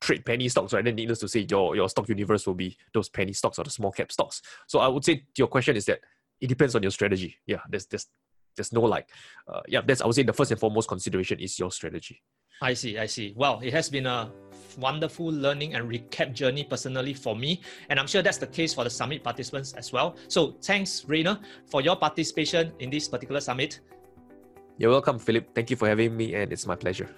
trade 0.01 0.25
penny 0.25 0.49
stocks, 0.49 0.73
right? 0.73 0.85
Then 0.85 0.95
needless 0.95 1.21
to 1.21 1.29
say, 1.29 1.47
your 1.49 1.77
your 1.77 1.89
stock 1.89 2.09
universe 2.09 2.47
will 2.47 2.55
be 2.55 2.77
those 2.93 3.09
penny 3.09 3.33
stocks 3.33 3.59
or 3.59 3.65
the 3.65 3.71
small 3.71 3.93
cap 3.93 4.13
stocks. 4.13 4.43
So 4.67 4.79
I 4.81 4.89
would 4.89 5.05
say 5.05 5.25
your 5.37 5.49
question 5.49 5.77
is 5.77 5.85
that 5.87 6.01
it 6.41 6.47
depends 6.47 6.75
on 6.75 6.83
your 6.83 6.91
strategy. 6.91 7.37
Yeah, 7.47 7.61
there's 7.69 7.87
there's 7.87 8.07
there's 8.57 8.73
no 8.73 8.83
like, 8.83 9.09
uh, 9.47 9.61
yeah, 9.69 9.81
that's 9.87 10.01
I 10.01 10.07
would 10.07 10.17
say 10.17 10.23
the 10.23 10.33
first 10.33 10.51
and 10.51 10.61
foremost 10.61 10.89
consideration 10.89 11.39
is 11.39 11.59
your 11.59 11.71
strategy. 11.71 12.23
I 12.61 12.75
see, 12.75 12.99
I 12.99 13.07
see. 13.07 13.33
Well, 13.37 13.61
it 13.63 13.73
has 13.73 13.89
been 13.89 14.07
a 14.07 14.33
wonderful 14.77 15.27
learning 15.27 15.75
and 15.75 15.89
recap 15.89 16.35
journey 16.35 16.65
personally 16.65 17.15
for 17.15 17.37
me, 17.37 17.61
and 17.89 18.01
I'm 18.01 18.07
sure 18.07 18.21
that's 18.21 18.39
the 18.39 18.49
case 18.49 18.75
for 18.75 18.85
the 18.85 18.91
summit 18.91 19.23
participants 19.23 19.75
as 19.75 19.93
well. 19.93 20.17
So 20.27 20.57
thanks, 20.63 21.05
Rayner, 21.07 21.39
for 21.67 21.83
your 21.83 21.97
participation 21.97 22.73
in 22.81 22.91
this 22.91 23.07
particular 23.07 23.41
summit. 23.41 23.81
You're 24.77 24.91
welcome, 24.91 25.19
Philip. 25.19 25.55
Thank 25.55 25.71
you 25.71 25.77
for 25.77 25.89
having 25.89 26.17
me, 26.17 26.35
and 26.35 26.53
it's 26.53 26.67
my 26.67 26.75
pleasure. 26.75 27.09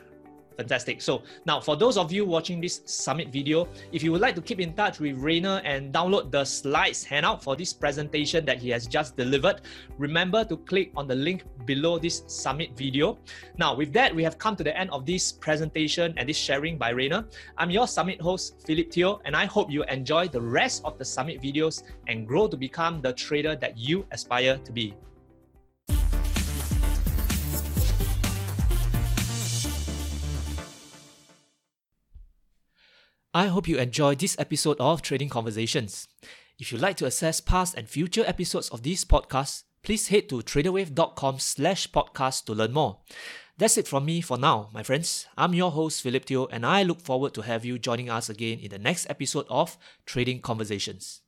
Fantastic. 0.61 1.01
So 1.01 1.23
now 1.47 1.59
for 1.59 1.75
those 1.75 1.97
of 1.97 2.13
you 2.13 2.27
watching 2.27 2.61
this 2.61 2.83
summit 2.85 3.33
video, 3.33 3.67
if 3.93 4.03
you 4.03 4.13
would 4.13 4.21
like 4.21 4.35
to 4.35 4.43
keep 4.43 4.61
in 4.61 4.75
touch 4.75 5.01
with 5.01 5.17
Rayner 5.17 5.63
and 5.65 5.91
download 5.91 6.31
the 6.31 6.45
slides 6.45 7.03
handout 7.03 7.43
for 7.43 7.57
this 7.57 7.73
presentation 7.73 8.45
that 8.45 8.59
he 8.59 8.69
has 8.69 8.87
just 8.87 9.17
delivered, 9.17 9.63
remember 9.97 10.45
to 10.45 10.59
click 10.59 10.93
on 10.97 11.09
the 11.09 11.15
link 11.15 11.45
below 11.65 11.99
this 11.99 12.25
summit 12.27 12.77
video. 12.77 13.17
Now 13.57 13.75
with 13.75 13.91
that, 13.95 14.15
we 14.15 14.23
have 14.23 14.37
come 14.37 14.55
to 14.57 14.63
the 14.63 14.77
end 14.77 14.91
of 14.91 15.07
this 15.07 15.33
presentation 15.33 16.13
and 16.19 16.29
this 16.29 16.37
sharing 16.37 16.77
by 16.77 16.91
Rayner. 16.91 17.25
I'm 17.57 17.71
your 17.71 17.89
summit 17.89 18.21
host, 18.21 18.61
Philip 18.67 18.91
Teo, 18.91 19.23
and 19.25 19.35
I 19.35 19.47
hope 19.47 19.71
you 19.71 19.83
enjoy 19.85 20.29
the 20.29 20.43
rest 20.43 20.83
of 20.85 20.99
the 20.99 21.07
summit 21.07 21.41
videos 21.41 21.85
and 22.07 22.29
grow 22.29 22.49
to 22.49 22.57
become 22.59 23.01
the 23.01 23.15
trader 23.15 23.57
that 23.57 23.79
you 23.79 24.05
aspire 24.11 24.59
to 24.59 24.73
be. 24.73 24.95
I 33.33 33.47
hope 33.47 33.69
you 33.69 33.79
enjoyed 33.79 34.19
this 34.19 34.35
episode 34.41 34.77
of 34.81 35.03
Trading 35.03 35.29
Conversations. 35.29 36.09
If 36.59 36.73
you'd 36.73 36.81
like 36.81 36.97
to 36.97 37.07
access 37.07 37.41
past 37.41 37.77
and 37.77 37.89
future 37.89 38.25
episodes 38.27 38.69
of 38.71 38.83
this 38.83 39.05
podcast, 39.05 39.63
please 39.85 40.09
head 40.09 40.29
to 40.31 40.39
traderwave.com 40.39 41.39
slash 41.39 41.89
podcast 41.93 42.47
to 42.47 42.55
learn 42.55 42.73
more. 42.73 42.99
That's 43.57 43.79
it 43.79 43.87
from 43.87 44.05
me 44.05 44.21
for 44.21 44.37
now, 44.37 44.71
my 44.75 44.83
friends. 44.83 45.29
I'm 45.39 45.55
your 45.55 45.71
host, 45.71 46.03
Philip 46.03 46.25
Teo, 46.25 46.47
and 46.47 46.67
I 46.67 46.83
look 46.83 47.01
forward 47.01 47.33
to 47.35 47.43
have 47.43 47.65
you 47.65 47.79
joining 47.79 48.11
us 48.11 48.29
again 48.29 48.59
in 48.59 48.71
the 48.71 48.81
next 48.81 49.09
episode 49.09 49.47
of 49.49 49.79
Trading 50.07 50.41
Conversations. 50.41 51.21